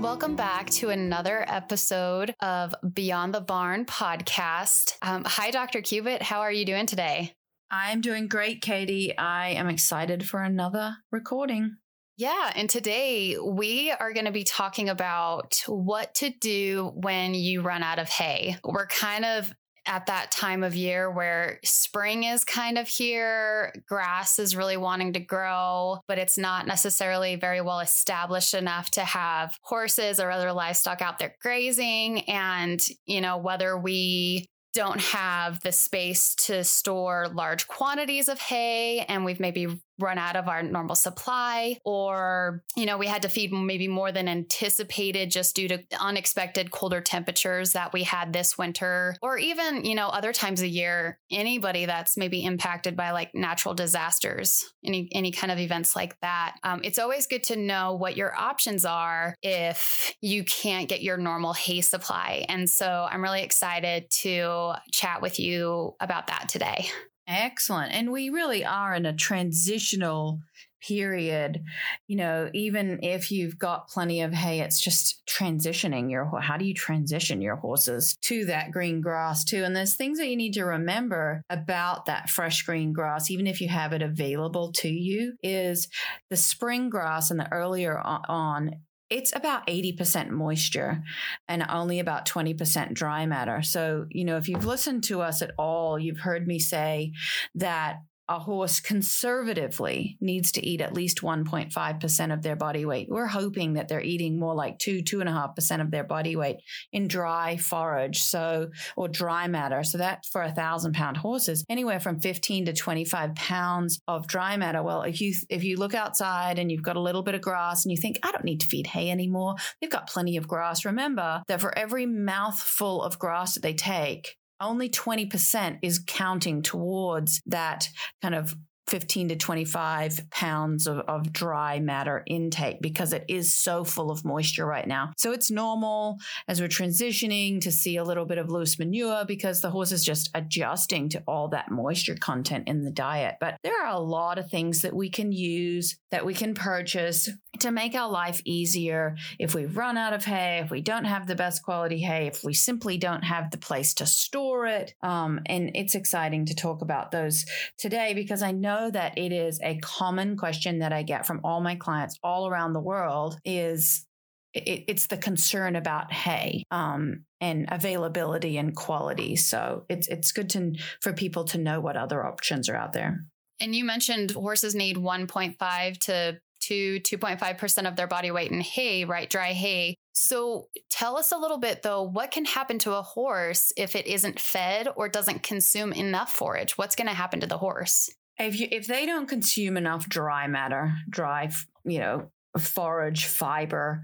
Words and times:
Welcome 0.00 0.36
back 0.36 0.70
to 0.70 0.90
another 0.90 1.44
episode 1.48 2.32
of 2.40 2.72
Beyond 2.94 3.34
the 3.34 3.40
Barn 3.40 3.84
podcast. 3.84 4.96
Um, 5.02 5.24
hi, 5.26 5.50
Dr. 5.50 5.82
Cubitt. 5.82 6.22
How 6.22 6.42
are 6.42 6.52
you 6.52 6.64
doing 6.64 6.86
today? 6.86 7.34
I'm 7.68 8.00
doing 8.00 8.28
great, 8.28 8.62
Katie. 8.62 9.18
I 9.18 9.50
am 9.50 9.68
excited 9.68 10.24
for 10.24 10.40
another 10.40 10.94
recording. 11.10 11.78
Yeah, 12.16 12.52
and 12.54 12.70
today 12.70 13.38
we 13.38 13.90
are 13.90 14.12
going 14.12 14.26
to 14.26 14.32
be 14.32 14.44
talking 14.44 14.88
about 14.88 15.64
what 15.66 16.14
to 16.16 16.30
do 16.30 16.92
when 16.94 17.34
you 17.34 17.62
run 17.62 17.82
out 17.82 17.98
of 17.98 18.08
hay. 18.08 18.56
We're 18.62 18.86
kind 18.86 19.24
of 19.24 19.52
at 19.88 20.06
that 20.06 20.30
time 20.30 20.62
of 20.62 20.76
year 20.76 21.10
where 21.10 21.58
spring 21.64 22.24
is 22.24 22.44
kind 22.44 22.76
of 22.76 22.86
here, 22.86 23.72
grass 23.88 24.38
is 24.38 24.54
really 24.54 24.76
wanting 24.76 25.14
to 25.14 25.20
grow, 25.20 25.98
but 26.06 26.18
it's 26.18 26.36
not 26.36 26.66
necessarily 26.66 27.36
very 27.36 27.60
well 27.60 27.80
established 27.80 28.54
enough 28.54 28.90
to 28.92 29.00
have 29.00 29.56
horses 29.62 30.20
or 30.20 30.30
other 30.30 30.52
livestock 30.52 31.00
out 31.00 31.18
there 31.18 31.34
grazing. 31.40 32.20
And, 32.28 32.86
you 33.06 33.20
know, 33.20 33.38
whether 33.38 33.76
we 33.78 34.46
don't 34.74 35.00
have 35.00 35.60
the 35.60 35.72
space 35.72 36.34
to 36.34 36.62
store 36.62 37.26
large 37.32 37.66
quantities 37.66 38.28
of 38.28 38.38
hay 38.38 39.00
and 39.00 39.24
we've 39.24 39.40
maybe 39.40 39.80
run 39.98 40.18
out 40.18 40.36
of 40.36 40.48
our 40.48 40.62
normal 40.62 40.94
supply 40.94 41.78
or 41.84 42.62
you 42.76 42.86
know 42.86 42.98
we 42.98 43.06
had 43.06 43.22
to 43.22 43.28
feed 43.28 43.52
maybe 43.52 43.88
more 43.88 44.12
than 44.12 44.28
anticipated 44.28 45.30
just 45.30 45.54
due 45.54 45.68
to 45.68 45.82
unexpected 46.00 46.70
colder 46.70 47.00
temperatures 47.00 47.72
that 47.72 47.92
we 47.92 48.02
had 48.02 48.32
this 48.32 48.56
winter 48.56 49.16
or 49.22 49.38
even 49.38 49.84
you 49.84 49.94
know 49.94 50.08
other 50.08 50.32
times 50.32 50.60
of 50.60 50.68
year 50.68 51.18
anybody 51.30 51.86
that's 51.86 52.16
maybe 52.16 52.44
impacted 52.44 52.96
by 52.96 53.10
like 53.10 53.34
natural 53.34 53.74
disasters 53.74 54.72
any 54.84 55.08
any 55.12 55.32
kind 55.32 55.52
of 55.52 55.58
events 55.58 55.94
like 55.96 56.18
that. 56.20 56.56
Um, 56.62 56.80
it's 56.84 56.98
always 56.98 57.26
good 57.26 57.44
to 57.44 57.56
know 57.56 57.94
what 57.94 58.16
your 58.16 58.34
options 58.34 58.84
are 58.84 59.34
if 59.42 60.14
you 60.20 60.44
can't 60.44 60.88
get 60.88 61.02
your 61.02 61.16
normal 61.16 61.52
hay 61.52 61.80
supply. 61.80 62.44
And 62.48 62.68
so 62.68 63.06
i'm 63.10 63.22
really 63.22 63.42
excited 63.42 64.10
to 64.10 64.72
chat 64.92 65.22
with 65.22 65.38
you 65.38 65.94
about 66.00 66.28
that 66.28 66.48
today 66.48 66.88
Excellent. 67.28 67.92
And 67.92 68.10
we 68.10 68.30
really 68.30 68.64
are 68.64 68.94
in 68.94 69.04
a 69.04 69.12
transitional 69.12 70.40
period. 70.80 71.62
You 72.06 72.16
know, 72.16 72.50
even 72.54 73.00
if 73.02 73.30
you've 73.30 73.58
got 73.58 73.88
plenty 73.88 74.22
of 74.22 74.32
hay, 74.32 74.60
it's 74.60 74.80
just 74.80 75.22
transitioning 75.26 76.10
your 76.10 76.40
how 76.40 76.56
do 76.56 76.64
you 76.64 76.72
transition 76.72 77.42
your 77.42 77.56
horses 77.56 78.16
to 78.22 78.46
that 78.46 78.70
green 78.70 79.02
grass 79.02 79.44
too? 79.44 79.62
And 79.62 79.76
there's 79.76 79.96
things 79.96 80.18
that 80.18 80.28
you 80.28 80.36
need 80.36 80.54
to 80.54 80.64
remember 80.64 81.42
about 81.50 82.06
that 82.06 82.30
fresh 82.30 82.62
green 82.62 82.92
grass, 82.94 83.30
even 83.30 83.46
if 83.46 83.60
you 83.60 83.68
have 83.68 83.92
it 83.92 84.02
available 84.02 84.72
to 84.76 84.88
you, 84.88 85.34
is 85.42 85.88
the 86.30 86.36
spring 86.36 86.88
grass 86.88 87.30
and 87.30 87.38
the 87.38 87.52
earlier 87.52 87.98
on 87.98 88.76
it's 89.10 89.34
about 89.34 89.66
80% 89.66 90.28
moisture 90.30 91.02
and 91.48 91.64
only 91.68 91.98
about 91.98 92.26
20% 92.26 92.92
dry 92.92 93.26
matter. 93.26 93.62
So, 93.62 94.06
you 94.10 94.24
know, 94.24 94.36
if 94.36 94.48
you've 94.48 94.66
listened 94.66 95.04
to 95.04 95.22
us 95.22 95.40
at 95.40 95.52
all, 95.58 95.98
you've 95.98 96.20
heard 96.20 96.46
me 96.46 96.58
say 96.58 97.12
that 97.54 98.00
a 98.28 98.38
horse 98.38 98.80
conservatively 98.80 100.18
needs 100.20 100.52
to 100.52 100.66
eat 100.66 100.80
at 100.80 100.92
least 100.92 101.22
1.5% 101.22 102.32
of 102.32 102.42
their 102.42 102.56
body 102.56 102.84
weight. 102.84 103.08
We're 103.08 103.26
hoping 103.26 103.74
that 103.74 103.88
they're 103.88 104.02
eating 104.02 104.38
more 104.38 104.54
like 104.54 104.78
two, 104.78 105.02
two 105.02 105.20
and 105.20 105.28
a 105.28 105.32
half 105.32 105.54
percent 105.54 105.80
of 105.80 105.90
their 105.90 106.04
body 106.04 106.36
weight 106.36 106.56
in 106.92 107.08
dry 107.08 107.56
forage. 107.56 108.22
So, 108.22 108.70
or 108.96 109.08
dry 109.08 109.48
matter. 109.48 109.82
So 109.82 109.98
that 109.98 110.26
for 110.26 110.42
a 110.42 110.52
thousand 110.52 110.92
pound 110.92 111.16
horses, 111.16 111.64
anywhere 111.68 112.00
from 112.00 112.20
15 112.20 112.66
to 112.66 112.72
25 112.72 113.34
pounds 113.34 114.00
of 114.06 114.26
dry 114.26 114.56
matter. 114.56 114.82
Well, 114.82 115.02
if 115.02 115.20
you, 115.20 115.34
if 115.48 115.64
you 115.64 115.76
look 115.76 115.94
outside 115.94 116.58
and 116.58 116.70
you've 116.70 116.82
got 116.82 116.96
a 116.96 117.00
little 117.00 117.22
bit 117.22 117.34
of 117.34 117.40
grass 117.40 117.84
and 117.84 117.92
you 117.92 117.96
think, 117.96 118.18
I 118.22 118.30
don't 118.30 118.44
need 118.44 118.60
to 118.60 118.66
feed 118.66 118.88
hay 118.88 119.10
anymore. 119.10 119.54
They've 119.80 119.90
got 119.90 120.08
plenty 120.08 120.36
of 120.36 120.46
grass. 120.46 120.84
Remember 120.84 121.42
that 121.48 121.60
for 121.60 121.76
every 121.76 122.06
mouthful 122.06 123.02
of 123.02 123.18
grass 123.18 123.54
that 123.54 123.62
they 123.62 123.74
take, 123.74 124.36
only 124.60 124.88
20% 124.88 125.78
is 125.82 126.02
counting 126.06 126.62
towards 126.62 127.40
that 127.46 127.88
kind 128.22 128.34
of 128.34 128.54
15 128.88 129.28
to 129.28 129.36
25 129.36 130.30
pounds 130.30 130.86
of, 130.86 130.98
of 131.00 131.32
dry 131.32 131.78
matter 131.78 132.22
intake 132.26 132.80
because 132.80 133.12
it 133.12 133.24
is 133.28 133.52
so 133.52 133.84
full 133.84 134.10
of 134.10 134.24
moisture 134.24 134.66
right 134.66 134.86
now. 134.86 135.12
So 135.16 135.32
it's 135.32 135.50
normal 135.50 136.18
as 136.48 136.60
we're 136.60 136.68
transitioning 136.68 137.60
to 137.60 137.70
see 137.70 137.96
a 137.96 138.04
little 138.04 138.24
bit 138.24 138.38
of 138.38 138.50
loose 138.50 138.78
manure 138.78 139.24
because 139.26 139.60
the 139.60 139.70
horse 139.70 139.92
is 139.92 140.04
just 140.04 140.30
adjusting 140.34 141.08
to 141.10 141.22
all 141.28 141.48
that 141.48 141.70
moisture 141.70 142.16
content 142.16 142.68
in 142.68 142.84
the 142.84 142.90
diet. 142.90 143.36
But 143.40 143.56
there 143.62 143.80
are 143.84 143.92
a 143.92 144.00
lot 144.00 144.38
of 144.38 144.50
things 144.50 144.82
that 144.82 144.94
we 144.94 145.10
can 145.10 145.32
use, 145.32 145.98
that 146.10 146.24
we 146.24 146.34
can 146.34 146.54
purchase 146.54 147.28
to 147.60 147.70
make 147.70 147.94
our 147.94 148.08
life 148.08 148.40
easier 148.44 149.16
if 149.38 149.54
we 149.54 149.66
run 149.66 149.96
out 149.96 150.12
of 150.12 150.24
hay, 150.24 150.60
if 150.62 150.70
we 150.70 150.80
don't 150.80 151.04
have 151.04 151.26
the 151.26 151.34
best 151.34 151.62
quality 151.62 151.98
hay, 151.98 152.26
if 152.26 152.44
we 152.44 152.54
simply 152.54 152.96
don't 152.96 153.24
have 153.24 153.50
the 153.50 153.58
place 153.58 153.94
to 153.94 154.06
store 154.06 154.66
it. 154.66 154.94
Um, 155.02 155.40
and 155.46 155.72
it's 155.74 155.94
exciting 155.94 156.46
to 156.46 156.54
talk 156.54 156.82
about 156.82 157.10
those 157.10 157.44
today 157.76 158.14
because 158.14 158.42
I 158.42 158.52
know 158.52 158.77
know 158.78 158.90
that 158.90 159.18
it 159.18 159.32
is 159.32 159.60
a 159.62 159.78
common 159.78 160.36
question 160.36 160.80
that 160.80 160.92
I 160.92 161.02
get 161.02 161.26
from 161.26 161.40
all 161.44 161.60
my 161.60 161.76
clients 161.76 162.18
all 162.22 162.48
around 162.48 162.72
the 162.72 162.80
world 162.80 163.38
is 163.44 164.06
it, 164.54 164.84
it's 164.88 165.06
the 165.06 165.16
concern 165.16 165.76
about 165.76 166.12
hay 166.12 166.64
um, 166.70 167.24
and 167.40 167.66
availability 167.70 168.56
and 168.56 168.74
quality. 168.74 169.36
So 169.36 169.84
it's 169.88 170.08
it's 170.08 170.32
good 170.32 170.50
to 170.50 170.74
for 171.00 171.12
people 171.12 171.44
to 171.44 171.58
know 171.58 171.80
what 171.80 171.96
other 171.96 172.24
options 172.24 172.68
are 172.68 172.76
out 172.76 172.92
there. 172.92 173.24
And 173.60 173.74
you 173.74 173.84
mentioned 173.84 174.30
horses 174.32 174.74
need 174.74 174.96
1.5 174.96 175.98
to 175.98 176.40
2 176.60 177.00
2.5% 177.00 177.88
of 177.88 177.96
their 177.96 178.06
body 178.06 178.30
weight 178.30 178.50
in 178.50 178.60
hay, 178.60 179.04
right? 179.04 179.28
Dry 179.28 179.52
hay. 179.52 179.94
So 180.12 180.68
tell 180.90 181.16
us 181.16 181.30
a 181.30 181.38
little 181.38 181.58
bit 181.58 181.82
though, 181.82 182.02
what 182.02 182.30
can 182.30 182.44
happen 182.44 182.78
to 182.80 182.94
a 182.94 183.02
horse 183.02 183.72
if 183.76 183.94
it 183.94 184.06
isn't 184.06 184.40
fed 184.40 184.88
or 184.96 185.08
doesn't 185.08 185.42
consume 185.42 185.92
enough 185.92 186.32
forage? 186.32 186.76
What's 186.76 186.96
going 186.96 187.06
to 187.06 187.14
happen 187.14 187.40
to 187.40 187.46
the 187.46 187.58
horse? 187.58 188.08
If 188.38 188.58
you 188.58 188.68
if 188.70 188.86
they 188.86 189.06
don't 189.06 189.28
consume 189.28 189.76
enough 189.76 190.08
dry 190.08 190.46
matter, 190.46 190.94
dry 191.08 191.50
you 191.84 191.98
know 191.98 192.30
forage 192.58 193.26
fiber 193.26 194.02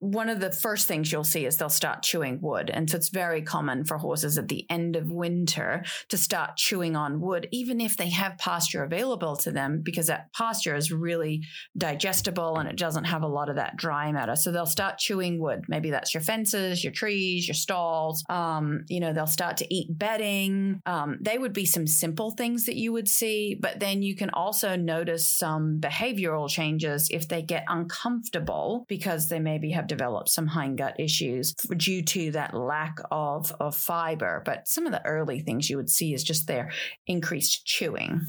one 0.00 0.28
of 0.28 0.40
the 0.40 0.50
first 0.50 0.86
things 0.86 1.10
you'll 1.10 1.24
see 1.24 1.46
is 1.46 1.56
they'll 1.56 1.68
start 1.68 2.02
chewing 2.02 2.38
wood. 2.40 2.70
And 2.70 2.88
so 2.88 2.96
it's 2.96 3.08
very 3.08 3.42
common 3.42 3.84
for 3.84 3.98
horses 3.98 4.38
at 4.38 4.48
the 4.48 4.66
end 4.70 4.96
of 4.96 5.10
winter 5.10 5.84
to 6.08 6.18
start 6.18 6.56
chewing 6.56 6.96
on 6.96 7.20
wood, 7.20 7.48
even 7.52 7.80
if 7.80 7.96
they 7.96 8.10
have 8.10 8.38
pasture 8.38 8.84
available 8.84 9.36
to 9.36 9.50
them, 9.50 9.80
because 9.82 10.06
that 10.06 10.32
pasture 10.32 10.74
is 10.74 10.92
really 10.92 11.42
digestible 11.76 12.58
and 12.58 12.68
it 12.68 12.76
doesn't 12.76 13.04
have 13.04 13.22
a 13.22 13.28
lot 13.28 13.48
of 13.48 13.56
that 13.56 13.76
dry 13.76 14.12
matter. 14.12 14.36
So 14.36 14.52
they'll 14.52 14.66
start 14.66 14.98
chewing 14.98 15.40
wood. 15.40 15.64
Maybe 15.68 15.90
that's 15.90 16.14
your 16.14 16.22
fences, 16.22 16.84
your 16.84 16.92
trees, 16.92 17.48
your 17.48 17.54
stalls. 17.54 18.24
Um, 18.28 18.84
you 18.88 19.00
know, 19.00 19.12
they'll 19.12 19.26
start 19.26 19.58
to 19.58 19.74
eat 19.74 19.96
bedding. 19.96 20.80
Um, 20.86 21.18
they 21.20 21.38
would 21.38 21.52
be 21.52 21.66
some 21.66 21.86
simple 21.86 22.30
things 22.30 22.66
that 22.66 22.76
you 22.76 22.92
would 22.92 23.08
see, 23.08 23.56
but 23.60 23.80
then 23.80 24.02
you 24.02 24.14
can 24.14 24.30
also 24.30 24.76
notice 24.76 25.26
some 25.28 25.78
behavioral 25.80 26.48
changes 26.48 27.08
if 27.10 27.28
they 27.28 27.42
get 27.42 27.64
uncomfortable 27.68 28.84
because 28.88 29.28
they 29.28 29.38
maybe 29.68 29.74
have 29.74 29.86
developed 29.86 30.28
some 30.28 30.48
hindgut 30.48 30.94
issues 30.98 31.54
due 31.76 32.02
to 32.02 32.30
that 32.32 32.54
lack 32.54 32.98
of, 33.10 33.52
of 33.60 33.76
fiber. 33.76 34.42
But 34.44 34.68
some 34.68 34.86
of 34.86 34.92
the 34.92 35.04
early 35.04 35.40
things 35.40 35.68
you 35.68 35.76
would 35.76 35.90
see 35.90 36.14
is 36.14 36.24
just 36.24 36.46
their 36.46 36.70
increased 37.06 37.64
chewing. 37.64 38.22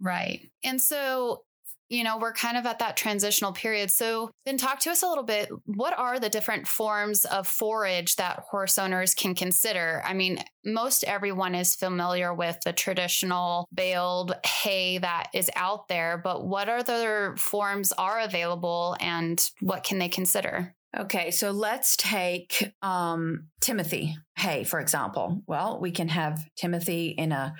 Right. 0.00 0.50
And 0.62 0.80
so 0.80 1.42
you 1.88 2.02
know, 2.02 2.18
we're 2.18 2.32
kind 2.32 2.56
of 2.56 2.66
at 2.66 2.80
that 2.80 2.96
transitional 2.96 3.52
period. 3.52 3.90
So, 3.90 4.30
then 4.44 4.56
talk 4.56 4.80
to 4.80 4.90
us 4.90 5.02
a 5.02 5.08
little 5.08 5.24
bit. 5.24 5.48
What 5.66 5.96
are 5.96 6.18
the 6.18 6.28
different 6.28 6.66
forms 6.66 7.24
of 7.24 7.46
forage 7.46 8.16
that 8.16 8.40
horse 8.50 8.78
owners 8.78 9.14
can 9.14 9.34
consider? 9.34 10.02
I 10.04 10.12
mean, 10.12 10.42
most 10.64 11.04
everyone 11.04 11.54
is 11.54 11.76
familiar 11.76 12.34
with 12.34 12.58
the 12.64 12.72
traditional 12.72 13.68
baled 13.72 14.34
hay 14.44 14.98
that 14.98 15.28
is 15.32 15.50
out 15.54 15.86
there, 15.86 16.20
but 16.22 16.44
what 16.44 16.68
other 16.68 17.36
forms 17.38 17.92
are 17.92 18.20
available 18.20 18.96
and 19.00 19.48
what 19.60 19.84
can 19.84 19.98
they 19.98 20.08
consider? 20.08 20.75
Okay, 20.98 21.30
so 21.30 21.50
let's 21.50 21.96
take 21.96 22.72
um, 22.82 23.48
Timothy 23.60 24.16
hay, 24.36 24.64
for 24.64 24.80
example. 24.80 25.42
Well, 25.46 25.78
we 25.80 25.90
can 25.90 26.08
have 26.08 26.40
Timothy 26.56 27.08
in 27.08 27.32
a 27.32 27.54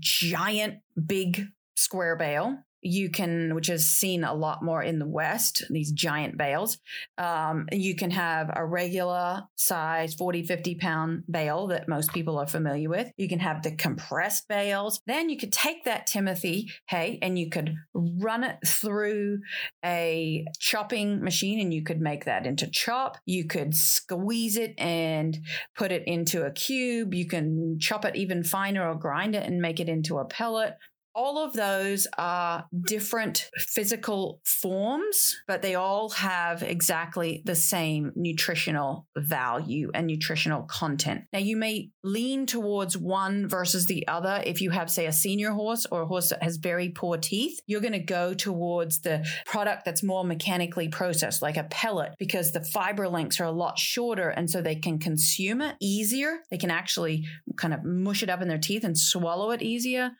giant, 0.00 0.78
big 1.06 1.46
square 1.76 2.16
bale. 2.16 2.58
You 2.84 3.10
can, 3.10 3.54
which 3.54 3.70
is 3.70 3.88
seen 3.88 4.24
a 4.24 4.34
lot 4.34 4.62
more 4.62 4.82
in 4.82 4.98
the 4.98 5.08
West, 5.08 5.64
these 5.70 5.90
giant 5.90 6.36
bales. 6.36 6.78
Um, 7.16 7.66
you 7.72 7.96
can 7.96 8.10
have 8.10 8.50
a 8.54 8.64
regular 8.64 9.44
size 9.56 10.14
40, 10.14 10.44
50 10.44 10.74
pound 10.74 11.24
bale 11.28 11.68
that 11.68 11.88
most 11.88 12.12
people 12.12 12.38
are 12.38 12.46
familiar 12.46 12.90
with. 12.90 13.10
You 13.16 13.26
can 13.26 13.38
have 13.38 13.62
the 13.62 13.74
compressed 13.74 14.46
bales. 14.48 15.00
Then 15.06 15.30
you 15.30 15.38
could 15.38 15.52
take 15.52 15.84
that 15.84 16.06
Timothy 16.06 16.70
hay 16.86 17.18
and 17.22 17.38
you 17.38 17.48
could 17.48 17.74
run 17.94 18.44
it 18.44 18.58
through 18.66 19.38
a 19.82 20.44
chopping 20.58 21.24
machine 21.24 21.60
and 21.60 21.72
you 21.72 21.82
could 21.82 22.02
make 22.02 22.26
that 22.26 22.46
into 22.46 22.66
chop. 22.70 23.16
You 23.24 23.46
could 23.46 23.74
squeeze 23.74 24.58
it 24.58 24.74
and 24.78 25.38
put 25.74 25.90
it 25.90 26.06
into 26.06 26.44
a 26.44 26.52
cube. 26.52 27.14
You 27.14 27.26
can 27.26 27.78
chop 27.80 28.04
it 28.04 28.14
even 28.14 28.44
finer 28.44 28.86
or 28.86 28.94
grind 28.94 29.34
it 29.34 29.46
and 29.46 29.62
make 29.62 29.80
it 29.80 29.88
into 29.88 30.18
a 30.18 30.26
pellet. 30.26 30.76
All 31.14 31.38
of 31.38 31.52
those 31.52 32.06
are 32.18 32.66
different 32.86 33.48
physical 33.56 34.40
forms, 34.44 35.36
but 35.46 35.62
they 35.62 35.76
all 35.76 36.08
have 36.10 36.62
exactly 36.62 37.42
the 37.44 37.54
same 37.54 38.12
nutritional 38.16 39.06
value 39.16 39.90
and 39.94 40.06
nutritional 40.06 40.62
content. 40.62 41.22
Now, 41.32 41.38
you 41.38 41.56
may 41.56 41.90
lean 42.02 42.46
towards 42.46 42.98
one 42.98 43.48
versus 43.48 43.86
the 43.86 44.08
other. 44.08 44.42
If 44.44 44.60
you 44.60 44.70
have, 44.70 44.90
say, 44.90 45.06
a 45.06 45.12
senior 45.12 45.52
horse 45.52 45.86
or 45.90 46.02
a 46.02 46.06
horse 46.06 46.30
that 46.30 46.42
has 46.42 46.56
very 46.56 46.88
poor 46.88 47.16
teeth, 47.16 47.60
you're 47.66 47.80
going 47.80 47.92
to 47.92 48.00
go 48.00 48.34
towards 48.34 49.00
the 49.00 49.24
product 49.46 49.84
that's 49.84 50.02
more 50.02 50.24
mechanically 50.24 50.88
processed, 50.88 51.42
like 51.42 51.56
a 51.56 51.64
pellet, 51.64 52.14
because 52.18 52.52
the 52.52 52.64
fiber 52.64 53.08
lengths 53.08 53.38
are 53.40 53.44
a 53.44 53.52
lot 53.52 53.78
shorter. 53.78 54.30
And 54.30 54.50
so 54.50 54.60
they 54.60 54.76
can 54.76 54.98
consume 54.98 55.60
it 55.60 55.76
easier. 55.80 56.38
They 56.50 56.58
can 56.58 56.70
actually 56.70 57.24
kind 57.56 57.72
of 57.72 57.84
mush 57.84 58.22
it 58.22 58.30
up 58.30 58.42
in 58.42 58.48
their 58.48 58.58
teeth 58.58 58.82
and 58.82 58.98
swallow 58.98 59.52
it 59.52 59.62
easier. 59.62 60.10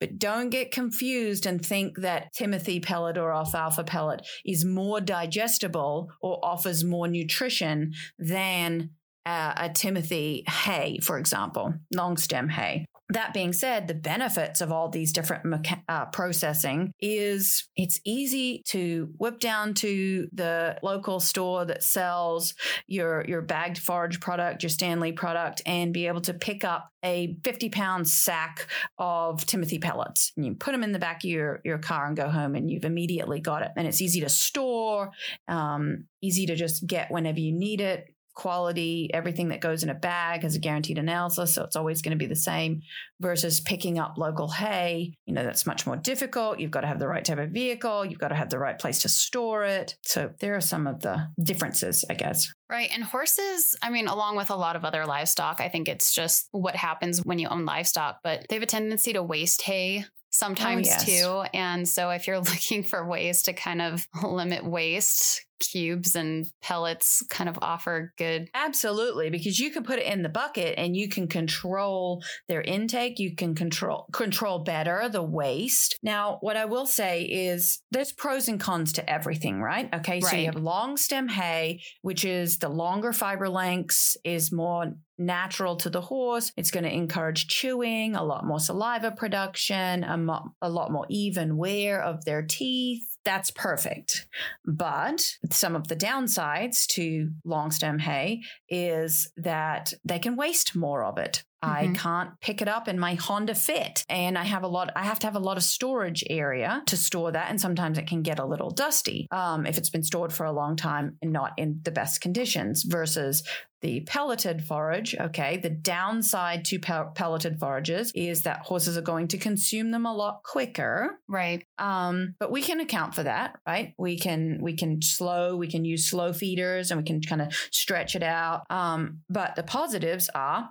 But 0.00 0.18
don't 0.18 0.39
get 0.48 0.72
confused 0.72 1.46
and 1.46 1.64
think 1.64 1.98
that 1.98 2.32
Timothy 2.32 2.80
pellet 2.80 3.18
or 3.18 3.32
alfalfa 3.32 3.84
pellet 3.84 4.26
is 4.44 4.64
more 4.64 5.00
digestible 5.00 6.10
or 6.20 6.38
offers 6.42 6.84
more 6.84 7.08
nutrition 7.08 7.92
than 8.18 8.90
uh, 9.26 9.52
a 9.56 9.68
Timothy 9.68 10.44
hay, 10.48 10.98
for 11.02 11.18
example, 11.18 11.74
long 11.92 12.16
stem 12.16 12.48
hay 12.48 12.86
that 13.10 13.34
being 13.34 13.52
said, 13.52 13.88
the 13.88 13.94
benefits 13.94 14.60
of 14.60 14.70
all 14.70 14.88
these 14.88 15.12
different 15.12 15.44
mecha- 15.44 15.82
uh, 15.88 16.06
processing 16.06 16.92
is 17.00 17.68
it's 17.76 18.00
easy 18.04 18.62
to 18.68 19.12
whip 19.18 19.40
down 19.40 19.74
to 19.74 20.28
the 20.32 20.78
local 20.82 21.20
store 21.20 21.64
that 21.64 21.82
sells 21.82 22.54
your 22.86 23.24
your 23.26 23.42
bagged 23.42 23.78
forage 23.78 24.20
product, 24.20 24.62
your 24.62 24.70
Standlee 24.70 25.14
product, 25.14 25.62
and 25.66 25.92
be 25.92 26.06
able 26.06 26.20
to 26.22 26.34
pick 26.34 26.64
up 26.64 26.90
a 27.04 27.36
50 27.44 27.70
pound 27.70 28.08
sack 28.08 28.66
of 28.98 29.44
Timothy 29.46 29.78
pellets. 29.78 30.32
And 30.36 30.46
you 30.46 30.54
put 30.54 30.72
them 30.72 30.84
in 30.84 30.92
the 30.92 30.98
back 30.98 31.24
of 31.24 31.30
your, 31.30 31.60
your 31.64 31.78
car 31.78 32.06
and 32.06 32.16
go 32.16 32.28
home, 32.28 32.54
and 32.54 32.70
you've 32.70 32.84
immediately 32.84 33.40
got 33.40 33.62
it. 33.62 33.70
And 33.76 33.86
it's 33.86 34.00
easy 34.00 34.20
to 34.20 34.28
store, 34.28 35.10
um, 35.48 36.04
easy 36.22 36.46
to 36.46 36.54
just 36.54 36.86
get 36.86 37.10
whenever 37.10 37.40
you 37.40 37.52
need 37.52 37.80
it 37.80 38.14
quality, 38.40 39.10
everything 39.12 39.48
that 39.48 39.60
goes 39.60 39.82
in 39.82 39.90
a 39.90 39.94
bag 39.94 40.44
has 40.44 40.54
a 40.54 40.58
guaranteed 40.58 40.96
analysis. 40.96 41.52
So 41.52 41.62
it's 41.62 41.76
always 41.76 42.00
going 42.00 42.12
to 42.12 42.16
be 42.16 42.26
the 42.26 42.34
same 42.34 42.80
versus 43.20 43.60
picking 43.60 43.98
up 43.98 44.16
local 44.16 44.48
hay. 44.48 45.12
You 45.26 45.34
know, 45.34 45.44
that's 45.44 45.66
much 45.66 45.86
more 45.86 45.96
difficult. 45.96 46.58
You've 46.58 46.70
got 46.70 46.80
to 46.80 46.86
have 46.86 46.98
the 46.98 47.06
right 47.06 47.22
type 47.22 47.38
of 47.38 47.50
vehicle. 47.50 48.06
You've 48.06 48.18
got 48.18 48.28
to 48.28 48.34
have 48.34 48.48
the 48.48 48.58
right 48.58 48.78
place 48.78 49.02
to 49.02 49.10
store 49.10 49.64
it. 49.64 49.94
So 50.06 50.30
there 50.40 50.56
are 50.56 50.62
some 50.62 50.86
of 50.86 51.00
the 51.00 51.28
differences, 51.42 52.02
I 52.08 52.14
guess. 52.14 52.50
Right. 52.70 52.88
And 52.94 53.04
horses, 53.04 53.76
I 53.82 53.90
mean, 53.90 54.08
along 54.08 54.36
with 54.36 54.48
a 54.48 54.56
lot 54.56 54.74
of 54.74 54.86
other 54.86 55.04
livestock, 55.04 55.60
I 55.60 55.68
think 55.68 55.86
it's 55.86 56.14
just 56.14 56.48
what 56.52 56.74
happens 56.74 57.22
when 57.22 57.38
you 57.38 57.48
own 57.48 57.66
livestock, 57.66 58.20
but 58.24 58.46
they 58.48 58.56
have 58.56 58.62
a 58.62 58.66
tendency 58.66 59.12
to 59.12 59.22
waste 59.22 59.60
hay 59.60 60.06
oh, 60.06 60.08
sometimes 60.30 60.88
oh, 60.88 60.92
yes. 60.92 61.04
too. 61.04 61.42
And 61.52 61.86
so 61.86 62.08
if 62.08 62.26
you're 62.26 62.38
looking 62.40 62.84
for 62.84 63.06
ways 63.06 63.42
to 63.42 63.52
kind 63.52 63.82
of 63.82 64.08
limit 64.22 64.64
waste, 64.64 65.44
cubes 65.60 66.16
and 66.16 66.50
pellets 66.62 67.22
kind 67.30 67.48
of 67.48 67.58
offer 67.62 68.12
good 68.18 68.48
absolutely 68.54 69.30
because 69.30 69.58
you 69.58 69.70
can 69.70 69.84
put 69.84 69.98
it 69.98 70.06
in 70.06 70.22
the 70.22 70.28
bucket 70.28 70.74
and 70.76 70.96
you 70.96 71.08
can 71.08 71.28
control 71.28 72.22
their 72.48 72.62
intake 72.62 73.18
you 73.18 73.34
can 73.36 73.54
control 73.54 74.06
control 74.12 74.58
better 74.58 75.08
the 75.08 75.22
waste 75.22 75.96
now 76.02 76.38
what 76.40 76.56
i 76.56 76.64
will 76.64 76.86
say 76.86 77.22
is 77.22 77.80
there's 77.90 78.12
pros 78.12 78.48
and 78.48 78.60
cons 78.60 78.92
to 78.92 79.08
everything 79.08 79.60
right 79.60 79.88
okay 79.94 80.20
right. 80.20 80.24
so 80.24 80.36
you 80.36 80.46
have 80.46 80.56
long 80.56 80.96
stem 80.96 81.28
hay 81.28 81.80
which 82.02 82.24
is 82.24 82.58
the 82.58 82.68
longer 82.68 83.12
fiber 83.12 83.48
lengths 83.48 84.16
is 84.24 84.50
more 84.50 84.94
natural 85.20 85.76
to 85.76 85.90
the 85.90 86.00
horse. 86.00 86.50
It's 86.56 86.70
going 86.70 86.84
to 86.84 86.92
encourage 86.92 87.46
chewing, 87.46 88.16
a 88.16 88.24
lot 88.24 88.44
more 88.44 88.58
saliva 88.58 89.12
production, 89.12 90.02
a, 90.02 90.16
mo- 90.16 90.54
a 90.60 90.68
lot 90.68 90.90
more 90.90 91.06
even 91.08 91.56
wear 91.56 92.02
of 92.02 92.24
their 92.24 92.42
teeth. 92.42 93.09
That's 93.24 93.50
perfect. 93.50 94.26
But 94.64 95.36
some 95.50 95.76
of 95.76 95.88
the 95.88 95.96
downsides 95.96 96.86
to 96.88 97.30
long 97.44 97.70
stem 97.70 97.98
hay 97.98 98.42
is 98.68 99.30
that 99.36 99.92
they 100.04 100.18
can 100.18 100.36
waste 100.36 100.74
more 100.74 101.04
of 101.04 101.18
it. 101.18 101.44
Mm-hmm. 101.62 101.92
I 101.92 101.94
can't 101.94 102.30
pick 102.40 102.62
it 102.62 102.68
up 102.68 102.88
in 102.88 102.98
my 102.98 103.14
Honda 103.14 103.54
Fit. 103.54 104.04
And 104.08 104.38
I 104.38 104.44
have 104.44 104.62
a 104.62 104.68
lot, 104.68 104.90
I 104.96 105.04
have 105.04 105.18
to 105.20 105.26
have 105.26 105.36
a 105.36 105.40
lot 105.40 105.56
of 105.56 105.62
storage 105.62 106.24
area 106.28 106.82
to 106.86 106.96
store 106.96 107.32
that. 107.32 107.50
And 107.50 107.60
sometimes 107.60 107.98
it 107.98 108.06
can 108.06 108.22
get 108.22 108.38
a 108.38 108.46
little 108.46 108.70
dusty 108.70 109.28
um, 109.30 109.66
if 109.66 109.78
it's 109.78 109.90
been 109.90 110.02
stored 110.02 110.32
for 110.32 110.46
a 110.46 110.52
long 110.52 110.76
time 110.76 111.16
and 111.22 111.32
not 111.32 111.52
in 111.56 111.80
the 111.82 111.90
best 111.90 112.20
conditions 112.20 112.82
versus 112.82 113.42
the 113.82 114.00
pelleted 114.02 114.62
forage, 114.62 115.16
okay, 115.18 115.56
the 115.56 115.70
downside 115.70 116.64
to 116.66 116.78
pelleted 116.78 117.58
forages 117.58 118.12
is 118.14 118.42
that 118.42 118.60
horses 118.60 118.96
are 118.96 119.02
going 119.02 119.28
to 119.28 119.38
consume 119.38 119.90
them 119.90 120.04
a 120.04 120.14
lot 120.14 120.42
quicker. 120.42 121.18
Right. 121.28 121.64
Um, 121.78 122.34
but 122.38 122.50
we 122.50 122.60
can 122.62 122.80
account 122.80 123.14
for 123.14 123.22
that, 123.22 123.58
right? 123.66 123.94
We 123.98 124.18
can 124.18 124.58
we 124.60 124.76
can 124.76 125.00
slow, 125.00 125.56
we 125.56 125.68
can 125.68 125.84
use 125.84 126.10
slow 126.10 126.32
feeders 126.32 126.90
and 126.90 127.00
we 127.00 127.04
can 127.04 127.22
kind 127.22 127.40
of 127.40 127.54
stretch 127.70 128.14
it 128.14 128.22
out. 128.22 128.64
Um, 128.70 129.20
but 129.30 129.56
the 129.56 129.62
positives 129.62 130.28
are 130.34 130.68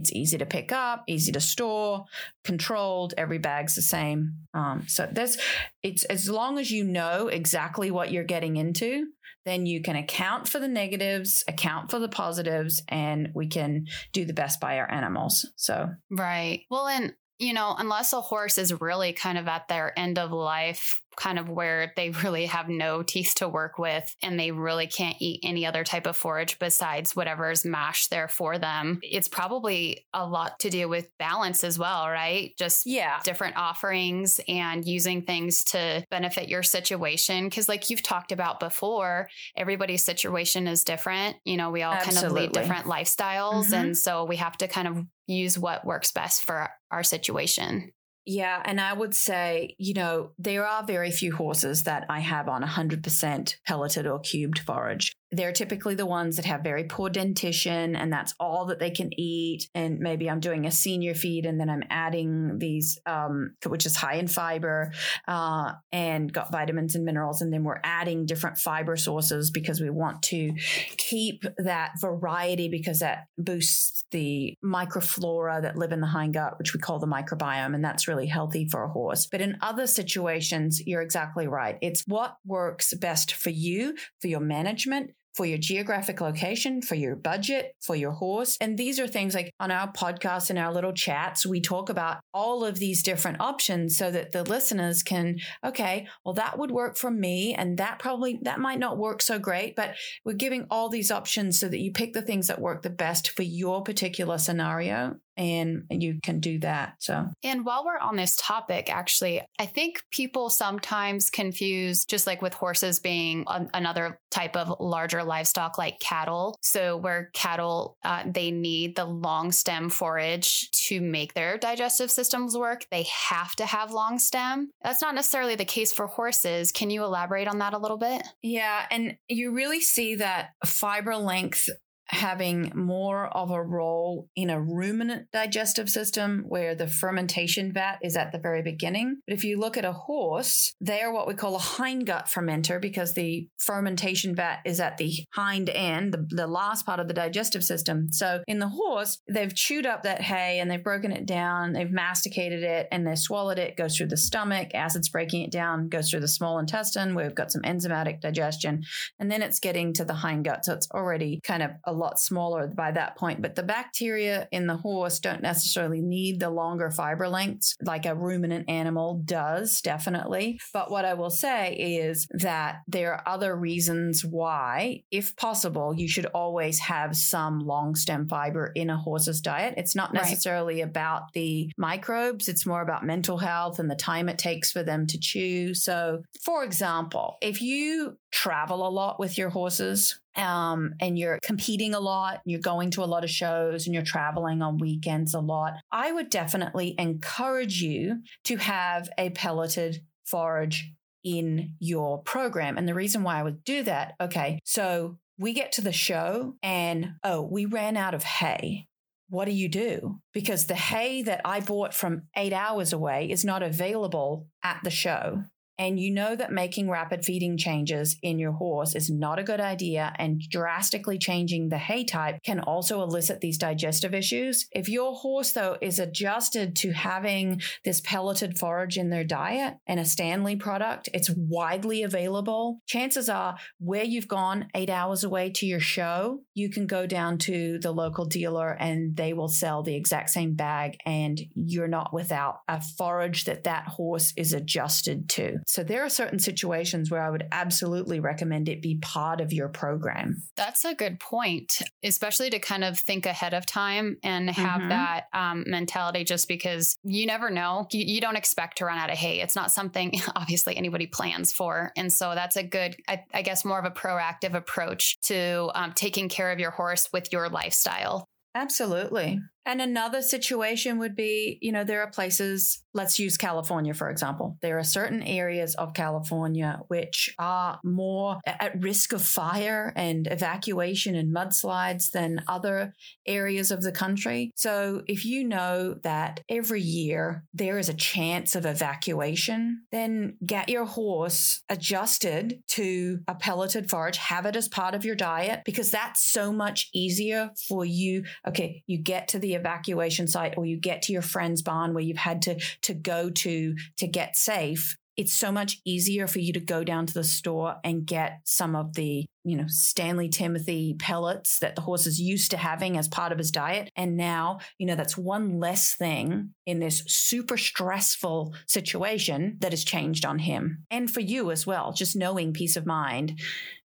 it's 0.00 0.12
easy 0.12 0.38
to 0.38 0.46
pick 0.46 0.72
up, 0.72 1.04
easy 1.06 1.30
to 1.32 1.40
store, 1.40 2.06
controlled. 2.44 3.14
Every 3.16 3.38
bag's 3.38 3.74
the 3.74 3.82
same. 3.82 4.34
Um, 4.54 4.84
so 4.88 5.08
there's, 5.10 5.38
it's 5.82 6.04
as 6.04 6.28
long 6.28 6.58
as 6.58 6.70
you 6.70 6.84
know 6.84 7.28
exactly 7.28 7.90
what 7.90 8.10
you're 8.10 8.24
getting 8.24 8.56
into, 8.56 9.08
then 9.44 9.66
you 9.66 9.82
can 9.82 9.96
account 9.96 10.48
for 10.48 10.58
the 10.58 10.68
negatives, 10.68 11.44
account 11.46 11.90
for 11.90 11.98
the 11.98 12.08
positives, 12.08 12.82
and 12.88 13.28
we 13.34 13.46
can 13.46 13.86
do 14.12 14.24
the 14.24 14.32
best 14.32 14.60
by 14.60 14.78
our 14.78 14.90
animals. 14.90 15.46
So 15.56 15.90
right. 16.10 16.62
Well, 16.70 16.86
and 16.86 17.14
you 17.38 17.54
know, 17.54 17.74
unless 17.78 18.12
a 18.12 18.20
horse 18.20 18.58
is 18.58 18.80
really 18.80 19.14
kind 19.14 19.38
of 19.38 19.48
at 19.48 19.66
their 19.68 19.98
end 19.98 20.18
of 20.18 20.30
life 20.30 21.00
kind 21.20 21.38
of 21.38 21.48
where 21.48 21.92
they 21.96 22.10
really 22.24 22.46
have 22.46 22.68
no 22.68 23.02
teeth 23.02 23.34
to 23.36 23.48
work 23.48 23.78
with 23.78 24.16
and 24.22 24.40
they 24.40 24.50
really 24.50 24.86
can't 24.86 25.16
eat 25.20 25.40
any 25.44 25.66
other 25.66 25.84
type 25.84 26.06
of 26.06 26.16
forage 26.16 26.58
besides 26.58 27.14
whatever's 27.14 27.64
mashed 27.64 28.10
there 28.10 28.26
for 28.26 28.58
them. 28.58 28.98
It's 29.02 29.28
probably 29.28 30.06
a 30.14 30.26
lot 30.26 30.58
to 30.60 30.70
do 30.70 30.88
with 30.88 31.08
balance 31.18 31.62
as 31.62 31.78
well, 31.78 32.08
right? 32.08 32.52
Just 32.58 32.86
yeah, 32.86 33.20
different 33.22 33.56
offerings 33.56 34.40
and 34.48 34.84
using 34.84 35.22
things 35.22 35.64
to 35.64 36.04
benefit 36.10 36.48
your 36.48 36.62
situation. 36.62 37.50
Cause 37.50 37.68
like 37.68 37.90
you've 37.90 38.02
talked 38.02 38.32
about 38.32 38.58
before, 38.58 39.28
everybody's 39.56 40.04
situation 40.04 40.66
is 40.66 40.84
different. 40.84 41.36
You 41.44 41.58
know, 41.58 41.70
we 41.70 41.82
all 41.82 41.92
Absolutely. 41.92 42.20
kind 42.20 42.26
of 42.26 42.32
lead 42.32 42.52
different 42.52 42.86
lifestyles. 42.86 43.66
Mm-hmm. 43.66 43.74
And 43.74 43.98
so 43.98 44.24
we 44.24 44.36
have 44.36 44.56
to 44.58 44.68
kind 44.68 44.88
of 44.88 45.04
use 45.26 45.58
what 45.58 45.84
works 45.84 46.12
best 46.12 46.42
for 46.42 46.70
our 46.90 47.02
situation. 47.02 47.92
Yeah, 48.26 48.62
and 48.64 48.80
I 48.80 48.92
would 48.92 49.14
say, 49.14 49.74
you 49.78 49.94
know, 49.94 50.32
there 50.38 50.66
are 50.66 50.84
very 50.84 51.10
few 51.10 51.34
horses 51.34 51.84
that 51.84 52.04
I 52.08 52.20
have 52.20 52.48
on 52.48 52.62
100% 52.62 53.54
pelleted 53.66 54.06
or 54.06 54.20
cubed 54.20 54.58
forage 54.60 55.12
they're 55.32 55.52
typically 55.52 55.94
the 55.94 56.06
ones 56.06 56.36
that 56.36 56.44
have 56.44 56.62
very 56.62 56.84
poor 56.84 57.08
dentition 57.08 57.94
and 57.94 58.12
that's 58.12 58.34
all 58.40 58.66
that 58.66 58.78
they 58.78 58.90
can 58.90 59.10
eat. 59.18 59.68
And 59.74 59.98
maybe 60.00 60.28
i'm 60.28 60.40
doing 60.40 60.66
a 60.66 60.70
senior 60.70 61.14
feed 61.14 61.46
and 61.46 61.60
then 61.60 61.70
i'm 61.70 61.84
adding 61.90 62.58
these 62.58 62.98
um, 63.06 63.54
which 63.66 63.86
is 63.86 63.96
high 63.96 64.14
in 64.14 64.28
fiber 64.28 64.92
uh, 65.28 65.72
and 65.92 66.32
got 66.32 66.52
vitamins 66.52 66.94
and 66.94 67.04
minerals. 67.04 67.42
And 67.42 67.52
then 67.52 67.64
we're 67.64 67.80
adding 67.84 68.26
different 68.26 68.58
fiber 68.58 68.96
sources 68.96 69.50
because 69.50 69.80
we 69.80 69.90
want 69.90 70.22
to 70.24 70.52
keep 70.96 71.44
that 71.58 71.92
variety 72.00 72.68
because 72.68 73.00
that 73.00 73.26
boosts 73.38 74.04
the 74.10 74.54
microflora 74.64 75.62
that 75.62 75.76
live 75.76 75.92
in 75.92 76.00
the 76.00 76.06
hindgut 76.06 76.58
which 76.58 76.74
we 76.74 76.80
call 76.80 76.98
the 76.98 77.06
microbiome. 77.06 77.74
And 77.74 77.84
that's 77.84 78.08
really 78.08 78.26
healthy 78.26 78.68
for 78.68 78.82
a 78.82 78.88
horse. 78.88 79.26
But 79.26 79.40
in 79.40 79.58
other 79.60 79.86
situations 79.86 80.80
you're 80.84 81.02
exactly 81.02 81.46
right. 81.46 81.78
It's 81.80 82.04
what 82.06 82.36
works 82.44 82.94
best 82.94 83.32
for 83.32 83.50
you 83.50 83.94
for 84.20 84.28
your 84.28 84.40
management 84.40 85.12
for 85.34 85.46
your 85.46 85.58
geographic 85.58 86.20
location, 86.20 86.82
for 86.82 86.94
your 86.94 87.16
budget, 87.16 87.74
for 87.80 87.96
your 87.96 88.12
horse. 88.12 88.56
And 88.60 88.76
these 88.76 88.98
are 88.98 89.06
things 89.06 89.34
like 89.34 89.52
on 89.60 89.70
our 89.70 89.92
podcast 89.92 90.50
and 90.50 90.58
our 90.58 90.72
little 90.72 90.92
chats, 90.92 91.46
we 91.46 91.60
talk 91.60 91.88
about 91.88 92.18
all 92.34 92.64
of 92.64 92.78
these 92.78 93.02
different 93.02 93.40
options 93.40 93.96
so 93.96 94.10
that 94.10 94.32
the 94.32 94.42
listeners 94.42 95.02
can, 95.02 95.38
okay, 95.64 96.06
well, 96.24 96.34
that 96.34 96.58
would 96.58 96.70
work 96.70 96.96
for 96.96 97.10
me. 97.10 97.54
And 97.54 97.78
that 97.78 97.98
probably, 97.98 98.38
that 98.42 98.60
might 98.60 98.78
not 98.78 98.98
work 98.98 99.22
so 99.22 99.38
great, 99.38 99.76
but 99.76 99.94
we're 100.24 100.32
giving 100.34 100.66
all 100.70 100.88
these 100.88 101.10
options 101.10 101.58
so 101.58 101.68
that 101.68 101.80
you 101.80 101.92
pick 101.92 102.12
the 102.12 102.22
things 102.22 102.48
that 102.48 102.60
work 102.60 102.82
the 102.82 102.90
best 102.90 103.30
for 103.30 103.42
your 103.42 103.82
particular 103.82 104.38
scenario 104.38 105.16
and 105.40 106.02
you 106.02 106.20
can 106.22 106.40
do 106.40 106.58
that. 106.60 106.94
So, 106.98 107.26
and 107.42 107.64
while 107.64 107.84
we're 107.84 107.98
on 107.98 108.16
this 108.16 108.36
topic, 108.36 108.92
actually, 108.92 109.42
I 109.58 109.66
think 109.66 110.02
people 110.10 110.50
sometimes 110.50 111.30
confuse 111.30 112.04
just 112.04 112.26
like 112.26 112.42
with 112.42 112.54
horses 112.54 113.00
being 113.00 113.44
another 113.48 114.18
type 114.30 114.56
of 114.56 114.74
larger 114.80 115.24
livestock 115.24 115.78
like 115.78 115.98
cattle. 116.00 116.58
So, 116.60 116.96
where 116.96 117.30
cattle, 117.34 117.96
uh, 118.04 118.24
they 118.26 118.50
need 118.50 118.96
the 118.96 119.06
long 119.06 119.52
stem 119.52 119.88
forage 119.88 120.70
to 120.72 121.00
make 121.00 121.34
their 121.34 121.56
digestive 121.58 122.10
systems 122.10 122.56
work, 122.56 122.84
they 122.90 123.06
have 123.28 123.54
to 123.56 123.66
have 123.66 123.92
long 123.92 124.18
stem. 124.18 124.70
That's 124.82 125.00
not 125.02 125.14
necessarily 125.14 125.54
the 125.54 125.64
case 125.64 125.92
for 125.92 126.06
horses. 126.06 126.72
Can 126.72 126.90
you 126.90 127.04
elaborate 127.04 127.48
on 127.48 127.58
that 127.58 127.74
a 127.74 127.78
little 127.78 127.98
bit? 127.98 128.22
Yeah. 128.42 128.86
And 128.90 129.16
you 129.28 129.52
really 129.52 129.80
see 129.80 130.16
that 130.16 130.50
fiber 130.64 131.16
length 131.16 131.68
having 132.10 132.72
more 132.74 133.26
of 133.28 133.50
a 133.50 133.62
role 133.62 134.28
in 134.34 134.50
a 134.50 134.60
ruminant 134.60 135.30
digestive 135.32 135.88
system 135.88 136.44
where 136.48 136.74
the 136.74 136.88
fermentation 136.88 137.72
vat 137.72 137.98
is 138.02 138.16
at 138.16 138.32
the 138.32 138.38
very 138.38 138.62
beginning. 138.62 139.20
But 139.26 139.34
if 139.34 139.44
you 139.44 139.58
look 139.58 139.76
at 139.76 139.84
a 139.84 139.92
horse, 139.92 140.74
they 140.80 141.02
are 141.02 141.12
what 141.12 141.28
we 141.28 141.34
call 141.34 141.54
a 141.54 141.60
hindgut 141.60 142.26
fermenter 142.26 142.80
because 142.80 143.14
the 143.14 143.48
fermentation 143.58 144.34
vat 144.34 144.58
is 144.64 144.80
at 144.80 144.98
the 144.98 145.12
hind 145.34 145.70
end, 145.70 146.12
the, 146.12 146.26
the 146.30 146.46
last 146.48 146.84
part 146.84 146.98
of 146.98 147.06
the 147.06 147.14
digestive 147.14 147.62
system. 147.62 148.08
So 148.10 148.42
in 148.48 148.58
the 148.58 148.68
horse, 148.68 149.20
they've 149.28 149.54
chewed 149.54 149.86
up 149.86 150.02
that 150.02 150.20
hay 150.20 150.58
and 150.58 150.68
they've 150.68 150.82
broken 150.82 151.12
it 151.12 151.26
down, 151.26 151.72
they've 151.72 151.90
masticated 151.90 152.64
it 152.64 152.88
and 152.90 153.06
they've 153.06 153.18
swallowed 153.18 153.58
it, 153.58 153.76
goes 153.76 153.96
through 153.96 154.08
the 154.08 154.16
stomach, 154.16 154.74
acid's 154.74 155.08
breaking 155.08 155.42
it 155.42 155.52
down, 155.52 155.88
goes 155.88 156.10
through 156.10 156.20
the 156.20 156.28
small 156.28 156.58
intestine 156.58 157.14
where 157.14 157.26
we've 157.26 157.34
got 157.36 157.52
some 157.52 157.62
enzymatic 157.62 158.20
digestion, 158.20 158.82
and 159.20 159.30
then 159.30 159.42
it's 159.42 159.60
getting 159.60 159.92
to 159.92 160.04
the 160.04 160.14
hindgut. 160.14 160.64
So 160.64 160.74
it's 160.74 160.90
already 160.90 161.40
kind 161.44 161.62
of 161.62 161.70
a 161.84 161.99
lot 162.00 162.18
smaller 162.18 162.66
by 162.68 162.90
that 162.92 163.16
point. 163.16 163.42
But 163.42 163.54
the 163.54 163.62
bacteria 163.62 164.48
in 164.50 164.66
the 164.66 164.76
horse 164.76 165.20
don't 165.20 165.42
necessarily 165.42 166.00
need 166.00 166.40
the 166.40 166.50
longer 166.50 166.90
fiber 166.90 167.28
lengths 167.28 167.76
like 167.82 168.06
a 168.06 168.14
ruminant 168.14 168.68
animal 168.68 169.22
does, 169.24 169.80
definitely. 169.80 170.58
But 170.72 170.90
what 170.90 171.04
I 171.04 171.14
will 171.14 171.30
say 171.30 171.74
is 171.74 172.26
that 172.30 172.80
there 172.88 173.14
are 173.14 173.22
other 173.26 173.54
reasons 173.54 174.24
why, 174.24 175.02
if 175.10 175.36
possible, 175.36 175.94
you 175.94 176.08
should 176.08 176.26
always 176.26 176.78
have 176.80 177.16
some 177.16 177.60
long 177.60 177.94
stem 177.94 178.28
fiber 178.28 178.72
in 178.74 178.90
a 178.90 178.96
horse's 178.96 179.40
diet. 179.40 179.74
It's 179.76 179.94
not 179.94 180.12
necessarily 180.14 180.76
right. 180.76 180.88
about 180.88 181.32
the 181.34 181.70
microbes, 181.76 182.48
it's 182.48 182.66
more 182.66 182.82
about 182.82 183.04
mental 183.04 183.38
health 183.38 183.78
and 183.78 183.90
the 183.90 183.94
time 183.94 184.28
it 184.28 184.38
takes 184.38 184.72
for 184.72 184.82
them 184.82 185.06
to 185.08 185.18
chew. 185.18 185.74
So, 185.74 186.22
for 186.42 186.64
example, 186.64 187.36
if 187.40 187.60
you 187.62 188.18
travel 188.30 188.86
a 188.86 188.90
lot 188.90 189.18
with 189.18 189.36
your 189.36 189.50
horses, 189.50 190.20
um, 190.40 190.94
and 191.00 191.18
you're 191.18 191.38
competing 191.42 191.94
a 191.94 192.00
lot, 192.00 192.40
you're 192.44 192.60
going 192.60 192.90
to 192.92 193.04
a 193.04 193.06
lot 193.06 193.24
of 193.24 193.30
shows 193.30 193.86
and 193.86 193.94
you're 193.94 194.02
traveling 194.02 194.62
on 194.62 194.78
weekends 194.78 195.34
a 195.34 195.40
lot, 195.40 195.74
I 195.92 196.12
would 196.12 196.30
definitely 196.30 196.94
encourage 196.98 197.80
you 197.80 198.22
to 198.44 198.56
have 198.56 199.08
a 199.18 199.30
pelleted 199.30 200.02
forage 200.24 200.92
in 201.22 201.74
your 201.78 202.22
program. 202.22 202.78
And 202.78 202.88
the 202.88 202.94
reason 202.94 203.22
why 203.22 203.38
I 203.38 203.42
would 203.42 203.62
do 203.64 203.82
that, 203.82 204.14
okay, 204.20 204.58
so 204.64 205.18
we 205.38 205.52
get 205.52 205.72
to 205.72 205.82
the 205.82 205.92
show 205.92 206.56
and 206.62 207.12
oh, 207.24 207.42
we 207.42 207.66
ran 207.66 207.96
out 207.96 208.14
of 208.14 208.24
hay. 208.24 208.86
What 209.28 209.44
do 209.44 209.52
you 209.52 209.68
do? 209.68 210.20
Because 210.34 210.66
the 210.66 210.74
hay 210.74 211.22
that 211.22 211.42
I 211.44 211.60
bought 211.60 211.94
from 211.94 212.22
eight 212.36 212.52
hours 212.52 212.92
away 212.92 213.30
is 213.30 213.44
not 213.44 213.62
available 213.62 214.48
at 214.64 214.80
the 214.82 214.90
show 214.90 215.44
and 215.80 215.98
you 215.98 216.12
know 216.12 216.36
that 216.36 216.52
making 216.52 216.90
rapid 216.90 217.24
feeding 217.24 217.56
changes 217.56 218.18
in 218.22 218.38
your 218.38 218.52
horse 218.52 218.94
is 218.94 219.08
not 219.08 219.38
a 219.38 219.42
good 219.42 219.60
idea, 219.60 220.12
and 220.18 220.38
drastically 220.38 221.16
changing 221.16 221.70
the 221.70 221.78
hay 221.78 222.04
type 222.04 222.42
can 222.44 222.60
also 222.60 223.02
elicit 223.02 223.40
these 223.40 223.56
digestive 223.56 224.12
issues. 224.12 224.68
If 224.72 224.90
your 224.90 225.14
horse, 225.14 225.52
though, 225.52 225.78
is 225.80 225.98
adjusted 225.98 226.76
to 226.76 226.92
having 226.92 227.62
this 227.82 228.02
pelleted 228.02 228.58
forage 228.58 228.98
in 228.98 229.08
their 229.08 229.24
diet 229.24 229.76
and 229.86 229.98
a 229.98 230.02
Standlee 230.02 230.60
product, 230.60 231.08
it's 231.14 231.30
widely 231.34 232.02
available. 232.02 232.80
Chances 232.86 233.30
are, 233.30 233.56
where 233.78 234.04
you've 234.04 234.28
gone 234.28 234.68
eight 234.74 234.90
hours 234.90 235.24
away 235.24 235.48
to 235.52 235.64
your 235.64 235.80
show, 235.80 236.40
you 236.52 236.68
can 236.68 236.86
go 236.86 237.06
down 237.06 237.38
to 237.38 237.78
the 237.78 237.90
local 237.90 238.26
dealer 238.26 238.76
and 238.78 239.16
they 239.16 239.32
will 239.32 239.48
sell 239.48 239.82
the 239.82 239.94
exact 239.96 240.28
same 240.28 240.54
bag, 240.54 240.98
and 241.06 241.40
you're 241.54 241.88
not 241.88 242.12
without 242.12 242.56
a 242.68 242.82
forage 242.98 243.46
that 243.46 243.64
that 243.64 243.88
horse 243.88 244.34
is 244.36 244.52
adjusted 244.52 245.26
to. 245.30 245.56
So 245.70 245.84
there 245.84 246.04
are 246.04 246.08
certain 246.08 246.40
situations 246.40 247.12
where 247.12 247.22
I 247.22 247.30
would 247.30 247.46
absolutely 247.52 248.18
recommend 248.18 248.68
it 248.68 248.82
be 248.82 248.96
part 248.96 249.40
of 249.40 249.52
your 249.52 249.68
program. 249.68 250.42
That's 250.56 250.84
a 250.84 250.96
good 250.96 251.20
point, 251.20 251.80
especially 252.02 252.50
to 252.50 252.58
kind 252.58 252.82
of 252.82 252.98
think 252.98 253.24
ahead 253.24 253.54
of 253.54 253.66
time 253.66 254.16
and 254.24 254.50
have 254.50 254.80
mm-hmm. 254.80 254.88
that 254.88 255.26
um, 255.32 255.62
mentality 255.68 256.24
just 256.24 256.48
because 256.48 256.96
you 257.04 257.24
never 257.24 257.50
know. 257.50 257.86
You, 257.92 258.04
you, 258.04 258.20
don't 258.20 258.34
expect 258.34 258.78
to 258.78 258.84
run 258.84 258.98
out 258.98 259.10
of 259.10 259.16
hay. 259.16 259.40
It's 259.40 259.54
not 259.54 259.70
something 259.70 260.12
obviously 260.34 260.76
anybody 260.76 261.06
plans 261.06 261.52
for. 261.52 261.92
And 261.96 262.12
so 262.12 262.34
that's 262.34 262.56
a 262.56 262.64
good, 262.64 262.96
I, 263.06 263.22
I 263.32 263.42
guess, 263.42 263.64
more 263.64 263.78
of 263.78 263.84
a 263.84 263.92
proactive 263.92 264.54
approach 264.54 265.20
to 265.26 265.70
um, 265.76 265.92
taking 265.92 266.28
care 266.28 266.50
of 266.50 266.58
your 266.58 266.72
horse 266.72 267.08
with 267.12 267.32
your 267.32 267.48
lifestyle. 267.48 268.26
Absolutely. 268.56 269.40
And 269.66 269.80
another 269.80 270.22
situation 270.22 270.98
would 270.98 271.14
be, 271.14 271.58
you 271.60 271.70
know, 271.70 271.84
there 271.84 272.02
are 272.02 272.10
places, 272.10 272.82
let's 272.94 273.18
use 273.18 273.36
California, 273.36 273.94
for 273.94 274.08
example. 274.08 274.56
There 274.62 274.78
are 274.78 274.84
certain 274.84 275.22
areas 275.22 275.74
of 275.74 275.94
California 275.94 276.80
which 276.88 277.34
are 277.38 277.78
more 277.84 278.40
at 278.46 278.82
risk 278.82 279.12
of 279.12 279.22
fire 279.22 279.92
and 279.94 280.26
evacuation 280.30 281.14
and 281.14 281.34
mudslides 281.34 282.10
than 282.10 282.42
other 282.48 282.94
areas 283.26 283.70
of 283.70 283.82
the 283.82 283.92
country. 283.92 284.50
So 284.56 285.02
if 285.06 285.24
you 285.24 285.44
know 285.44 285.94
that 286.02 286.40
every 286.48 286.80
year 286.80 287.44
there 287.52 287.78
is 287.78 287.88
a 287.88 287.94
chance 287.94 288.54
of 288.54 288.66
evacuation, 288.66 289.82
then 289.92 290.36
get 290.44 290.68
your 290.68 290.86
horse 290.86 291.62
adjusted 291.68 292.62
to 292.68 293.20
a 293.28 293.34
pelleted 293.34 293.90
forage, 293.90 294.16
have 294.16 294.46
it 294.46 294.56
as 294.56 294.68
part 294.68 294.94
of 294.94 295.04
your 295.04 295.16
diet, 295.16 295.60
because 295.64 295.90
that's 295.90 296.22
so 296.22 296.52
much 296.52 296.88
easier 296.94 297.50
for 297.68 297.84
you. 297.84 298.24
Okay, 298.48 298.82
you 298.86 298.98
get 298.98 299.28
to 299.28 299.38
the 299.38 299.54
evacuation 299.60 300.26
site 300.26 300.54
or 300.56 300.64
you 300.64 300.76
get 300.76 301.02
to 301.02 301.12
your 301.12 301.22
friend's 301.22 301.62
barn 301.62 301.94
where 301.94 302.02
you've 302.02 302.16
had 302.16 302.42
to 302.42 302.58
to 302.82 302.94
go 302.94 303.30
to 303.30 303.74
to 303.98 304.06
get 304.06 304.36
safe 304.36 304.96
it's 305.16 305.34
so 305.34 305.52
much 305.52 305.82
easier 305.84 306.26
for 306.26 306.38
you 306.38 306.50
to 306.50 306.60
go 306.60 306.82
down 306.82 307.04
to 307.04 307.12
the 307.12 307.24
store 307.24 307.76
and 307.84 308.06
get 308.06 308.40
some 308.44 308.74
of 308.74 308.94
the 308.94 309.26
you 309.44 309.56
know 309.56 309.64
Standlee 309.64 310.30
Timothy 310.30 310.96
pellets 310.98 311.58
that 311.58 311.74
the 311.74 311.82
horse 311.82 312.06
is 312.06 312.20
used 312.20 312.52
to 312.52 312.56
having 312.56 312.96
as 312.96 313.06
part 313.06 313.30
of 313.30 313.36
his 313.36 313.50
diet. 313.50 313.90
And 313.96 314.16
now 314.16 314.60
you 314.78 314.86
know 314.86 314.94
that's 314.94 315.18
one 315.18 315.58
less 315.58 315.94
thing 315.94 316.54
in 316.64 316.78
this 316.78 317.02
super 317.06 317.58
stressful 317.58 318.54
situation 318.66 319.58
that 319.60 319.72
has 319.72 319.84
changed 319.84 320.24
on 320.24 320.38
him. 320.38 320.84
And 320.90 321.10
for 321.10 321.20
you 321.20 321.50
as 321.50 321.66
well 321.66 321.92
just 321.92 322.16
knowing 322.16 322.52
peace 322.52 322.76
of 322.76 322.86
mind 322.86 323.38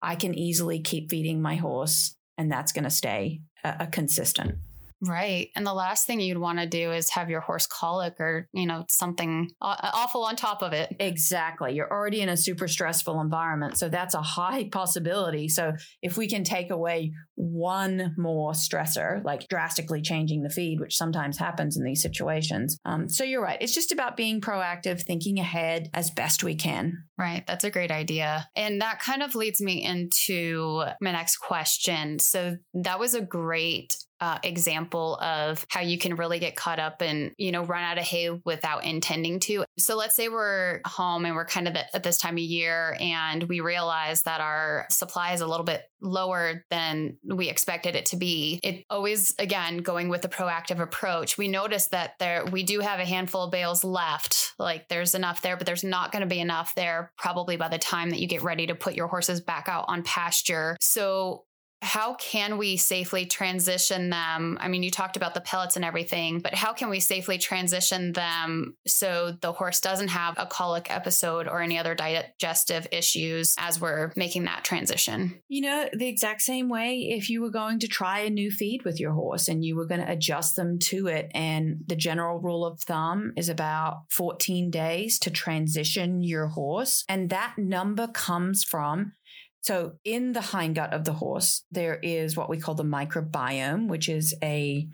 i 0.03 0.15
can 0.15 0.35
easily 0.35 0.81
keep 0.81 1.11
feeding 1.11 1.41
my 1.41 1.57
horse 1.57 2.17
and 2.39 2.51
that's 2.51 2.73
going 2.73 2.85
to 2.85 2.91
stay 2.91 3.41
uh, 3.65 3.87
consistent 3.87 4.57
Right. 5.03 5.49
And 5.57 5.67
the 5.67 5.73
last 5.73 6.07
thing 6.07 6.21
you'd 6.21 6.39
want 6.39 6.59
to 6.59 6.67
do 6.67 6.93
is 6.93 7.11
have 7.11 7.31
your 7.31 7.41
horse 7.41 7.67
colic 7.67 8.21
or, 8.21 8.49
you 8.53 8.67
know, 8.67 8.85
something 8.89 9.51
awful 9.61 10.25
on 10.25 10.37
top 10.37 10.63
of 10.63 10.73
it. 10.73 10.95
Exactly. 11.01 11.75
You're 11.75 11.91
already 11.91 12.21
in 12.21 12.29
a 12.29 12.37
super 12.37 12.69
stressful 12.69 13.21
environment. 13.21 13.79
So 13.79 13.89
that's 13.89 14.15
a 14.15 14.23
high 14.23 14.69
possibility. 14.73 15.49
So 15.49 15.73
if 16.03 16.17
we 16.17 16.29
can 16.29 16.45
take 16.45 16.71
away 16.71 17.13
one 17.37 18.15
more 18.19 18.53
stressor, 18.53 19.25
like 19.25 19.49
drastically 19.49 20.03
changing 20.03 20.43
the 20.43 20.51
feed, 20.51 20.81
which 20.81 20.97
sometimes 20.97 21.39
happens 21.39 21.79
in 21.79 21.85
these 21.85 22.03
situations. 22.03 22.79
Um, 22.85 23.09
so 23.09 23.25
you're 23.25 23.43
right. 23.43 23.59
It's 23.61 23.75
just 23.75 23.93
about 23.93 24.17
being 24.17 24.41
proactive, 24.41 25.03
thinking 25.03 25.39
ahead 25.39 25.89
as 25.95 26.11
best 26.11 26.45
we 26.45 26.57
can. 26.57 27.05
Right. 27.19 27.47
That's 27.47 27.65
a 27.65 27.71
great 27.71 27.91
idea. 27.91 28.49
And 28.55 28.83
that 28.83 29.01
kind 29.01 29.23
of 29.23 29.35
leads 29.35 29.61
me 29.63 29.83
into 29.83 30.85
my 31.01 31.13
next 31.13 31.39
question. 31.39 32.19
So 32.19 32.57
that 32.75 32.99
was 32.99 33.15
a 33.15 33.21
great 33.23 33.97
uh, 34.21 34.39
example 34.43 35.17
of 35.17 35.67
how 35.69 35.81
you 35.81 35.99
can 35.99 36.15
really 36.15 36.39
get 36.39 36.57
caught 36.57 36.79
up 36.79 37.01
and 37.01 37.33
you 37.39 37.53
know 37.53 37.65
run 37.65 37.83
out 37.83 37.99
of 37.99 38.05
hay 38.05 38.31
without 38.45 38.85
intending 38.85 39.41
to. 39.41 39.65
So 39.79 39.97
let's 39.97 40.15
say 40.15 40.29
we're 40.29 40.81
home 40.85 41.25
and 41.25 41.35
we're 41.35 41.47
kind 41.47 41.67
of 41.67 41.77
at 41.77 42.03
this 42.03 42.19
time 42.19 42.35
of 42.35 42.41
year 42.41 42.97
and 43.01 43.45
we 43.45 43.61
realize 43.61 44.23
that 44.23 44.41
our 44.41 44.87
supply 44.91 45.33
is 45.33 45.41
a 45.41 45.47
little 45.47 45.65
bit 45.65 45.83
lower 46.03 46.65
than 46.71 47.17
we 47.25 47.49
expected 47.49 47.95
it 47.95 48.07
to 48.07 48.17
be. 48.17 48.61
It 48.63 48.85
always 48.91 49.35
again 49.39 49.79
going 49.79 50.09
with 50.09 50.23
the 50.23 50.29
proactive 50.29 50.81
approach 50.81 51.39
we 51.39 51.49
notice 51.49 51.89
that 51.89 52.19
there 52.19 52.45
we 52.45 52.63
do 52.63 52.81
have 52.81 53.01
a 53.01 53.05
handful 53.05 53.45
of 53.45 53.51
bales 53.51 53.85
left. 53.85 54.55
Like 54.59 54.89
there's 54.89 55.15
enough 55.15 55.43
there 55.43 55.57
but 55.57 55.67
there's 55.67 55.85
not 55.85 56.13
going 56.13 56.23
to 56.23 56.29
be 56.29 56.41
enough 56.41 56.75
there 56.75 57.13
probably 57.17 57.57
by 57.57 57.69
the 57.69 57.79
time 57.79 58.11
that 58.11 58.21
you 58.21 58.27
get 58.27 58.43
ready 58.43 58.67
to 58.67 58.75
put 58.75 58.95
your 58.95 59.09
horses 59.09 59.41
back 59.41 59.69
out 59.69 59.87
on 59.89 60.03
pasture. 60.03 60.77
So 60.81 61.45
how 61.83 62.15
can 62.15 62.59
we 62.59 62.77
safely 62.77 63.25
transition 63.25 64.11
them? 64.11 64.59
I 64.61 64.69
mean, 64.69 64.83
you 64.83 64.91
talked 64.91 65.17
about 65.17 65.33
the 65.33 65.41
pellets 65.41 65.77
and 65.77 65.85
everything, 65.85 66.41
but 66.41 66.55
how 66.55 66.75
can 66.75 66.91
we 66.91 67.01
safely 67.01 67.39
transition 67.39 68.13
them 68.13 68.77
so 68.87 69.33
the 69.41 69.53
horse 69.53 69.81
doesn't 69.81 70.09
have 70.09 70.35
a 70.37 70.47
colic 70.47 70.91
episode 70.91 71.49
or 71.49 71.63
any 71.63 71.79
other 71.79 71.95
digestive 71.95 72.87
issues 72.93 73.55
as 73.59 73.81
we're 73.81 74.13
making 74.15 74.45
that 74.45 74.63
transition? 74.63 75.41
You 75.49 75.63
know, 75.63 75.89
the 75.95 76.09
exact 76.09 76.43
same 76.43 76.69
way 76.69 77.09
if 77.17 77.31
you 77.31 77.41
were 77.41 77.51
going 77.51 77.79
to 77.79 77.89
try 77.89 78.21
a 78.21 78.31
new 78.31 78.51
feed 78.51 78.85
with 78.85 79.01
your 79.01 79.13
horse 79.13 79.49
and 79.49 79.65
you 79.65 79.75
were 79.75 79.87
going 79.87 80.03
to 80.03 80.11
adjust 80.11 80.57
them 80.57 80.79
to 80.81 81.07
it. 81.07 81.31
And 81.35 81.79
the 81.87 81.97
general 81.97 82.41
rule 82.41 82.67
of 82.67 82.81
thumb 82.81 83.33
is 83.37 83.49
about 83.49 84.03
14 84.11 84.71
days 84.71 85.19
to 85.21 85.31
transition 85.31 86.23
your 86.23 86.49
horse. 86.49 87.05
And 87.09 87.31
that 87.31 87.55
number 87.57 88.07
comes 88.07 88.65
from 88.65 89.13
so, 89.63 89.93
in 90.05 90.33
the 90.33 90.41
hindgut 90.41 90.93
of 90.93 91.05
the 91.05 91.13
horse, 91.13 91.65
there 91.71 91.97
is 92.03 92.35
what 92.35 92.49
we 92.49 92.59
call 92.59 92.75
the 92.75 92.83
microbiome, 92.83 93.89
which 93.89 94.09
is 94.09 94.35
a 94.43 94.89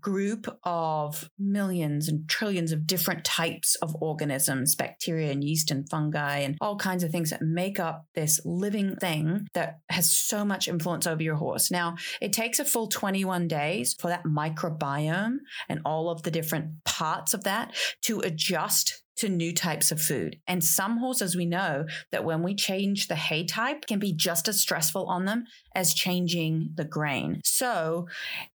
group 0.00 0.46
of 0.62 1.28
millions 1.36 2.08
and 2.08 2.28
trillions 2.28 2.70
of 2.70 2.86
different 2.86 3.24
types 3.24 3.74
of 3.76 3.96
organisms, 4.00 4.76
bacteria 4.76 5.32
and 5.32 5.42
yeast 5.42 5.72
and 5.72 5.88
fungi, 5.88 6.38
and 6.38 6.56
all 6.60 6.76
kinds 6.76 7.02
of 7.02 7.10
things 7.10 7.30
that 7.30 7.42
make 7.42 7.80
up 7.80 8.06
this 8.14 8.40
living 8.44 8.94
thing 8.96 9.48
that 9.52 9.80
has 9.88 10.10
so 10.10 10.44
much 10.44 10.68
influence 10.68 11.08
over 11.08 11.22
your 11.22 11.36
horse. 11.36 11.72
Now, 11.72 11.96
it 12.20 12.32
takes 12.32 12.60
a 12.60 12.64
full 12.64 12.86
21 12.86 13.48
days 13.48 13.94
for 13.98 14.08
that 14.08 14.24
microbiome 14.24 15.38
and 15.68 15.80
all 15.84 16.08
of 16.08 16.22
the 16.22 16.30
different 16.30 16.84
parts 16.84 17.34
of 17.34 17.42
that 17.44 17.74
to 18.02 18.20
adjust 18.20 19.03
to 19.16 19.28
new 19.28 19.52
types 19.52 19.90
of 19.90 20.00
food. 20.00 20.38
And 20.46 20.62
some 20.62 20.98
horses 20.98 21.36
we 21.36 21.46
know 21.46 21.86
that 22.10 22.24
when 22.24 22.42
we 22.42 22.54
change 22.54 23.08
the 23.08 23.14
hay 23.14 23.44
type 23.44 23.86
can 23.86 23.98
be 23.98 24.12
just 24.12 24.48
as 24.48 24.60
stressful 24.60 25.06
on 25.06 25.24
them 25.24 25.44
as 25.74 25.94
changing 25.94 26.70
the 26.74 26.84
grain. 26.84 27.40
So 27.44 28.08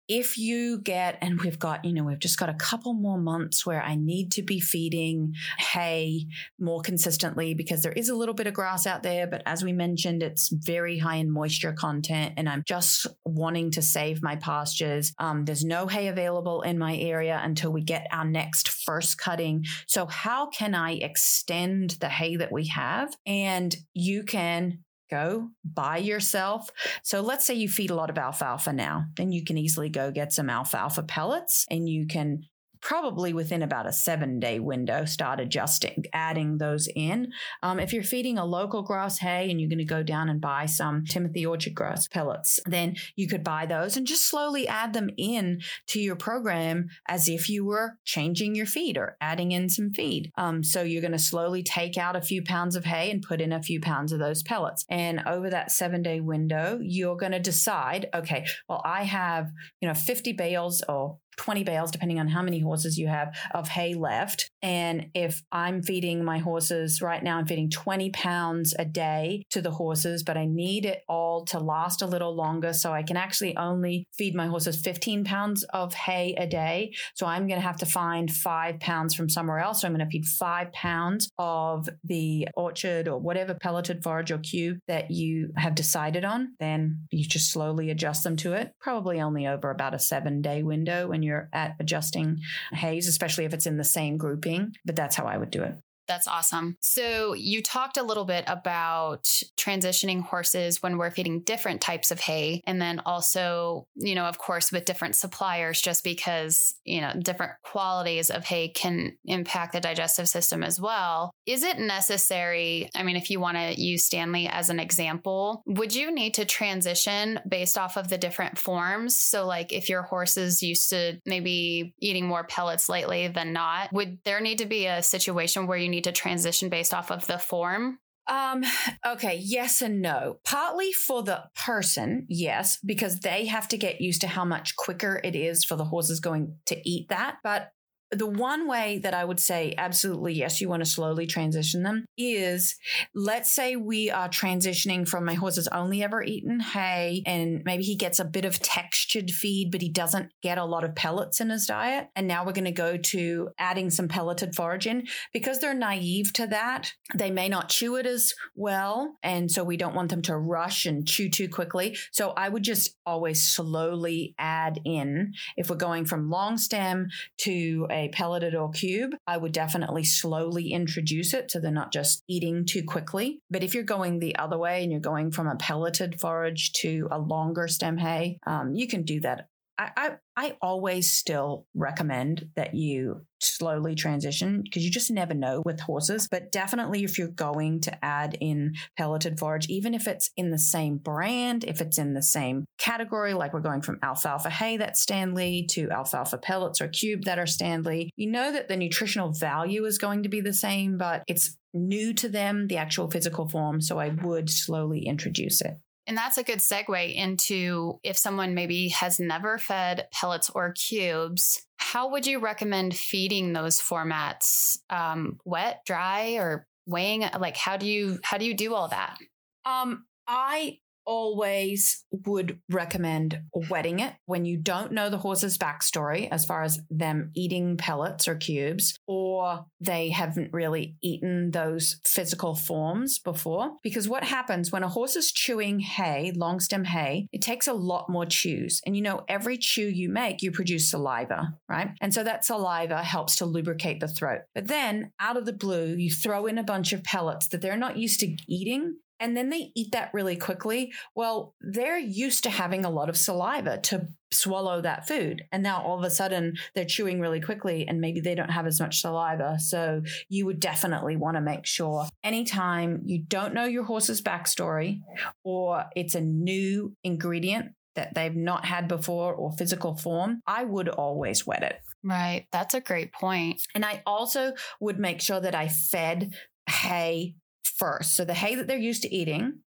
if 0.09 0.39
you 0.39 0.79
get, 0.79 1.19
and 1.21 1.39
we've 1.39 1.59
got, 1.59 1.85
you 1.85 1.93
know, 1.93 2.03
we've 2.03 2.19
just 2.19 2.39
got 2.39 2.49
a 2.49 2.55
couple 2.55 2.95
more 2.95 3.19
months 3.19 3.63
where 3.63 3.81
I 3.81 3.95
need 3.95 4.31
to 4.33 4.41
be 4.41 4.59
feeding 4.59 5.35
hay 5.59 6.25
more 6.59 6.81
consistently 6.81 7.53
because 7.53 7.83
there 7.83 7.91
is 7.91 8.09
a 8.09 8.15
little 8.15 8.33
bit 8.33 8.47
of 8.47 8.55
grass 8.55 8.87
out 8.87 9.03
there. 9.03 9.27
But 9.27 9.43
as 9.45 9.63
we 9.63 9.71
mentioned, 9.71 10.23
it's 10.23 10.49
very 10.49 10.97
high 10.97 11.17
in 11.17 11.31
moisture 11.31 11.73
content 11.73 12.33
and 12.37 12.49
I'm 12.49 12.63
just 12.65 13.05
wanting 13.23 13.69
to 13.71 13.83
save 13.83 14.23
my 14.23 14.35
pastures. 14.35 15.13
Um, 15.19 15.45
there's 15.45 15.63
no 15.63 15.85
hay 15.85 16.07
available 16.07 16.63
in 16.63 16.79
my 16.79 16.97
area 16.97 17.39
until 17.43 17.71
we 17.71 17.83
get 17.83 18.07
our 18.11 18.25
next 18.25 18.67
first 18.67 19.19
cutting. 19.19 19.63
So 19.85 20.07
how 20.07 20.49
can 20.49 20.73
I 20.73 20.93
extend 20.93 21.91
the 22.01 22.09
hay 22.09 22.35
that 22.37 22.51
we 22.51 22.65
have? 22.67 23.15
And 23.27 23.75
you 23.93 24.23
can 24.23 24.79
go 25.09 25.49
buy 25.63 25.97
yourself. 25.97 26.69
So 27.03 27.21
let's 27.21 27.45
say 27.45 27.55
you 27.55 27.69
feed 27.69 27.91
a 27.91 27.95
lot 27.95 28.09
of 28.09 28.17
alfalfa 28.17 28.73
now, 28.73 29.05
then 29.17 29.31
you 29.31 29.43
can 29.43 29.57
easily 29.57 29.89
go 29.89 30.11
get 30.11 30.33
some 30.33 30.49
alfalfa 30.49 31.03
pellets 31.03 31.65
and 31.69 31.87
you 31.87 32.07
can 32.07 32.43
probably 32.81 33.33
within 33.33 33.61
about 33.61 33.87
a 33.87 33.93
seven 33.93 34.39
day 34.39 34.59
window 34.59 35.05
start 35.05 35.39
adjusting 35.39 36.03
adding 36.13 36.57
those 36.57 36.87
in. 36.95 37.31
Um, 37.63 37.79
if 37.79 37.93
you're 37.93 38.03
feeding 38.03 38.37
a 38.37 38.45
local 38.45 38.81
grass 38.81 39.19
hay 39.19 39.49
and 39.49 39.59
you're 39.59 39.69
going 39.69 39.79
to 39.79 39.85
go 39.85 40.03
down 40.03 40.29
and 40.29 40.41
buy 40.41 40.65
some 40.65 41.03
timothy 41.05 41.45
orchard 41.45 41.75
grass 41.75 42.07
pellets 42.07 42.59
then 42.65 42.95
you 43.15 43.27
could 43.27 43.43
buy 43.43 43.65
those 43.65 43.97
and 43.97 44.07
just 44.07 44.27
slowly 44.27 44.67
add 44.67 44.93
them 44.93 45.09
in 45.17 45.59
to 45.87 45.99
your 45.99 46.15
program 46.15 46.87
as 47.07 47.27
if 47.27 47.49
you 47.49 47.65
were 47.65 47.97
changing 48.05 48.55
your 48.55 48.65
feed 48.65 48.97
or 48.97 49.17
adding 49.21 49.51
in 49.51 49.69
some 49.69 49.91
feed. 49.91 50.31
Um, 50.37 50.63
so 50.63 50.81
you're 50.81 51.01
going 51.01 51.11
to 51.11 51.19
slowly 51.19 51.63
take 51.63 51.97
out 51.97 52.15
a 52.15 52.21
few 52.21 52.43
pounds 52.43 52.75
of 52.75 52.85
hay 52.85 53.11
and 53.11 53.21
put 53.21 53.41
in 53.41 53.51
a 53.51 53.61
few 53.61 53.79
pounds 53.79 54.11
of 54.11 54.19
those 54.19 54.43
pellets. 54.43 54.85
And 54.89 55.21
over 55.25 55.49
that 55.49 55.71
seven 55.71 56.01
day 56.01 56.19
window 56.19 56.79
you're 56.81 57.15
going 57.15 57.31
to 57.31 57.39
decide 57.39 58.07
okay 58.13 58.45
well 58.67 58.81
i 58.85 59.03
have 59.03 59.49
you 59.81 59.87
know 59.87 59.93
50 59.93 60.33
bales 60.33 60.83
or 60.87 61.17
20 61.39 61.63
bales, 61.63 61.89
depending 61.89 62.19
on 62.19 62.27
how 62.27 62.41
many 62.41 62.59
horses 62.59 62.97
you 62.97 63.07
have, 63.07 63.33
of 63.53 63.69
hay 63.69 63.93
left. 63.93 64.51
And 64.61 65.07
if 65.15 65.41
I'm 65.53 65.81
feeding 65.81 66.23
my 66.23 66.39
horses 66.39 67.01
right 67.01 67.23
now, 67.23 67.37
I'm 67.37 67.47
feeding 67.47 67.69
20 67.69 68.09
pounds 68.09 68.75
a 68.77 68.83
day 68.83 69.43
to 69.51 69.61
the 69.61 69.71
horses, 69.71 70.21
but 70.21 70.35
I 70.35 70.45
need 70.45 70.85
it 70.85 71.03
all 71.07 71.45
to 71.45 71.59
last 71.59 72.01
a 72.01 72.07
little 72.07 72.35
longer. 72.35 72.73
So 72.73 72.91
I 72.91 73.03
can 73.03 73.15
actually 73.15 73.55
only 73.55 74.05
feed 74.17 74.35
my 74.35 74.47
horses 74.47 74.81
15 74.81 75.23
pounds 75.23 75.63
of 75.73 75.93
hay 75.93 76.35
a 76.37 76.45
day. 76.45 76.93
So 77.15 77.25
I'm 77.25 77.47
going 77.47 77.59
to 77.59 77.65
have 77.65 77.77
to 77.77 77.85
find 77.85 78.29
five 78.29 78.81
pounds 78.81 79.15
from 79.15 79.29
somewhere 79.29 79.59
else. 79.59 79.81
So 79.81 79.87
I'm 79.87 79.95
going 79.95 80.05
to 80.05 80.11
feed 80.11 80.25
five 80.25 80.73
pounds 80.73 81.29
of 81.37 81.87
the 82.03 82.49
orchard 82.55 83.07
or 83.07 83.17
whatever 83.17 83.53
pelleted 83.53 84.03
forage 84.03 84.29
or 84.29 84.39
cube 84.39 84.79
that 84.89 85.09
you 85.09 85.53
have 85.55 85.73
decided 85.73 86.25
on. 86.25 86.55
Then 86.59 87.07
you 87.11 87.23
just 87.23 87.53
slowly 87.53 87.91
adjust 87.91 88.23
them 88.25 88.35
to 88.37 88.53
it, 88.53 88.73
probably 88.81 89.21
only 89.21 89.47
over 89.47 89.69
about 89.69 89.93
a 89.93 89.99
seven 89.99 90.41
day 90.41 90.63
window 90.63 91.07
when 91.07 91.23
you're 91.23 91.28
at 91.53 91.75
adjusting 91.79 92.39
hays, 92.71 93.07
especially 93.07 93.45
if 93.45 93.53
it's 93.53 93.65
in 93.65 93.77
the 93.77 93.83
same 93.83 94.17
grouping. 94.17 94.75
But 94.85 94.95
that's 94.95 95.15
how 95.15 95.25
I 95.25 95.37
would 95.37 95.51
do 95.51 95.63
it. 95.63 95.75
That's 96.09 96.27
awesome. 96.27 96.75
So, 96.81 97.33
you 97.35 97.61
talked 97.61 97.97
a 97.97 98.03
little 98.03 98.25
bit 98.25 98.43
about 98.47 99.25
transitioning 99.57 100.23
horses 100.23 100.81
when 100.81 100.97
we're 100.97 101.11
feeding 101.11 101.41
different 101.41 101.81
types 101.81 102.09
of 102.09 102.19
hay. 102.19 102.61
And 102.65 102.81
then 102.81 102.99
also, 103.05 103.85
you 103.95 104.15
know, 104.15 104.25
of 104.25 104.39
course, 104.39 104.71
with 104.71 104.85
different 104.85 105.15
suppliers, 105.15 105.79
just 105.79 106.03
because, 106.03 106.73
you 106.83 106.99
know, 106.99 107.13
different 107.19 107.53
qualities 107.63 108.31
of 108.31 108.43
hay 108.43 108.69
can 108.69 109.17
impact 109.25 109.73
the 109.73 109.79
digestive 109.79 110.27
system 110.27 110.63
as 110.63 110.81
well. 110.81 111.31
Is 111.45 111.63
it 111.63 111.77
necessary? 111.77 112.89
I 112.95 113.03
mean, 113.03 113.15
if 113.15 113.29
you 113.29 113.39
want 113.39 113.57
to 113.57 113.79
use 113.79 114.09
Standlee 114.09 114.49
as 114.51 114.69
an 114.69 114.79
example, 114.79 115.61
would 115.67 115.93
you 115.93 116.11
need 116.11 116.33
to 116.35 116.45
transition 116.45 117.39
based 117.47 117.77
off 117.77 117.97
of 117.97 118.09
the 118.09 118.17
different 118.17 118.57
forms? 118.57 119.15
So, 119.15 119.45
like 119.45 119.71
if 119.71 119.89
your 119.89 120.01
horse 120.01 120.37
is 120.37 120.63
used 120.63 120.89
to 120.89 121.19
maybe 121.25 121.93
eating 121.99 122.25
more 122.25 122.45
pellets 122.45 122.89
lately 122.89 123.27
than 123.27 123.53
not, 123.53 123.93
would 123.93 124.17
there 124.25 124.41
need 124.41 124.57
to 124.57 124.65
be 124.65 124.87
a 124.87 125.03
situation 125.03 125.67
where 125.67 125.77
you 125.77 125.89
need 125.89 125.98
to 126.01 126.11
transition 126.11 126.69
based 126.69 126.93
off 126.93 127.11
of 127.11 127.27
the 127.27 127.37
form? 127.37 127.99
Um, 128.29 128.63
okay, 129.05 129.39
yes 129.41 129.81
and 129.81 130.01
no. 130.01 130.39
Partly 130.45 130.93
for 130.93 131.23
the 131.23 131.45
person, 131.55 132.27
yes, 132.29 132.77
because 132.85 133.21
they 133.21 133.45
have 133.45 133.67
to 133.69 133.77
get 133.77 134.01
used 134.01 134.21
to 134.21 134.27
how 134.27 134.45
much 134.45 134.75
quicker 134.75 135.19
it 135.23 135.35
is 135.35 135.63
for 135.63 135.75
the 135.75 135.85
horses 135.85 136.19
going 136.19 136.55
to 136.67 136.79
eat 136.87 137.09
that. 137.09 137.37
But 137.43 137.71
the 138.11 138.27
one 138.27 138.67
way 138.67 138.99
that 139.03 139.13
I 139.13 139.23
would 139.23 139.39
say 139.39 139.73
absolutely 139.77 140.33
yes, 140.33 140.59
you 140.59 140.69
want 140.69 140.83
to 140.83 140.89
slowly 140.89 141.27
transition 141.27 141.83
them 141.83 142.05
is 142.17 142.75
let's 143.13 143.53
say 143.53 143.75
we 143.75 144.09
are 144.09 144.29
transitioning 144.29 145.07
from 145.07 145.25
my 145.25 145.35
horse 145.35 145.57
has 145.57 145.67
only 145.67 146.03
ever 146.03 146.23
eaten 146.23 146.59
hay 146.59 147.21
and 147.25 147.61
maybe 147.65 147.83
he 147.83 147.95
gets 147.95 148.19
a 148.19 148.25
bit 148.25 148.45
of 148.45 148.59
textured 148.59 149.29
feed, 149.29 149.71
but 149.71 149.81
he 149.81 149.89
doesn't 149.89 150.31
get 150.41 150.57
a 150.57 150.65
lot 150.65 150.83
of 150.83 150.95
pellets 150.95 151.39
in 151.39 151.49
his 151.49 151.65
diet. 151.65 152.07
And 152.15 152.27
now 152.27 152.45
we're 152.45 152.53
going 152.53 152.65
to 152.65 152.71
go 152.71 152.97
to 152.97 153.49
adding 153.59 153.89
some 153.89 154.07
pelleted 154.07 154.55
forage 154.55 154.87
in 154.87 155.07
because 155.33 155.59
they're 155.59 155.73
naive 155.73 156.33
to 156.33 156.47
that. 156.47 156.93
They 157.15 157.31
may 157.31 157.49
not 157.49 157.69
chew 157.69 157.95
it 157.97 158.05
as 158.05 158.33
well. 158.55 159.17
And 159.21 159.51
so 159.51 159.63
we 159.63 159.77
don't 159.77 159.95
want 159.95 160.09
them 160.09 160.21
to 160.23 160.37
rush 160.37 160.85
and 160.85 161.07
chew 161.07 161.29
too 161.29 161.47
quickly. 161.47 161.97
So 162.11 162.31
I 162.31 162.49
would 162.49 162.63
just 162.63 162.95
always 163.05 163.43
slowly 163.43 164.33
add 164.39 164.79
in 164.85 165.33
if 165.57 165.69
we're 165.69 165.75
going 165.75 166.05
from 166.05 166.29
long 166.29 166.57
stem 166.57 167.09
to 167.41 167.87
a 167.91 167.98
pelleted 168.07 168.55
or 168.55 168.71
cube, 168.71 169.11
I 169.27 169.37
would 169.37 169.51
definitely 169.51 170.05
slowly 170.05 170.71
introduce 170.71 171.33
it 171.33 171.51
so 171.51 171.59
they're 171.59 171.71
not 171.71 171.91
just 171.91 172.23
eating 172.27 172.65
too 172.65 172.83
quickly. 172.83 173.41
But 173.51 173.63
if 173.63 173.75
you're 173.75 173.83
going 173.83 174.19
the 174.19 174.37
other 174.37 174.57
way 174.57 174.81
and 174.81 174.91
you're 174.91 175.01
going 175.01 175.31
from 175.31 175.47
a 175.47 175.57
pelleted 175.57 176.19
forage 176.19 176.71
to 176.73 177.07
a 177.11 177.19
longer 177.19 177.67
stem 177.67 177.97
hay, 177.97 178.39
um, 178.47 178.73
you 178.73 178.87
can 178.87 179.03
do 179.03 179.19
that 179.19 179.47
I, 179.79 179.91
I, 179.95 180.11
I 180.35 180.57
always 180.61 181.13
still 181.13 181.65
recommend 181.73 182.49
that 182.57 182.75
you 182.75 183.25
slowly 183.39 183.95
transition 183.95 184.61
because 184.61 184.83
you 184.83 184.91
just 184.91 185.09
never 185.09 185.33
know 185.33 185.63
with 185.65 185.79
horses. 185.79 186.27
But 186.29 186.51
definitely, 186.51 187.05
if 187.05 187.17
you're 187.17 187.29
going 187.29 187.79
to 187.81 188.05
add 188.05 188.37
in 188.41 188.73
pelleted 188.97 189.39
forage, 189.39 189.67
even 189.69 189.93
if 189.93 190.05
it's 190.05 190.31
in 190.35 190.51
the 190.51 190.59
same 190.59 190.97
brand, 190.97 191.63
if 191.63 191.79
it's 191.79 191.97
in 191.97 192.13
the 192.13 192.21
same 192.21 192.65
category, 192.77 193.33
like 193.33 193.53
we're 193.53 193.61
going 193.61 193.81
from 193.81 193.99
alfalfa 194.03 194.49
hay 194.49 194.75
that's 194.75 195.05
Standlee 195.05 195.65
to 195.69 195.89
alfalfa 195.91 196.37
pellets 196.37 196.81
or 196.81 196.89
cube 196.89 197.23
that 197.23 197.39
are 197.39 197.45
Standlee, 197.45 198.09
you 198.17 198.29
know 198.29 198.51
that 198.51 198.67
the 198.67 198.75
nutritional 198.75 199.31
value 199.31 199.85
is 199.85 199.97
going 199.97 200.23
to 200.23 200.29
be 200.29 200.41
the 200.41 200.53
same, 200.53 200.97
but 200.97 201.23
it's 201.27 201.57
new 201.73 202.13
to 202.15 202.27
them, 202.27 202.67
the 202.67 202.77
actual 202.77 203.09
physical 203.09 203.47
form. 203.47 203.79
So 203.79 203.97
I 203.97 204.09
would 204.09 204.49
slowly 204.49 205.05
introduce 205.05 205.61
it. 205.61 205.77
And 206.09 206.17
that's 206.17 206.39
a 206.39 206.43
good 206.43 206.57
segue 206.57 207.13
into 207.13 207.99
if 208.03 208.17
someone 208.17 208.55
maybe 208.55 208.87
has 208.89 209.19
never 209.19 209.59
fed 209.59 210.07
pellets 210.11 210.49
or 210.49 210.73
cubes, 210.73 211.61
how 211.77 212.09
would 212.09 212.25
you 212.25 212.39
recommend 212.39 212.95
feeding 212.95 213.53
those 213.53 213.79
formats? 213.79 214.79
Um, 214.89 215.37
wet, 215.45 215.81
dry, 215.85 216.31
or 216.37 216.65
weighing? 216.87 217.25
Like, 217.39 217.57
how 217.57 217.77
do 217.77 217.85
you 217.85 218.17
how 218.23 218.39
do 218.39 218.45
you 218.45 218.55
do 218.55 218.73
all 218.73 218.87
that? 218.87 219.19
Um, 219.65 220.05
I 220.27 220.79
always 221.05 222.05
would 222.11 222.59
recommend 222.69 223.41
wetting 223.69 223.99
it 223.99 224.13
when 224.25 224.45
you 224.45 224.57
don't 224.57 224.91
know 224.91 225.09
the 225.09 225.17
horse's 225.17 225.57
backstory 225.57 226.27
as 226.31 226.45
far 226.45 226.63
as 226.63 226.79
them 226.89 227.31
eating 227.35 227.77
pellets 227.77 228.27
or 228.27 228.35
cubes, 228.35 228.97
or 229.07 229.65
they 229.79 230.09
haven't 230.09 230.53
really 230.53 230.95
eaten 231.01 231.51
those 231.51 231.99
physical 232.05 232.55
forms 232.55 233.19
before. 233.19 233.71
Because 233.83 234.07
what 234.07 234.23
happens 234.23 234.71
when 234.71 234.83
a 234.83 234.89
horse 234.89 235.15
is 235.15 235.31
chewing 235.31 235.79
hay, 235.79 236.31
long 236.35 236.59
stem 236.59 236.85
hay, 236.85 237.27
it 237.31 237.41
takes 237.41 237.67
a 237.67 237.73
lot 237.73 238.09
more 238.09 238.25
chews. 238.25 238.81
And 238.85 238.95
you 238.95 239.01
know, 239.01 239.23
every 239.27 239.57
chew 239.57 239.87
you 239.87 240.09
make, 240.09 240.41
you 240.41 240.51
produce 240.51 240.91
saliva, 240.91 241.53
right? 241.67 241.91
And 242.01 242.13
so 242.13 242.23
that 242.23 242.45
saliva 242.45 243.03
helps 243.03 243.37
to 243.37 243.45
lubricate 243.45 243.99
the 243.99 244.07
throat. 244.07 244.41
But 244.53 244.67
then 244.67 245.11
out 245.19 245.37
of 245.37 245.45
the 245.45 245.53
blue, 245.53 245.95
you 245.95 246.11
throw 246.11 246.45
in 246.45 246.57
a 246.57 246.63
bunch 246.63 246.93
of 246.93 247.03
pellets 247.03 247.47
that 247.47 247.61
they're 247.61 247.77
not 247.77 247.97
used 247.97 248.19
to 248.21 248.35
eating 248.47 248.97
and 249.19 249.35
then 249.35 249.49
they 249.49 249.71
eat 249.75 249.91
that 249.91 250.11
really 250.13 250.35
quickly. 250.35 250.93
Well, 251.15 251.55
they're 251.61 251.99
used 251.99 252.43
to 252.43 252.49
having 252.49 252.85
a 252.85 252.89
lot 252.89 253.09
of 253.09 253.17
saliva 253.17 253.79
to 253.83 254.07
swallow 254.31 254.81
that 254.81 255.07
food. 255.07 255.43
And 255.51 255.63
now 255.63 255.81
all 255.81 255.97
of 255.97 256.03
a 256.03 256.09
sudden 256.09 256.55
they're 256.75 256.85
chewing 256.85 257.19
really 257.19 257.41
quickly 257.41 257.87
and 257.87 257.99
maybe 257.99 258.19
they 258.19 258.35
don't 258.35 258.51
have 258.51 258.67
as 258.67 258.79
much 258.79 259.01
saliva. 259.01 259.59
So 259.59 260.03
you 260.29 260.45
would 260.45 260.59
definitely 260.59 261.15
want 261.15 261.35
to 261.37 261.41
make 261.41 261.65
sure 261.65 262.07
anytime 262.23 263.01
you 263.05 263.23
don't 263.23 263.53
know 263.53 263.65
your 263.65 263.83
horse's 263.83 264.21
backstory 264.21 264.99
or 265.43 265.85
it's 265.95 266.15
a 266.15 266.21
new 266.21 266.95
ingredient 267.03 267.73
that 267.95 268.13
they've 268.13 268.35
not 268.35 268.65
had 268.65 268.87
before 268.87 269.33
or 269.33 269.51
physical 269.53 269.95
form, 269.95 270.41
I 270.45 270.63
would 270.63 270.89
always 270.89 271.45
wet 271.45 271.63
it. 271.63 271.79
Right. 272.03 272.45
That's 272.51 272.75
a 272.75 272.81
great 272.81 273.11
point. 273.11 273.61
And 273.75 273.83
I 273.83 274.03
also 274.05 274.53
would 274.79 274.99
make 274.99 275.21
sure 275.21 275.39
that 275.39 275.55
I 275.55 275.67
fed 275.67 276.33
hay 276.69 277.35
first. 277.79 278.15
So 278.15 278.25
the 278.25 278.33
hay 278.33 278.55
that 278.55 278.67
they're 278.67 278.77
used 278.77 279.01
to 279.03 279.13
eating 279.13 279.61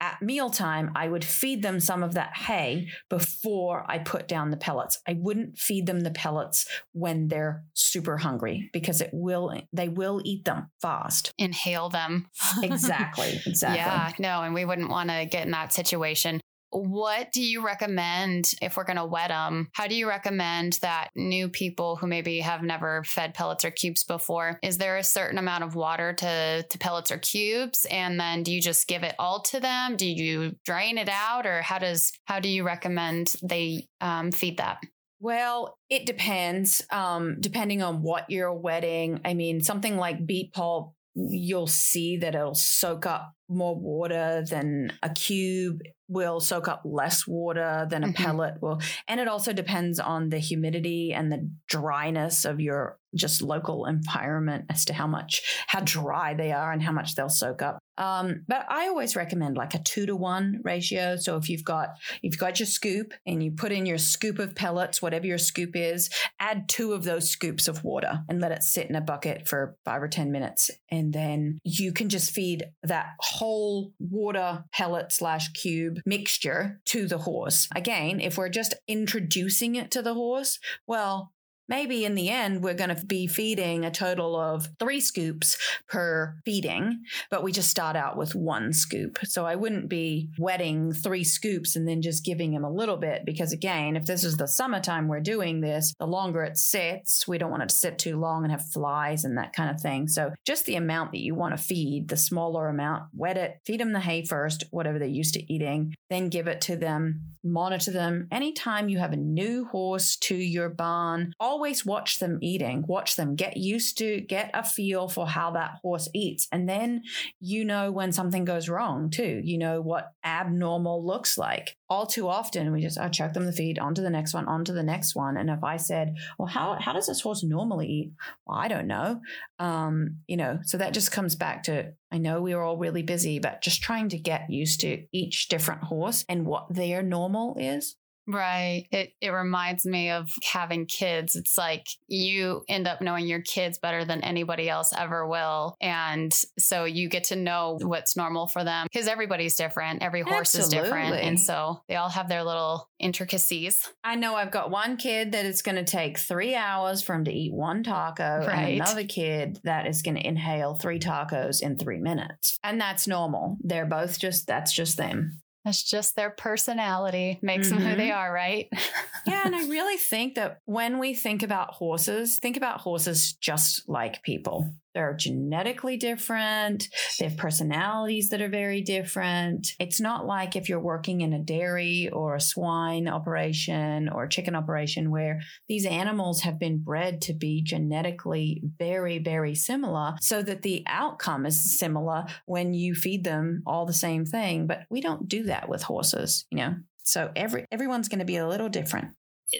at 0.00 0.22
mealtime, 0.22 0.92
I 0.94 1.08
would 1.08 1.24
feed 1.24 1.62
them 1.62 1.80
some 1.80 2.02
of 2.02 2.14
that 2.14 2.36
hay 2.36 2.88
before 3.08 3.84
I 3.86 3.98
put 3.98 4.26
down 4.26 4.50
the 4.50 4.56
pellets. 4.56 4.98
I 5.06 5.18
wouldn't 5.18 5.58
feed 5.58 5.86
them 5.86 6.00
the 6.00 6.10
pellets 6.10 6.66
when 6.92 7.28
they're 7.28 7.62
super 7.74 8.16
hungry 8.16 8.70
because 8.72 9.00
it 9.00 9.10
will 9.12 9.54
they 9.72 9.88
will 9.88 10.22
eat 10.24 10.44
them 10.44 10.70
fast. 10.80 11.32
Inhale 11.38 11.90
them. 11.90 12.28
exactly. 12.62 13.40
Exactly. 13.44 13.78
Yeah, 13.78 14.12
no, 14.18 14.42
and 14.42 14.54
we 14.54 14.64
wouldn't 14.64 14.90
want 14.90 15.10
to 15.10 15.26
get 15.26 15.44
in 15.44 15.52
that 15.52 15.72
situation. 15.72 16.40
What 16.70 17.32
do 17.32 17.42
you 17.42 17.64
recommend 17.64 18.52
if 18.62 18.76
we're 18.76 18.84
going 18.84 18.96
to 18.96 19.04
wet 19.04 19.28
them? 19.28 19.68
How 19.74 19.88
do 19.88 19.94
you 19.94 20.08
recommend 20.08 20.74
that 20.82 21.08
new 21.16 21.48
people 21.48 21.96
who 21.96 22.06
maybe 22.06 22.40
have 22.40 22.62
never 22.62 23.02
fed 23.04 23.34
pellets 23.34 23.64
or 23.64 23.70
cubes 23.70 24.04
before? 24.04 24.58
Is 24.62 24.78
there 24.78 24.96
a 24.96 25.04
certain 25.04 25.38
amount 25.38 25.64
of 25.64 25.74
water 25.74 26.12
to, 26.12 26.62
to 26.62 26.78
pellets 26.78 27.10
or 27.10 27.18
cubes? 27.18 27.86
And 27.90 28.20
then 28.20 28.44
do 28.44 28.52
you 28.52 28.60
just 28.60 28.86
give 28.86 29.02
it 29.02 29.16
all 29.18 29.42
to 29.42 29.58
them? 29.58 29.96
Do 29.96 30.08
you 30.08 30.56
drain 30.64 30.96
it 30.96 31.08
out 31.08 31.44
or 31.44 31.60
how 31.62 31.78
does, 31.78 32.12
how 32.26 32.38
do 32.38 32.48
you 32.48 32.62
recommend 32.62 33.34
they 33.42 33.88
um, 34.00 34.30
feed 34.30 34.58
that? 34.58 34.78
Well, 35.18 35.76
it 35.90 36.06
depends. 36.06 36.82
Um, 36.90 37.36
depending 37.40 37.82
on 37.82 38.02
what 38.02 38.30
you're 38.30 38.54
wetting. 38.54 39.20
I 39.24 39.34
mean, 39.34 39.60
something 39.60 39.96
like 39.96 40.24
beet 40.24 40.52
pulp, 40.52 40.94
you'll 41.14 41.66
see 41.66 42.18
that 42.18 42.34
it'll 42.34 42.54
soak 42.54 43.04
up 43.04 43.34
more 43.48 43.76
water 43.76 44.44
than 44.48 44.92
a 45.02 45.10
cube 45.10 45.80
will 46.10 46.40
soak 46.40 46.66
up 46.66 46.82
less 46.84 47.26
water 47.26 47.86
than 47.88 48.02
a 48.02 48.08
mm-hmm. 48.08 48.22
pellet 48.22 48.60
will. 48.60 48.80
And 49.06 49.20
it 49.20 49.28
also 49.28 49.52
depends 49.52 50.00
on 50.00 50.28
the 50.28 50.38
humidity 50.38 51.14
and 51.14 51.30
the 51.30 51.48
dryness 51.68 52.44
of 52.44 52.60
your 52.60 52.98
just 53.14 53.42
local 53.42 53.86
environment 53.86 54.66
as 54.70 54.84
to 54.84 54.92
how 54.92 55.06
much 55.06 55.42
how 55.66 55.80
dry 55.80 56.34
they 56.34 56.52
are 56.52 56.72
and 56.72 56.82
how 56.82 56.92
much 56.92 57.14
they'll 57.14 57.28
soak 57.28 57.62
up. 57.62 57.78
Um, 57.98 58.44
but 58.48 58.64
i 58.70 58.86
always 58.86 59.14
recommend 59.14 59.56
like 59.56 59.74
a 59.74 59.82
two 59.82 60.06
to 60.06 60.16
one 60.16 60.60
ratio. 60.62 61.16
So 61.16 61.36
if 61.36 61.48
you've 61.48 61.64
got 61.64 61.90
you've 62.22 62.38
got 62.38 62.58
your 62.58 62.66
scoop 62.66 63.12
and 63.26 63.42
you 63.42 63.52
put 63.52 63.72
in 63.72 63.84
your 63.84 63.98
scoop 63.98 64.38
of 64.38 64.54
pellets 64.54 65.02
whatever 65.02 65.26
your 65.26 65.38
scoop 65.38 65.74
is 65.74 66.08
add 66.38 66.68
two 66.68 66.92
of 66.92 67.04
those 67.04 67.30
scoops 67.30 67.68
of 67.68 67.84
water 67.84 68.20
and 68.28 68.40
let 68.40 68.52
it 68.52 68.62
sit 68.62 68.88
in 68.88 68.96
a 68.96 69.00
bucket 69.00 69.48
for 69.48 69.76
five 69.84 70.02
or 70.02 70.08
ten 70.08 70.30
minutes. 70.30 70.70
And 70.90 71.12
then 71.12 71.58
you 71.64 71.92
can 71.92 72.08
just 72.08 72.30
feed 72.30 72.64
that 72.82 73.06
whole 73.18 73.92
water 73.98 74.64
pellet 74.72 75.12
slash 75.12 75.52
cube 75.52 75.99
mixture 76.04 76.80
to 76.86 77.06
the 77.06 77.18
horse. 77.18 77.68
Again 77.74 78.20
if 78.20 78.38
we're 78.38 78.48
just 78.48 78.74
introducing 78.88 79.76
it 79.76 79.90
to 79.90 80.02
the 80.02 80.14
horse 80.14 80.58
well 80.86 81.32
maybe 81.70 82.04
in 82.04 82.16
the 82.16 82.28
end 82.28 82.62
we're 82.62 82.74
going 82.74 82.94
to 82.94 83.06
be 83.06 83.26
feeding 83.26 83.84
a 83.84 83.90
total 83.90 84.38
of 84.38 84.68
three 84.78 85.00
scoops 85.00 85.56
per 85.88 86.36
feeding, 86.44 87.02
but 87.30 87.42
we 87.42 87.52
just 87.52 87.70
start 87.70 87.96
out 87.96 88.18
with 88.18 88.34
one 88.34 88.72
scoop. 88.72 89.18
So 89.24 89.46
I 89.46 89.54
wouldn't 89.54 89.88
be 89.88 90.28
wetting 90.38 90.92
three 90.92 91.24
scoops 91.24 91.76
and 91.76 91.88
then 91.88 92.02
just 92.02 92.24
giving 92.24 92.52
him 92.52 92.64
a 92.64 92.70
little 92.70 92.96
bit 92.96 93.24
because 93.24 93.52
again, 93.52 93.96
if 93.96 94.04
this 94.04 94.24
is 94.24 94.36
the 94.36 94.48
summertime 94.48 95.08
we're 95.08 95.20
doing 95.20 95.60
this, 95.60 95.94
the 95.98 96.06
longer 96.06 96.42
it 96.42 96.58
sits, 96.58 97.26
we 97.28 97.38
don't 97.38 97.50
want 97.50 97.62
it 97.62 97.68
to 97.68 97.74
sit 97.74 97.98
too 97.98 98.18
long 98.18 98.42
and 98.42 98.50
have 98.50 98.66
flies 98.66 99.24
and 99.24 99.38
that 99.38 99.52
kind 99.52 99.70
of 99.70 99.80
thing. 99.80 100.08
So 100.08 100.32
just 100.44 100.66
the 100.66 100.76
amount 100.76 101.12
that 101.12 101.20
you 101.20 101.34
want 101.34 101.56
to 101.56 101.62
feed, 101.62 102.08
the 102.08 102.16
smaller 102.16 102.68
amount, 102.68 103.04
wet 103.14 103.36
it, 103.36 103.60
feed 103.64 103.80
them 103.80 103.92
the 103.92 104.00
hay 104.00 104.24
first, 104.24 104.64
whatever 104.70 104.98
they're 104.98 105.08
used 105.08 105.34
to 105.34 105.52
eating, 105.52 105.94
then 106.08 106.28
give 106.28 106.48
it 106.48 106.60
to 106.62 106.76
them, 106.76 107.22
monitor 107.44 107.92
them. 107.92 108.26
Anytime 108.32 108.88
you 108.88 108.98
have 108.98 109.12
a 109.12 109.16
new 109.16 109.64
horse 109.66 110.16
to 110.16 110.34
your 110.34 110.68
barn, 110.68 111.32
all 111.38 111.59
always 111.60 111.84
watch 111.84 112.18
them 112.20 112.38
eating, 112.40 112.82
watch 112.88 113.16
them, 113.16 113.36
get 113.36 113.54
used 113.54 113.98
to, 113.98 114.22
get 114.22 114.50
a 114.54 114.64
feel 114.64 115.08
for 115.08 115.26
how 115.26 115.50
that 115.50 115.72
horse 115.82 116.08
eats. 116.14 116.48
And 116.50 116.66
then 116.66 117.02
you 117.38 117.66
know 117.66 117.92
when 117.92 118.12
something 118.12 118.46
goes 118.46 118.70
wrong 118.70 119.10
too. 119.10 119.42
You 119.44 119.58
know 119.58 119.82
what 119.82 120.12
abnormal 120.24 121.06
looks 121.06 121.36
like. 121.36 121.76
All 121.90 122.06
too 122.06 122.28
often, 122.28 122.72
we 122.72 122.80
just, 122.80 122.98
I 122.98 123.10
them 123.10 123.44
the 123.44 123.52
feed 123.52 123.78
onto 123.78 124.00
the 124.00 124.08
next 124.08 124.32
one, 124.32 124.48
onto 124.48 124.72
the 124.72 124.82
next 124.82 125.14
one. 125.14 125.36
And 125.36 125.50
if 125.50 125.62
I 125.62 125.76
said, 125.76 126.14
well, 126.38 126.48
how, 126.48 126.78
how 126.80 126.94
does 126.94 127.08
this 127.08 127.20
horse 127.20 127.44
normally 127.44 127.88
eat? 127.88 128.12
Well, 128.46 128.56
I 128.56 128.68
don't 128.68 128.86
know. 128.86 129.20
Um, 129.58 130.20
you 130.26 130.38
know, 130.38 130.60
so 130.62 130.78
that 130.78 130.94
just 130.94 131.12
comes 131.12 131.36
back 131.36 131.64
to 131.64 131.92
I 132.10 132.18
know 132.18 132.40
we 132.40 132.54
are 132.54 132.62
all 132.62 132.78
really 132.78 133.02
busy, 133.02 133.38
but 133.38 133.60
just 133.60 133.82
trying 133.82 134.08
to 134.08 134.18
get 134.18 134.50
used 134.50 134.80
to 134.80 135.04
each 135.12 135.48
different 135.48 135.84
horse 135.84 136.24
and 136.28 136.46
what 136.46 136.66
their 136.70 137.02
normal 137.02 137.56
is. 137.58 137.96
Right. 138.32 138.86
It 138.90 139.12
it 139.20 139.30
reminds 139.30 139.84
me 139.84 140.10
of 140.10 140.30
having 140.52 140.86
kids. 140.86 141.36
It's 141.36 141.58
like 141.58 141.86
you 142.06 142.64
end 142.68 142.86
up 142.86 143.00
knowing 143.00 143.26
your 143.26 143.42
kids 143.42 143.78
better 143.78 144.04
than 144.04 144.22
anybody 144.22 144.68
else 144.68 144.92
ever 144.96 145.26
will. 145.26 145.76
And 145.80 146.32
so 146.58 146.84
you 146.84 147.08
get 147.08 147.24
to 147.24 147.36
know 147.36 147.78
what's 147.82 148.16
normal 148.16 148.46
for 148.46 148.64
them 148.64 148.86
because 148.90 149.08
everybody's 149.08 149.56
different. 149.56 150.02
Every 150.02 150.22
horse 150.22 150.54
Absolutely. 150.54 150.78
is 150.78 150.84
different. 150.84 151.14
And 151.16 151.40
so 151.40 151.82
they 151.88 151.96
all 151.96 152.08
have 152.08 152.28
their 152.28 152.44
little 152.44 152.88
intricacies. 152.98 153.88
I 154.04 154.14
know 154.16 154.34
I've 154.34 154.50
got 154.50 154.70
one 154.70 154.96
kid 154.96 155.32
that 155.32 155.46
it's 155.46 155.62
going 155.62 155.76
to 155.76 155.84
take 155.84 156.18
three 156.18 156.54
hours 156.54 157.02
for 157.02 157.14
him 157.14 157.24
to 157.24 157.32
eat 157.32 157.52
one 157.52 157.82
taco, 157.82 158.44
right. 158.46 158.48
and 158.48 158.82
another 158.82 159.04
kid 159.04 159.60
that 159.64 159.86
is 159.86 160.02
going 160.02 160.16
to 160.16 160.26
inhale 160.26 160.74
three 160.74 160.98
tacos 160.98 161.62
in 161.62 161.76
three 161.76 161.98
minutes. 161.98 162.58
And 162.62 162.80
that's 162.80 163.08
normal. 163.08 163.56
They're 163.62 163.86
both 163.86 164.18
just, 164.18 164.46
that's 164.46 164.72
just 164.72 164.96
them. 164.96 165.40
That's 165.64 165.82
just 165.82 166.16
their 166.16 166.30
personality 166.30 167.38
makes 167.42 167.68
mm-hmm. 167.68 167.78
them 167.78 167.90
who 167.90 167.96
they 167.96 168.08
mm-hmm. 168.08 168.18
are, 168.18 168.32
right? 168.32 168.68
yeah. 169.26 169.42
And 169.44 169.54
I 169.54 169.68
really 169.68 169.98
think 169.98 170.36
that 170.36 170.60
when 170.64 170.98
we 170.98 171.14
think 171.14 171.42
about 171.42 171.74
horses, 171.74 172.38
think 172.38 172.56
about 172.56 172.80
horses 172.80 173.34
just 173.34 173.88
like 173.88 174.22
people. 174.22 174.72
They're 174.94 175.14
genetically 175.14 175.96
different. 175.96 176.88
They 177.18 177.26
have 177.26 177.36
personalities 177.36 178.30
that 178.30 178.42
are 178.42 178.48
very 178.48 178.82
different. 178.82 179.74
It's 179.78 180.00
not 180.00 180.26
like 180.26 180.56
if 180.56 180.68
you're 180.68 180.80
working 180.80 181.20
in 181.20 181.32
a 181.32 181.38
dairy 181.38 182.08
or 182.12 182.34
a 182.34 182.40
swine 182.40 183.08
operation 183.08 184.08
or 184.08 184.24
a 184.24 184.28
chicken 184.28 184.54
operation 184.54 185.10
where 185.10 185.40
these 185.68 185.86
animals 185.86 186.40
have 186.42 186.58
been 186.58 186.82
bred 186.82 187.20
to 187.22 187.34
be 187.34 187.62
genetically 187.62 188.62
very, 188.78 189.18
very 189.18 189.54
similar 189.54 190.14
so 190.20 190.42
that 190.42 190.62
the 190.62 190.82
outcome 190.86 191.46
is 191.46 191.78
similar 191.78 192.26
when 192.46 192.74
you 192.74 192.94
feed 192.94 193.24
them 193.24 193.62
all 193.66 193.86
the 193.86 193.92
same 193.92 194.24
thing. 194.24 194.66
But 194.66 194.80
we 194.90 195.00
don't 195.00 195.28
do 195.28 195.44
that 195.44 195.68
with 195.68 195.82
horses, 195.82 196.46
you 196.50 196.58
know? 196.58 196.74
So 197.02 197.30
every 197.34 197.64
everyone's 197.72 198.08
going 198.08 198.20
to 198.20 198.24
be 198.24 198.36
a 198.36 198.46
little 198.46 198.68
different. 198.68 199.14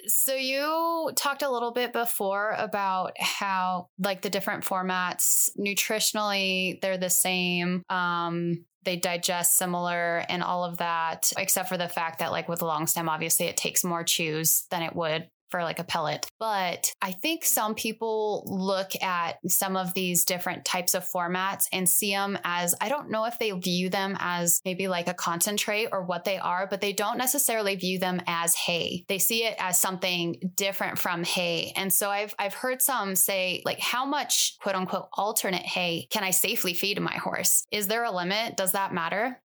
So 0.06 0.34
you 0.34 1.10
talked 1.16 1.42
a 1.42 1.50
little 1.50 1.72
bit 1.72 1.92
before 1.92 2.54
about 2.56 3.12
how 3.18 3.88
like 3.98 4.22
the 4.22 4.30
different 4.30 4.64
formats 4.64 5.50
nutritionally 5.58 6.80
they're 6.80 6.98
the 6.98 7.10
same. 7.10 7.82
Um 7.88 8.64
they 8.82 8.96
digest 8.96 9.58
similar 9.58 10.24
and 10.30 10.42
all 10.42 10.64
of 10.64 10.78
that, 10.78 11.32
except 11.36 11.68
for 11.68 11.76
the 11.76 11.88
fact 11.88 12.20
that, 12.20 12.32
like 12.32 12.48
with 12.48 12.62
long 12.62 12.86
stem, 12.86 13.10
obviously 13.10 13.44
it 13.46 13.58
takes 13.58 13.84
more 13.84 14.02
chews 14.02 14.64
than 14.70 14.82
it 14.82 14.96
would 14.96 15.28
for 15.50 15.62
like 15.62 15.78
a 15.78 15.84
pellet. 15.84 16.30
But 16.38 16.92
I 17.02 17.12
think 17.12 17.44
some 17.44 17.74
people 17.74 18.44
look 18.46 18.90
at 19.02 19.38
some 19.48 19.76
of 19.76 19.94
these 19.94 20.24
different 20.24 20.64
types 20.64 20.94
of 20.94 21.04
formats 21.04 21.66
and 21.72 21.88
see 21.88 22.12
them 22.12 22.38
as 22.44 22.74
I 22.80 22.88
don't 22.88 23.10
know 23.10 23.24
if 23.24 23.38
they 23.38 23.50
view 23.50 23.88
them 23.90 24.16
as 24.18 24.60
maybe 24.64 24.88
like 24.88 25.08
a 25.08 25.14
concentrate 25.14 25.88
or 25.92 26.02
what 26.02 26.24
they 26.24 26.38
are, 26.38 26.66
but 26.68 26.80
they 26.80 26.92
don't 26.92 27.18
necessarily 27.18 27.76
view 27.76 27.98
them 27.98 28.20
as 28.26 28.54
hay. 28.54 29.04
They 29.08 29.18
see 29.18 29.44
it 29.44 29.56
as 29.58 29.78
something 29.78 30.52
different 30.56 30.98
from 30.98 31.24
hay. 31.24 31.72
And 31.76 31.92
so 31.92 32.10
I've 32.10 32.34
I've 32.38 32.54
heard 32.54 32.82
some 32.82 33.14
say 33.16 33.62
like 33.64 33.80
how 33.80 34.04
much 34.04 34.56
quote 34.60 34.74
unquote 34.74 35.08
alternate 35.12 35.62
hay 35.62 36.06
can 36.10 36.24
I 36.24 36.30
safely 36.30 36.74
feed 36.74 37.00
my 37.00 37.14
horse? 37.14 37.66
Is 37.70 37.86
there 37.86 38.04
a 38.04 38.10
limit? 38.10 38.56
Does 38.56 38.72
that 38.72 38.92
matter? 38.92 39.40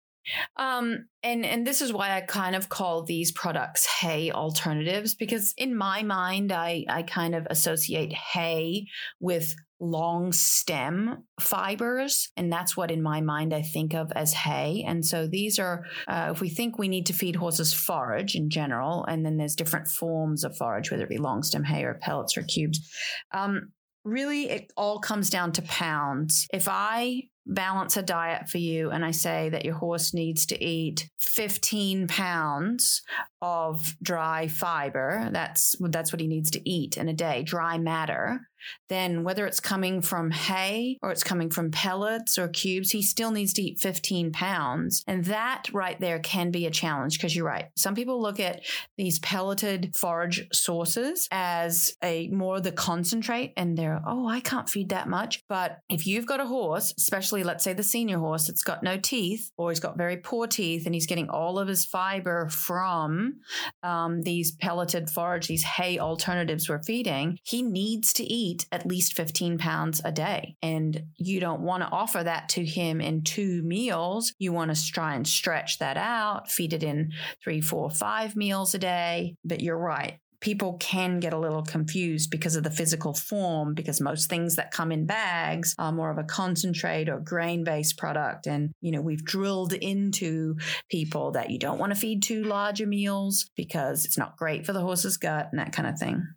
Um, 0.57 1.07
and 1.23 1.45
and 1.45 1.65
this 1.65 1.81
is 1.81 1.93
why 1.93 2.15
I 2.15 2.21
kind 2.21 2.55
of 2.55 2.69
call 2.69 3.03
these 3.03 3.31
products 3.31 3.85
hay 3.85 4.31
alternatives 4.31 5.15
because 5.15 5.53
in 5.57 5.75
my 5.75 6.03
mind 6.03 6.51
I 6.51 6.85
I 6.89 7.03
kind 7.03 7.35
of 7.35 7.47
associate 7.49 8.13
hay 8.13 8.87
with 9.19 9.55
long 9.79 10.31
stem 10.31 11.23
fibers 11.39 12.31
and 12.37 12.51
that's 12.51 12.77
what 12.77 12.91
in 12.91 13.01
my 13.01 13.19
mind 13.21 13.53
I 13.53 13.61
think 13.61 13.93
of 13.93 14.11
as 14.13 14.33
hay. 14.33 14.83
And 14.87 15.05
so 15.05 15.27
these 15.27 15.59
are 15.59 15.83
uh, 16.07 16.29
if 16.33 16.41
we 16.41 16.49
think 16.49 16.77
we 16.77 16.87
need 16.87 17.07
to 17.07 17.13
feed 17.13 17.35
horses 17.35 17.73
forage 17.73 18.35
in 18.35 18.49
general 18.49 19.03
and 19.05 19.25
then 19.25 19.37
there's 19.37 19.55
different 19.55 19.87
forms 19.87 20.43
of 20.43 20.57
forage 20.57 20.91
whether 20.91 21.03
it 21.03 21.09
be 21.09 21.17
long 21.17 21.43
stem 21.43 21.63
hay 21.63 21.83
or 21.83 21.95
pellets 21.95 22.37
or 22.37 22.43
cubes 22.43 22.79
um, 23.33 23.71
really 24.05 24.49
it 24.49 24.71
all 24.77 24.99
comes 24.99 25.29
down 25.29 25.51
to 25.53 25.61
pounds. 25.63 26.47
If 26.53 26.67
I 26.69 27.23
balance 27.45 27.95
a 27.97 28.01
diet 28.01 28.49
for 28.49 28.57
you 28.57 28.89
and 28.89 29.05
I 29.05 29.11
say 29.11 29.49
that 29.49 29.65
your 29.65 29.75
horse 29.75 30.13
needs 30.13 30.45
to 30.47 30.63
eat 30.63 31.09
15 31.19 32.07
pounds 32.07 33.01
of 33.41 33.95
dry 34.01 34.47
fiber, 34.47 35.29
that's 35.31 35.75
that's 35.79 36.11
what 36.11 36.21
he 36.21 36.27
needs 36.27 36.51
to 36.51 36.69
eat 36.69 36.97
in 36.97 37.09
a 37.09 37.13
day, 37.13 37.43
dry 37.43 37.77
matter 37.77 38.41
then 38.89 39.23
whether 39.23 39.45
it's 39.45 39.59
coming 39.59 40.01
from 40.01 40.31
hay 40.31 40.97
or 41.01 41.11
it's 41.11 41.23
coming 41.23 41.49
from 41.49 41.71
pellets 41.71 42.37
or 42.37 42.47
cubes, 42.47 42.91
he 42.91 43.01
still 43.01 43.31
needs 43.31 43.53
to 43.53 43.61
eat 43.61 43.79
15 43.79 44.31
pounds. 44.31 45.03
And 45.07 45.25
that 45.25 45.69
right 45.73 45.99
there 45.99 46.19
can 46.19 46.51
be 46.51 46.65
a 46.65 46.71
challenge 46.71 47.17
because 47.17 47.35
you're 47.35 47.45
right. 47.45 47.65
Some 47.75 47.95
people 47.95 48.21
look 48.21 48.39
at 48.39 48.61
these 48.97 49.19
pelleted 49.19 49.95
forage 49.95 50.47
sources 50.53 51.27
as 51.31 51.95
a 52.03 52.27
more 52.29 52.59
the 52.59 52.71
concentrate 52.71 53.53
and 53.57 53.77
they're, 53.77 54.01
oh, 54.05 54.27
I 54.27 54.39
can't 54.39 54.69
feed 54.69 54.89
that 54.89 55.07
much. 55.07 55.43
But 55.49 55.79
if 55.89 56.07
you've 56.07 56.25
got 56.25 56.39
a 56.39 56.45
horse, 56.45 56.93
especially 56.97 57.43
let's 57.43 57.63
say 57.63 57.73
the 57.73 57.83
senior 57.83 58.19
horse 58.19 58.47
that's 58.47 58.63
got 58.63 58.83
no 58.83 58.97
teeth 58.97 59.51
or 59.57 59.71
he's 59.71 59.79
got 59.79 59.97
very 59.97 60.17
poor 60.17 60.47
teeth 60.47 60.85
and 60.85 60.93
he's 60.93 61.07
getting 61.07 61.29
all 61.29 61.59
of 61.59 61.67
his 61.67 61.85
fiber 61.85 62.49
from 62.49 63.35
um, 63.83 64.21
these 64.21 64.51
pelleted 64.53 65.09
forage, 65.09 65.47
these 65.47 65.63
hay 65.63 65.99
alternatives 65.99 66.69
we're 66.69 66.83
feeding, 66.83 67.37
he 67.43 67.61
needs 67.61 68.13
to 68.13 68.23
eat 68.23 68.54
eat 68.55 68.67
at 68.71 68.85
least 68.85 69.15
15 69.15 69.57
pounds 69.57 70.01
a 70.03 70.11
day. 70.11 70.55
And 70.61 71.03
you 71.17 71.39
don't 71.39 71.61
want 71.61 71.83
to 71.83 71.89
offer 71.89 72.23
that 72.23 72.49
to 72.49 72.65
him 72.65 73.01
in 73.01 73.23
two 73.23 73.61
meals. 73.63 74.33
You 74.39 74.53
want 74.53 74.75
to 74.75 74.91
try 74.91 75.15
and 75.15 75.27
stretch 75.27 75.79
that 75.79 75.97
out, 75.97 76.51
feed 76.51 76.73
it 76.73 76.83
in 76.83 77.11
three, 77.43 77.61
four, 77.61 77.89
five 77.89 78.35
meals 78.35 78.73
a 78.73 78.79
day. 78.79 79.35
But 79.43 79.61
you're 79.61 79.77
right 79.77 80.19
people 80.41 80.77
can 80.79 81.19
get 81.19 81.33
a 81.33 81.39
little 81.39 81.63
confused 81.63 82.29
because 82.29 82.55
of 82.55 82.63
the 82.63 82.69
physical 82.69 83.15
form, 83.15 83.73
because 83.73 83.99
most 83.99 84.29
things 84.29 84.57
that 84.57 84.69
come 84.69 84.91
in 84.91 85.07
bags 85.07 85.73
are 85.79 85.91
more 85.91 86.11
of 86.11 86.19
a 86.19 86.23
concentrate 86.23 87.09
or 87.09 87.19
grain 87.19 87.63
based 87.63 87.97
product. 87.97 88.45
And, 88.45 88.69
you 88.79 88.91
know, 88.91 89.01
we've 89.01 89.23
drilled 89.23 89.73
into 89.73 90.57
people 90.91 91.31
that 91.31 91.49
you 91.49 91.57
don't 91.57 91.79
want 91.79 91.93
to 91.93 91.99
feed 91.99 92.21
too 92.21 92.43
larger 92.43 92.85
meals 92.85 93.49
because 93.55 94.05
it's 94.05 94.19
not 94.19 94.37
great 94.37 94.67
for 94.67 94.73
the 94.73 94.81
horse's 94.81 95.17
gut 95.17 95.47
and 95.51 95.59
that 95.59 95.73
kind 95.73 95.87
of 95.87 95.97
thing. 95.97 96.27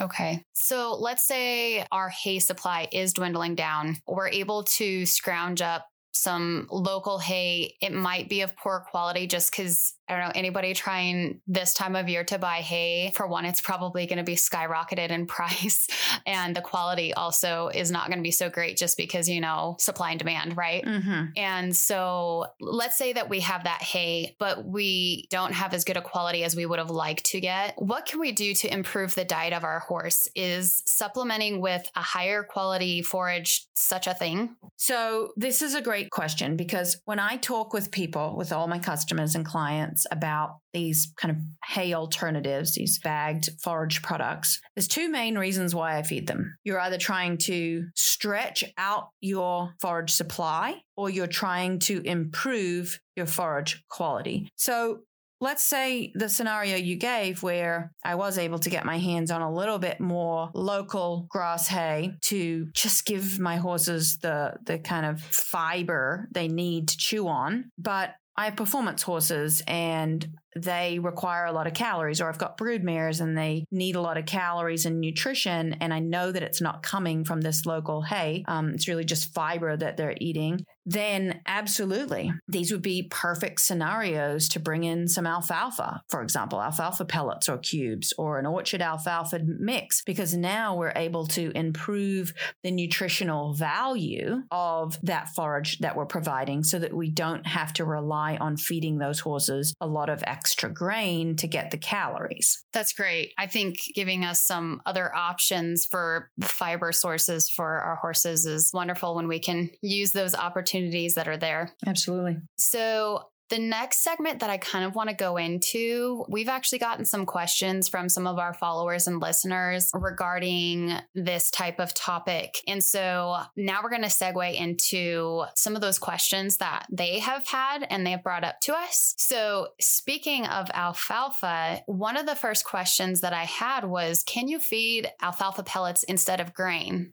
Okay. 0.00 0.42
So 0.54 0.96
let's 0.98 1.26
say 1.26 1.86
our 1.92 2.08
hay 2.08 2.38
supply 2.40 2.88
is 2.92 3.12
dwindling 3.12 3.54
down. 3.54 3.98
We're 4.06 4.28
able 4.28 4.64
to 4.64 5.06
scrounge 5.06 5.62
up 5.62 5.86
some 6.12 6.66
local 6.70 7.18
hay. 7.18 7.76
It 7.80 7.92
might 7.92 8.28
be 8.28 8.40
of 8.40 8.56
poor 8.56 8.84
quality 8.90 9.26
just 9.26 9.50
because 9.52 9.94
I 10.08 10.16
don't 10.16 10.26
know, 10.26 10.32
anybody 10.34 10.74
trying 10.74 11.40
this 11.46 11.72
time 11.72 11.96
of 11.96 12.08
year 12.08 12.24
to 12.24 12.38
buy 12.38 12.56
hay, 12.56 13.12
for 13.14 13.26
one, 13.26 13.44
it's 13.44 13.60
probably 13.60 14.06
going 14.06 14.18
to 14.18 14.24
be 14.24 14.36
skyrocketed 14.36 15.10
in 15.10 15.26
price. 15.34 15.88
And 16.26 16.54
the 16.54 16.60
quality 16.60 17.14
also 17.14 17.68
is 17.68 17.90
not 17.90 18.08
going 18.08 18.18
to 18.18 18.22
be 18.22 18.30
so 18.30 18.50
great 18.50 18.76
just 18.76 18.96
because, 18.96 19.28
you 19.28 19.40
know, 19.40 19.76
supply 19.78 20.10
and 20.10 20.18
demand, 20.18 20.56
right? 20.56 20.84
Mm-hmm. 20.84 21.24
And 21.36 21.74
so 21.74 22.46
let's 22.60 22.96
say 22.96 23.12
that 23.14 23.28
we 23.28 23.40
have 23.40 23.64
that 23.64 23.82
hay, 23.82 24.36
but 24.38 24.64
we 24.64 25.26
don't 25.30 25.52
have 25.52 25.72
as 25.72 25.84
good 25.84 25.96
a 25.96 26.02
quality 26.02 26.44
as 26.44 26.54
we 26.54 26.66
would 26.66 26.78
have 26.78 26.90
liked 26.90 27.24
to 27.26 27.40
get. 27.40 27.74
What 27.78 28.06
can 28.06 28.20
we 28.20 28.32
do 28.32 28.54
to 28.54 28.72
improve 28.72 29.14
the 29.14 29.24
diet 29.24 29.52
of 29.52 29.64
our 29.64 29.80
horse? 29.80 30.28
Is 30.34 30.82
supplementing 30.86 31.60
with 31.60 31.88
a 31.94 32.00
higher 32.00 32.42
quality 32.42 33.02
forage 33.02 33.66
such 33.74 34.06
a 34.06 34.14
thing? 34.14 34.56
So, 34.76 35.32
this 35.36 35.62
is 35.62 35.74
a 35.74 35.82
great 35.82 36.10
question 36.10 36.56
because 36.56 37.00
when 37.04 37.18
I 37.18 37.36
talk 37.36 37.72
with 37.72 37.90
people, 37.90 38.36
with 38.36 38.52
all 38.52 38.66
my 38.66 38.78
customers 38.78 39.34
and 39.34 39.44
clients, 39.44 39.93
about 40.10 40.58
these 40.72 41.12
kind 41.16 41.30
of 41.32 41.38
hay 41.64 41.94
alternatives, 41.94 42.74
these 42.74 42.98
bagged 42.98 43.50
forage 43.62 44.02
products, 44.02 44.60
there's 44.74 44.88
two 44.88 45.08
main 45.08 45.36
reasons 45.38 45.74
why 45.74 45.96
I 45.96 46.02
feed 46.02 46.26
them. 46.26 46.56
You're 46.64 46.80
either 46.80 46.98
trying 46.98 47.38
to 47.38 47.86
stretch 47.94 48.64
out 48.78 49.08
your 49.20 49.74
forage 49.80 50.10
supply 50.10 50.80
or 50.96 51.10
you're 51.10 51.26
trying 51.26 51.78
to 51.80 52.00
improve 52.02 52.98
your 53.16 53.26
forage 53.26 53.82
quality. 53.88 54.48
So 54.56 55.00
let's 55.40 55.62
say 55.62 56.12
the 56.14 56.28
scenario 56.28 56.76
you 56.76 56.96
gave 56.96 57.42
where 57.42 57.92
I 58.04 58.14
was 58.14 58.38
able 58.38 58.58
to 58.60 58.70
get 58.70 58.86
my 58.86 58.98
hands 58.98 59.30
on 59.30 59.42
a 59.42 59.52
little 59.52 59.78
bit 59.78 60.00
more 60.00 60.50
local 60.54 61.26
grass 61.28 61.68
hay 61.68 62.14
to 62.22 62.66
just 62.72 63.04
give 63.04 63.38
my 63.38 63.56
horses 63.56 64.18
the 64.18 64.54
the 64.64 64.78
kind 64.78 65.06
of 65.06 65.20
fiber 65.20 66.28
they 66.32 66.48
need 66.48 66.88
to 66.88 66.96
chew 66.96 67.28
on 67.28 67.70
but 67.78 68.14
I 68.36 68.46
have 68.46 68.56
performance 68.56 69.02
horses 69.02 69.62
and 69.66 70.26
they 70.56 70.98
require 70.98 71.46
a 71.46 71.52
lot 71.52 71.66
of 71.66 71.74
calories, 71.74 72.20
or 72.20 72.28
I've 72.28 72.38
got 72.38 72.56
brood 72.56 72.82
mares 72.82 73.20
and 73.20 73.36
they 73.36 73.66
need 73.70 73.96
a 73.96 74.00
lot 74.00 74.18
of 74.18 74.26
calories 74.26 74.86
and 74.86 75.00
nutrition, 75.00 75.74
and 75.80 75.92
I 75.92 75.98
know 75.98 76.32
that 76.32 76.42
it's 76.42 76.60
not 76.60 76.82
coming 76.82 77.24
from 77.24 77.40
this 77.40 77.66
local 77.66 78.02
hay. 78.02 78.44
Um, 78.46 78.70
it's 78.70 78.88
really 78.88 79.04
just 79.04 79.34
fiber 79.34 79.76
that 79.76 79.96
they're 79.96 80.16
eating. 80.20 80.64
Then, 80.86 81.40
absolutely, 81.46 82.30
these 82.46 82.70
would 82.70 82.82
be 82.82 83.08
perfect 83.10 83.62
scenarios 83.62 84.48
to 84.50 84.60
bring 84.60 84.84
in 84.84 85.08
some 85.08 85.26
alfalfa, 85.26 86.02
for 86.10 86.22
example, 86.22 86.60
alfalfa 86.60 87.06
pellets 87.06 87.48
or 87.48 87.56
cubes, 87.56 88.12
or 88.18 88.38
an 88.38 88.44
orchard 88.44 88.82
alfalfa 88.82 89.40
mix, 89.44 90.02
because 90.02 90.34
now 90.34 90.76
we're 90.76 90.92
able 90.94 91.26
to 91.28 91.50
improve 91.54 92.34
the 92.62 92.70
nutritional 92.70 93.54
value 93.54 94.42
of 94.50 94.98
that 95.02 95.30
forage 95.30 95.78
that 95.78 95.96
we're 95.96 96.04
providing 96.04 96.62
so 96.62 96.78
that 96.78 96.94
we 96.94 97.10
don't 97.10 97.46
have 97.46 97.72
to 97.72 97.84
rely 97.84 98.36
on 98.36 98.56
feeding 98.56 98.98
those 98.98 99.20
horses 99.20 99.74
a 99.80 99.86
lot 99.86 100.10
of 100.10 100.22
extra 100.44 100.64
extra 100.64 100.72
grain 100.72 101.36
to 101.36 101.46
get 101.46 101.70
the 101.70 101.76
calories. 101.76 102.64
That's 102.72 102.92
great. 102.92 103.32
I 103.36 103.46
think 103.46 103.78
giving 103.94 104.24
us 104.24 104.42
some 104.42 104.80
other 104.86 105.14
options 105.14 105.84
for 105.84 106.30
fiber 106.42 106.92
sources 106.92 107.50
for 107.50 107.66
our 107.66 107.96
horses 107.96 108.46
is 108.46 108.70
wonderful 108.72 109.14
when 109.14 109.28
we 109.28 109.38
can 109.38 109.70
use 109.82 110.12
those 110.12 110.34
opportunities 110.34 111.14
that 111.14 111.28
are 111.28 111.36
there. 111.36 111.72
Absolutely. 111.86 112.38
So, 112.56 113.24
the 113.54 113.60
next 113.60 114.00
segment 114.02 114.40
that 114.40 114.50
I 114.50 114.58
kind 114.58 114.84
of 114.84 114.96
want 114.96 115.10
to 115.10 115.14
go 115.14 115.36
into, 115.36 116.24
we've 116.28 116.48
actually 116.48 116.80
gotten 116.80 117.04
some 117.04 117.24
questions 117.24 117.88
from 117.88 118.08
some 118.08 118.26
of 118.26 118.36
our 118.36 118.52
followers 118.52 119.06
and 119.06 119.20
listeners 119.20 119.92
regarding 119.94 120.92
this 121.14 121.52
type 121.52 121.78
of 121.78 121.94
topic. 121.94 122.56
And 122.66 122.82
so 122.82 123.36
now 123.56 123.78
we're 123.80 123.90
going 123.90 124.02
to 124.02 124.08
segue 124.08 124.56
into 124.56 125.44
some 125.54 125.76
of 125.76 125.82
those 125.82 126.00
questions 126.00 126.56
that 126.56 126.86
they 126.90 127.20
have 127.20 127.46
had 127.46 127.86
and 127.88 128.04
they 128.04 128.10
have 128.10 128.24
brought 128.24 128.42
up 128.42 128.60
to 128.62 128.74
us. 128.74 129.14
So, 129.18 129.68
speaking 129.80 130.46
of 130.46 130.68
alfalfa, 130.74 131.82
one 131.86 132.16
of 132.16 132.26
the 132.26 132.34
first 132.34 132.64
questions 132.64 133.20
that 133.20 133.32
I 133.32 133.44
had 133.44 133.84
was 133.84 134.24
Can 134.24 134.48
you 134.48 134.58
feed 134.58 135.08
alfalfa 135.22 135.62
pellets 135.62 136.02
instead 136.02 136.40
of 136.40 136.54
grain? 136.54 137.12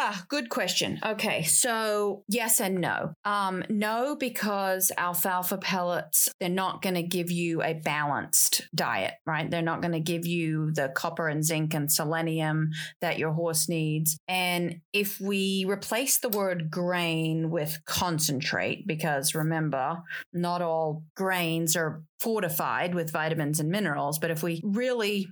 Ah, 0.00 0.24
good 0.28 0.48
question. 0.48 1.00
Okay, 1.04 1.42
so 1.42 2.22
yes 2.28 2.60
and 2.60 2.80
no. 2.80 3.14
Um, 3.24 3.64
no, 3.68 4.14
because 4.14 4.92
alfalfa 4.96 5.58
pellets, 5.58 6.28
they're 6.38 6.48
not 6.48 6.82
going 6.82 6.94
to 6.94 7.02
give 7.02 7.32
you 7.32 7.64
a 7.64 7.74
balanced 7.74 8.68
diet, 8.72 9.14
right? 9.26 9.50
They're 9.50 9.60
not 9.60 9.82
going 9.82 9.94
to 9.94 10.00
give 10.00 10.24
you 10.24 10.70
the 10.70 10.90
copper 10.90 11.26
and 11.26 11.44
zinc 11.44 11.74
and 11.74 11.90
selenium 11.90 12.70
that 13.00 13.18
your 13.18 13.32
horse 13.32 13.68
needs. 13.68 14.16
And 14.28 14.82
if 14.92 15.20
we 15.20 15.64
replace 15.68 16.18
the 16.18 16.28
word 16.28 16.70
grain 16.70 17.50
with 17.50 17.76
concentrate, 17.84 18.86
because 18.86 19.34
remember, 19.34 19.98
not 20.32 20.62
all 20.62 21.02
grains 21.16 21.74
are 21.74 22.04
fortified 22.20 22.94
with 22.94 23.10
vitamins 23.10 23.58
and 23.58 23.68
minerals, 23.68 24.20
but 24.20 24.30
if 24.30 24.44
we 24.44 24.60
really 24.62 25.26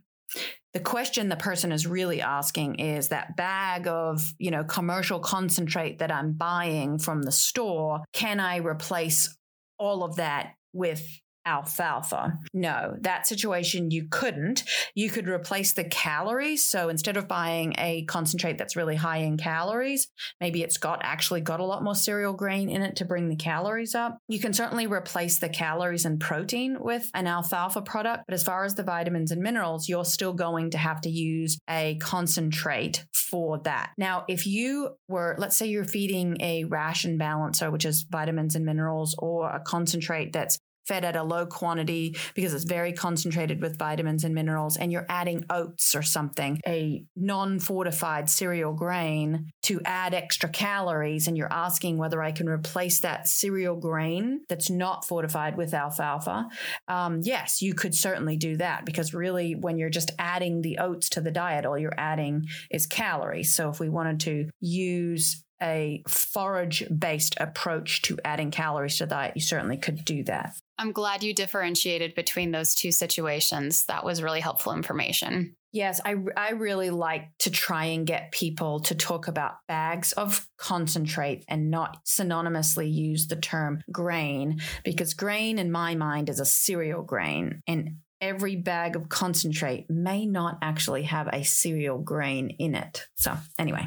the 0.76 0.82
question 0.82 1.30
the 1.30 1.36
person 1.36 1.72
is 1.72 1.86
really 1.86 2.20
asking 2.20 2.74
is 2.74 3.08
that 3.08 3.34
bag 3.34 3.88
of, 3.88 4.34
you 4.38 4.50
know, 4.50 4.62
commercial 4.62 5.18
concentrate 5.18 6.00
that 6.00 6.12
I'm 6.12 6.34
buying 6.34 6.98
from 6.98 7.22
the 7.22 7.32
store, 7.32 8.04
can 8.12 8.40
I 8.40 8.56
replace 8.56 9.34
all 9.78 10.04
of 10.04 10.16
that 10.16 10.52
with 10.74 11.02
alfalfa. 11.46 12.38
No, 12.52 12.96
that 13.00 13.26
situation 13.26 13.90
you 13.90 14.08
couldn't. 14.10 14.64
You 14.94 15.08
could 15.08 15.28
replace 15.28 15.72
the 15.72 15.84
calories. 15.84 16.66
So 16.66 16.88
instead 16.88 17.16
of 17.16 17.28
buying 17.28 17.74
a 17.78 18.04
concentrate 18.04 18.58
that's 18.58 18.76
really 18.76 18.96
high 18.96 19.18
in 19.18 19.36
calories, 19.36 20.08
maybe 20.40 20.62
it's 20.62 20.78
got 20.78 21.00
actually 21.02 21.40
got 21.40 21.60
a 21.60 21.64
lot 21.64 21.84
more 21.84 21.94
cereal 21.94 22.32
grain 22.32 22.68
in 22.68 22.82
it 22.82 22.96
to 22.96 23.04
bring 23.04 23.28
the 23.28 23.36
calories 23.36 23.94
up. 23.94 24.18
You 24.28 24.40
can 24.40 24.52
certainly 24.52 24.86
replace 24.86 25.38
the 25.38 25.48
calories 25.48 26.04
and 26.04 26.20
protein 26.20 26.78
with 26.80 27.10
an 27.14 27.26
alfalfa 27.26 27.82
product. 27.82 28.24
But 28.26 28.34
as 28.34 28.42
far 28.42 28.64
as 28.64 28.74
the 28.74 28.82
vitamins 28.82 29.30
and 29.30 29.42
minerals, 29.42 29.88
you're 29.88 30.04
still 30.04 30.32
going 30.32 30.70
to 30.70 30.78
have 30.78 31.00
to 31.02 31.10
use 31.10 31.58
a 31.70 31.96
concentrate 32.00 33.06
for 33.14 33.58
that. 33.60 33.92
Now, 33.96 34.24
if 34.28 34.46
you 34.46 34.90
were, 35.08 35.36
let's 35.38 35.56
say 35.56 35.66
you're 35.66 35.84
feeding 35.84 36.36
a 36.40 36.64
ration 36.64 37.18
balancer, 37.18 37.70
which 37.70 37.84
is 37.84 38.06
vitamins 38.10 38.54
and 38.54 38.64
minerals, 38.64 39.14
or 39.18 39.50
a 39.50 39.60
concentrate 39.60 40.32
that's 40.32 40.58
fed 40.86 41.04
at 41.04 41.16
a 41.16 41.22
low 41.22 41.46
quantity 41.46 42.16
because 42.34 42.54
it's 42.54 42.64
very 42.64 42.92
concentrated 42.92 43.60
with 43.60 43.78
vitamins 43.78 44.24
and 44.24 44.34
minerals, 44.34 44.76
and 44.76 44.92
you're 44.92 45.06
adding 45.08 45.44
oats 45.50 45.94
or 45.94 46.02
something, 46.02 46.60
a 46.66 47.04
non 47.16 47.58
fortified 47.58 48.28
cereal 48.30 48.72
grain 48.72 49.50
to 49.62 49.80
add 49.84 50.14
extra 50.14 50.48
calories, 50.48 51.26
and 51.28 51.36
you're 51.36 51.52
asking 51.52 51.98
whether 51.98 52.22
I 52.22 52.32
can 52.32 52.48
replace 52.48 53.00
that 53.00 53.28
cereal 53.28 53.76
grain 53.76 54.40
that's 54.48 54.70
not 54.70 55.04
fortified 55.04 55.56
with 55.56 55.74
alfalfa, 55.74 56.48
um, 56.88 57.20
yes, 57.22 57.62
you 57.62 57.74
could 57.74 57.94
certainly 57.94 58.36
do 58.36 58.56
that 58.56 58.84
because 58.84 59.14
really, 59.14 59.54
when 59.54 59.78
you're 59.78 59.90
just 59.90 60.10
adding 60.18 60.62
the 60.62 60.78
oats 60.78 61.10
to 61.10 61.20
the 61.20 61.30
diet, 61.30 61.66
all 61.66 61.78
you're 61.78 61.92
adding 61.98 62.46
is 62.70 62.86
calories. 62.86 63.54
So 63.54 63.68
if 63.70 63.80
we 63.80 63.88
wanted 63.88 64.20
to 64.20 64.50
use 64.60 65.42
a 65.62 66.02
forage 66.08 66.84
based 66.96 67.34
approach 67.40 68.02
to 68.02 68.18
adding 68.24 68.50
calories 68.50 68.98
to 68.98 69.06
diet, 69.06 69.32
you 69.34 69.42
certainly 69.42 69.76
could 69.76 70.04
do 70.04 70.22
that. 70.24 70.54
I'm 70.78 70.92
glad 70.92 71.22
you 71.22 71.34
differentiated 71.34 72.14
between 72.14 72.50
those 72.50 72.74
two 72.74 72.92
situations. 72.92 73.84
That 73.86 74.04
was 74.04 74.22
really 74.22 74.40
helpful 74.40 74.74
information. 74.74 75.56
Yes, 75.72 76.00
I, 76.04 76.16
I 76.36 76.50
really 76.52 76.90
like 76.90 77.28
to 77.40 77.50
try 77.50 77.86
and 77.86 78.06
get 78.06 78.32
people 78.32 78.80
to 78.80 78.94
talk 78.94 79.28
about 79.28 79.56
bags 79.68 80.12
of 80.12 80.48
concentrate 80.56 81.44
and 81.48 81.70
not 81.70 82.04
synonymously 82.06 82.90
use 82.92 83.26
the 83.26 83.36
term 83.36 83.82
grain 83.92 84.60
because 84.84 85.12
grain, 85.12 85.58
in 85.58 85.70
my 85.70 85.94
mind, 85.94 86.30
is 86.30 86.40
a 86.40 86.46
cereal 86.46 87.02
grain. 87.02 87.60
And 87.66 87.96
every 88.20 88.56
bag 88.56 88.96
of 88.96 89.08
concentrate 89.08 89.90
may 89.90 90.24
not 90.24 90.58
actually 90.62 91.02
have 91.02 91.28
a 91.28 91.42
cereal 91.42 91.98
grain 91.98 92.50
in 92.58 92.74
it. 92.74 93.06
So, 93.16 93.36
anyway. 93.58 93.86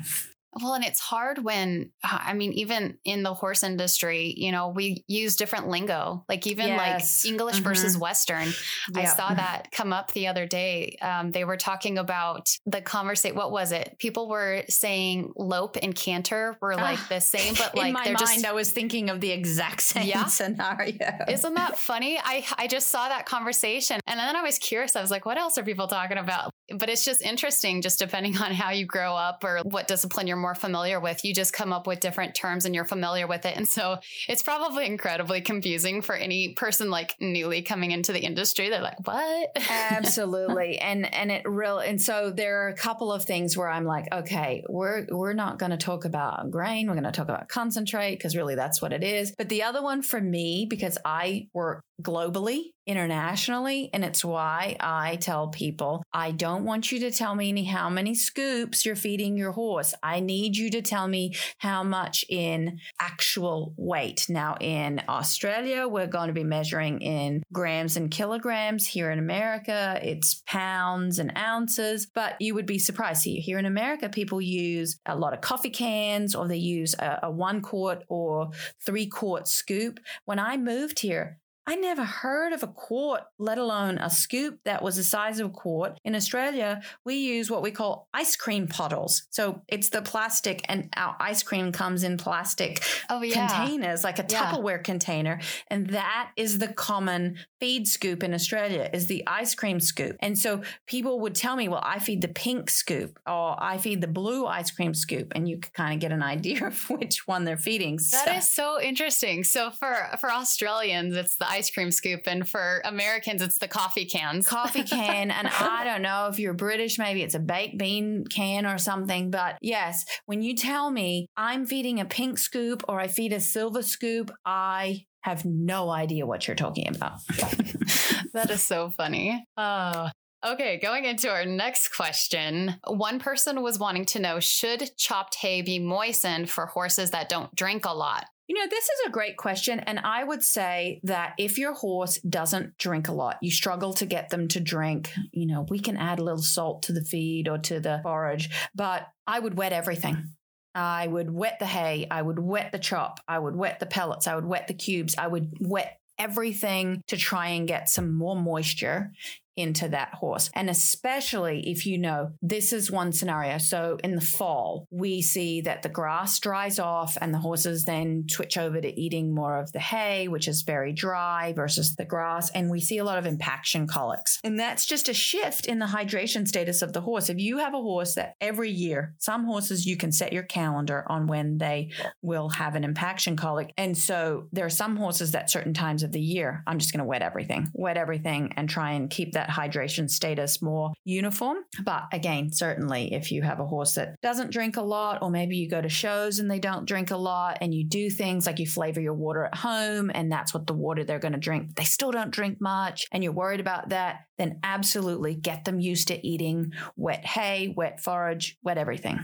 Well, 0.61 0.73
and 0.73 0.83
it's 0.83 0.99
hard 0.99 1.43
when, 1.43 1.91
uh, 2.03 2.17
I 2.21 2.33
mean, 2.33 2.53
even 2.53 2.97
in 3.05 3.21
the 3.21 3.33
horse 3.33 3.61
industry, 3.61 4.33
you 4.35 4.51
know, 4.51 4.69
we 4.69 5.03
use 5.07 5.35
different 5.35 5.67
lingo, 5.67 6.25
like 6.27 6.47
even 6.47 6.67
yes. 6.67 7.23
like 7.23 7.31
English 7.31 7.55
mm-hmm. 7.57 7.63
versus 7.65 7.97
Western. 7.97 8.47
I 8.95 9.05
saw 9.05 9.33
that 9.33 9.71
come 9.71 9.93
up 9.93 10.11
the 10.11 10.27
other 10.27 10.47
day. 10.47 10.97
Um, 11.01 11.31
they 11.31 11.43
were 11.43 11.57
talking 11.57 11.99
about 11.99 12.49
the 12.65 12.81
conversate. 12.81 13.35
What 13.35 13.51
was 13.51 13.71
it? 13.71 13.95
People 13.99 14.27
were 14.27 14.63
saying 14.69 15.33
lope 15.35 15.77
and 15.81 15.93
canter 15.93 16.57
were 16.61 16.75
like 16.75 16.99
uh, 16.99 17.07
the 17.09 17.19
same, 17.19 17.53
but 17.53 17.75
like 17.75 17.87
in 17.87 17.93
my 17.93 18.03
they're 18.05 18.13
mind, 18.13 18.41
just, 18.41 18.45
I 18.45 18.53
was 18.53 18.71
thinking 18.71 19.11
of 19.11 19.21
the 19.21 19.31
exact 19.31 19.81
same 19.81 20.07
yeah. 20.07 20.25
scenario. 20.25 20.97
Isn't 21.27 21.53
that 21.53 21.77
funny? 21.77 22.17
I, 22.17 22.43
I 22.57 22.65
just 22.65 22.87
saw 22.87 23.07
that 23.07 23.27
conversation 23.27 23.99
and 24.07 24.19
then 24.19 24.35
I 24.35 24.41
was 24.41 24.57
curious. 24.57 24.95
I 24.95 25.01
was 25.01 25.11
like, 25.11 25.27
what 25.27 25.37
else 25.37 25.59
are 25.59 25.63
people 25.63 25.87
talking 25.87 26.17
about? 26.17 26.51
But 26.75 26.89
it's 26.89 27.05
just 27.05 27.21
interesting, 27.21 27.81
just 27.81 27.99
depending 27.99 28.37
on 28.37 28.51
how 28.51 28.71
you 28.71 28.85
grow 28.85 29.15
up 29.15 29.43
or 29.43 29.59
what 29.63 29.87
discipline 29.87 30.25
you're 30.25 30.38
more 30.39 30.55
familiar 30.55 30.99
with. 30.99 31.23
You 31.23 31.33
just 31.33 31.53
come 31.53 31.73
up 31.73 31.87
with 31.87 31.99
different 31.99 32.35
terms 32.35 32.65
and 32.65 32.73
you're 32.73 32.85
familiar 32.85 33.27
with 33.27 33.45
it. 33.45 33.55
And 33.55 33.67
so 33.67 33.97
it's 34.27 34.43
probably 34.43 34.85
incredibly 34.85 35.41
confusing 35.41 36.01
for 36.01 36.15
any 36.15 36.53
person 36.53 36.89
like 36.89 37.15
newly 37.19 37.61
coming 37.61 37.91
into 37.91 38.13
the 38.13 38.19
industry. 38.19 38.69
They're 38.69 38.81
like, 38.81 39.05
what? 39.05 39.49
Absolutely. 39.69 40.77
and 40.79 41.13
and 41.13 41.31
it 41.31 41.43
real 41.45 41.79
and 41.79 42.01
so 42.01 42.31
there 42.31 42.65
are 42.65 42.69
a 42.69 42.75
couple 42.75 43.11
of 43.11 43.23
things 43.23 43.57
where 43.57 43.69
I'm 43.69 43.85
like, 43.85 44.07
okay, 44.11 44.63
we're 44.69 45.05
we're 45.09 45.33
not 45.33 45.59
going 45.59 45.71
to 45.71 45.77
talk 45.77 46.05
about 46.05 46.49
grain, 46.51 46.87
we're 46.87 46.93
going 46.93 47.03
to 47.03 47.11
talk 47.11 47.27
about 47.27 47.49
concentrate 47.49 48.15
because 48.15 48.35
really 48.35 48.55
that's 48.55 48.81
what 48.81 48.93
it 48.93 49.03
is. 49.03 49.33
But 49.37 49.49
the 49.49 49.63
other 49.63 49.81
one 49.81 50.01
for 50.01 50.19
me 50.19 50.65
because 50.69 50.97
I 51.05 51.47
work 51.53 51.83
globally 52.01 52.71
internationally. 52.89 53.91
And 53.93 54.03
it's 54.03 54.25
why 54.25 54.75
I 54.79 55.17
tell 55.17 55.49
people 55.49 56.03
I 56.11 56.31
don't 56.31 56.63
want 56.63 56.91
you 56.91 56.99
to 57.01 57.11
tell 57.11 57.35
me 57.35 57.63
how 57.63 57.87
many 57.87 58.15
scoops 58.15 58.83
you're 58.83 58.95
feeding 58.95 59.37
your 59.37 59.51
horse. 59.51 59.93
I 60.01 60.19
need 60.21 60.57
you 60.57 60.71
to 60.71 60.81
tell 60.81 61.07
me 61.07 61.35
how 61.59 61.83
much 61.83 62.25
in 62.27 62.79
actual 62.99 63.75
weight. 63.77 64.25
Now, 64.27 64.57
in 64.59 65.03
Australia, 65.07 65.87
we're 65.87 66.07
going 66.07 66.29
to 66.29 66.33
be 66.33 66.43
measuring 66.43 67.01
in 67.01 67.43
grams 67.53 67.95
and 67.95 68.09
kilograms. 68.09 68.87
Here 68.87 69.11
in 69.11 69.19
America, 69.19 69.99
it's 70.01 70.41
pounds 70.47 71.19
and 71.19 71.37
ounces. 71.37 72.07
But 72.07 72.41
you 72.41 72.55
would 72.55 72.65
be 72.65 72.79
surprised. 72.79 73.23
Here 73.23 73.59
in 73.59 73.65
America, 73.65 74.09
people 74.09 74.41
use 74.41 74.97
a 75.05 75.15
lot 75.15 75.33
of 75.33 75.41
coffee 75.41 75.69
cans 75.69 76.33
or 76.33 76.47
they 76.47 76.57
use 76.57 76.95
a, 76.97 77.19
a 77.23 77.31
one 77.31 77.61
quart 77.61 78.03
or 78.07 78.49
three 78.83 79.05
quart 79.05 79.47
scoop. 79.47 79.99
When 80.25 80.39
I 80.39 80.57
moved 80.57 80.99
here, 80.99 81.37
I 81.67 81.75
never 81.75 82.03
heard 82.03 82.53
of 82.53 82.63
a 82.63 82.67
quart, 82.67 83.23
let 83.37 83.57
alone 83.57 83.99
a 83.99 84.09
scoop 84.09 84.59
that 84.65 84.81
was 84.81 84.95
the 84.95 85.03
size 85.03 85.39
of 85.39 85.47
a 85.47 85.51
quart. 85.51 85.99
In 86.03 86.15
Australia, 86.15 86.81
we 87.05 87.15
use 87.15 87.51
what 87.51 87.61
we 87.61 87.71
call 87.71 88.07
ice 88.13 88.35
cream 88.35 88.67
puddles. 88.67 89.27
So 89.29 89.61
it's 89.67 89.89
the 89.89 90.01
plastic, 90.01 90.65
and 90.67 90.89
our 90.97 91.15
ice 91.19 91.43
cream 91.43 91.71
comes 91.71 92.03
in 92.03 92.17
plastic 92.17 92.83
oh, 93.09 93.21
yeah. 93.21 93.47
containers, 93.47 94.03
like 94.03 94.19
a 94.19 94.23
Tupperware 94.23 94.77
yeah. 94.77 94.83
container. 94.83 95.39
And 95.67 95.87
that 95.91 96.31
is 96.35 96.57
the 96.57 96.69
common 96.69 97.37
feed 97.59 97.87
scoop 97.87 98.23
in 98.23 98.33
Australia, 98.33 98.89
is 98.91 99.07
the 99.07 99.23
ice 99.27 99.53
cream 99.53 99.79
scoop. 99.79 100.15
And 100.21 100.37
so 100.37 100.61
people 100.87 101.19
would 101.19 101.35
tell 101.35 101.55
me, 101.55 101.67
well, 101.67 101.83
I 101.83 101.99
feed 101.99 102.21
the 102.21 102.29
pink 102.29 102.69
scoop 102.69 103.19
or 103.27 103.61
I 103.61 103.77
feed 103.77 104.01
the 104.01 104.07
blue 104.07 104.45
ice 104.45 104.71
cream 104.71 104.93
scoop. 104.93 105.33
And 105.35 105.47
you 105.47 105.59
could 105.59 105.73
kind 105.73 105.93
of 105.93 105.99
get 105.99 106.11
an 106.11 106.23
idea 106.35 106.65
of 106.65 106.89
which 106.89 107.27
one 107.27 107.43
they're 107.43 107.57
feeding. 107.57 107.97
That 108.11 108.25
so. 108.25 108.31
is 108.31 108.49
so 108.49 108.81
interesting. 108.81 109.43
So 109.43 109.71
for, 109.71 109.95
for 110.19 110.31
Australians, 110.31 111.15
it's 111.15 111.35
the 111.35 111.58
ice 111.59 111.69
cream 111.69 111.91
scoop. 111.91 112.21
And 112.25 112.47
for 112.47 112.81
Americans, 112.85 113.41
it's 113.41 113.57
the 113.57 113.67
coffee 113.67 114.05
cans. 114.05 114.47
Coffee 114.47 114.83
can. 114.97 115.29
and 115.29 115.47
I 115.47 115.83
don't 115.83 116.01
know 116.01 116.27
if 116.27 116.39
you're 116.39 116.53
British, 116.53 116.97
maybe 116.97 117.21
it's 117.21 117.35
a 117.35 117.39
baked 117.39 117.77
bean 117.77 118.25
can 118.25 118.65
or 118.65 118.77
something. 118.77 119.29
But 119.29 119.57
yes, 119.61 120.05
when 120.25 120.41
you 120.41 120.55
tell 120.55 120.89
me 120.89 121.27
I'm 121.35 121.65
feeding 121.65 121.99
a 121.99 122.05
pink 122.05 122.37
scoop 122.37 122.83
or 122.87 122.99
I 122.99 123.07
feed 123.07 123.33
a 123.33 123.41
silver 123.41 123.83
scoop, 123.83 124.31
I 124.45 125.05
have 125.21 125.43
no 125.43 125.89
idea 125.89 126.25
what 126.25 126.47
you're 126.47 126.55
talking 126.55 126.87
about. 126.87 127.19
that 128.33 128.49
is 128.49 128.63
so 128.63 128.89
funny. 128.89 129.43
Oh, 129.57 130.09
Okay, 130.45 130.79
going 130.81 131.03
into 131.03 131.29
our 131.29 131.43
next 131.43 131.93
question. 131.93 132.75
One 132.87 133.19
person 133.19 133.61
was 133.61 133.77
wanting 133.77 134.05
to 134.05 134.19
know 134.19 134.39
should 134.39 134.95
chopped 134.95 135.35
hay 135.35 135.61
be 135.61 135.79
moistened 135.79 136.49
for 136.49 136.65
horses 136.65 137.11
that 137.11 137.27
don't 137.27 137.53
drink 137.53 137.83
a 137.83 137.93
lot? 137.93 138.23
You 138.49 138.55
know, 138.55 138.67
this 138.67 138.85
is 138.85 138.99
a 139.05 139.11
great 139.11 139.37
question. 139.37 139.79
And 139.79 139.99
I 139.99 140.23
would 140.23 140.43
say 140.43 141.01
that 141.03 141.33
if 141.37 141.59
your 141.59 141.73
horse 141.73 142.17
doesn't 142.27 142.79
drink 142.79 143.07
a 143.07 143.13
lot, 143.13 143.37
you 143.43 143.51
struggle 143.51 143.93
to 143.93 144.07
get 144.07 144.29
them 144.29 144.47
to 144.47 144.59
drink, 144.59 145.13
you 145.31 145.45
know, 145.45 145.67
we 145.69 145.79
can 145.79 145.95
add 145.95 146.17
a 146.17 146.23
little 146.23 146.41
salt 146.41 146.81
to 146.83 146.91
the 146.91 147.03
feed 147.03 147.47
or 147.47 147.59
to 147.59 147.79
the 147.79 147.99
forage, 148.01 148.49
but 148.73 149.07
I 149.27 149.39
would 149.39 149.55
wet 149.55 149.71
everything. 149.71 150.33
I 150.73 151.05
would 151.05 151.31
wet 151.31 151.57
the 151.59 151.67
hay. 151.67 152.07
I 152.09 152.23
would 152.23 152.39
wet 152.39 152.71
the 152.71 152.79
chop. 152.79 153.19
I 153.27 153.37
would 153.37 153.55
wet 153.55 153.79
the 153.79 153.85
pellets. 153.85 154.25
I 154.25 154.33
would 154.33 154.45
wet 154.45 154.67
the 154.67 154.73
cubes. 154.73 155.13
I 155.15 155.27
would 155.27 155.51
wet 155.59 155.99
everything 156.17 157.03
to 157.07 157.17
try 157.17 157.49
and 157.49 157.67
get 157.67 157.87
some 157.87 158.15
more 158.15 158.35
moisture 158.35 159.11
into 159.59 159.89
that 159.89 160.13
horse. 160.13 160.49
And 160.53 160.69
especially 160.69 161.69
if 161.69 161.85
you 161.85 161.97
know 161.97 162.31
this 162.41 162.73
is 162.73 162.89
one 162.89 163.11
scenario. 163.11 163.57
So 163.57 163.97
in 164.03 164.15
the 164.15 164.21
fall, 164.21 164.87
we 164.89 165.21
see 165.21 165.61
that 165.61 165.83
the 165.83 165.89
grass 165.89 166.39
dries 166.39 166.79
off 166.79 167.17
and 167.19 167.33
the 167.33 167.39
horses 167.39 167.85
then 167.85 168.25
switch 168.29 168.57
over 168.57 168.79
to 168.81 168.99
eating 168.99 169.33
more 169.33 169.57
of 169.57 169.71
the 169.71 169.79
hay, 169.79 170.27
which 170.27 170.47
is 170.47 170.63
very 170.63 170.93
dry 170.93 171.53
versus 171.53 171.95
the 171.95 172.05
grass. 172.05 172.49
And 172.51 172.69
we 172.69 172.79
see 172.79 172.97
a 172.97 173.03
lot 173.03 173.17
of 173.17 173.25
impaction 173.25 173.87
colics. 173.87 174.39
And 174.43 174.59
that's 174.59 174.85
just 174.85 175.09
a 175.09 175.13
shift 175.13 175.65
in 175.65 175.79
the 175.79 175.85
hydration 175.85 176.47
status 176.47 176.81
of 176.81 176.93
the 176.93 177.01
horse. 177.01 177.29
If 177.29 177.39
you 177.39 177.57
have 177.57 177.73
a 177.73 177.81
horse 177.81 178.15
that 178.15 178.35
every 178.39 178.71
year, 178.71 179.13
some 179.19 179.45
horses 179.45 179.85
you 179.85 179.97
can 179.97 180.11
set 180.11 180.33
your 180.33 180.43
calendar 180.43 181.03
on 181.07 181.27
when 181.27 181.57
they 181.57 181.91
will 182.21 182.49
have 182.49 182.75
an 182.75 182.83
impaction 182.83 183.35
colic. 183.35 183.73
And 183.77 183.97
so 183.97 184.47
there 184.51 184.65
are 184.65 184.69
some 184.69 184.95
horses 184.95 185.31
that 185.31 185.49
certain 185.49 185.73
times 185.73 186.03
of 186.03 186.11
the 186.11 186.21
year, 186.21 186.63
I'm 186.65 186.79
just 186.79 186.93
going 186.93 186.99
to 186.99 187.05
wet 187.05 187.21
everything, 187.21 187.67
wet 187.73 187.97
everything 187.97 188.53
and 188.55 188.69
try 188.69 188.91
and 188.91 189.09
keep 189.09 189.33
that 189.33 189.48
hydration 189.49 190.09
status 190.09 190.61
more 190.61 190.91
uniform. 191.03 191.57
But 191.83 192.03
again, 192.13 192.51
certainly 192.51 193.13
if 193.13 193.31
you 193.31 193.41
have 193.41 193.59
a 193.59 193.65
horse 193.65 193.95
that 193.95 194.15
doesn't 194.21 194.51
drink 194.51 194.77
a 194.77 194.81
lot, 194.81 195.21
or 195.21 195.29
maybe 195.29 195.57
you 195.57 195.69
go 195.69 195.81
to 195.81 195.89
shows 195.89 196.39
and 196.39 196.49
they 196.49 196.59
don't 196.59 196.87
drink 196.87 197.11
a 197.11 197.17
lot, 197.17 197.57
and 197.61 197.73
you 197.73 197.85
do 197.85 198.09
things 198.09 198.45
like 198.45 198.59
you 198.59 198.67
flavor 198.67 199.01
your 199.01 199.13
water 199.13 199.45
at 199.45 199.55
home, 199.55 200.11
and 200.13 200.31
that's 200.31 200.53
what 200.53 200.67
the 200.67 200.73
water 200.73 201.03
they're 201.03 201.19
going 201.19 201.33
to 201.33 201.39
drink, 201.39 201.75
they 201.75 201.83
still 201.83 202.11
don't 202.11 202.31
drink 202.31 202.59
much, 202.61 203.05
and 203.11 203.23
you're 203.23 203.33
worried 203.33 203.59
about 203.59 203.89
that, 203.89 204.21
then 204.37 204.59
absolutely 204.63 205.35
get 205.35 205.65
them 205.65 205.79
used 205.79 206.07
to 206.09 206.27
eating 206.27 206.71
wet 206.95 207.25
hay, 207.25 207.73
wet 207.75 208.01
forage, 208.01 208.57
wet 208.63 208.77
everything. 208.77 209.19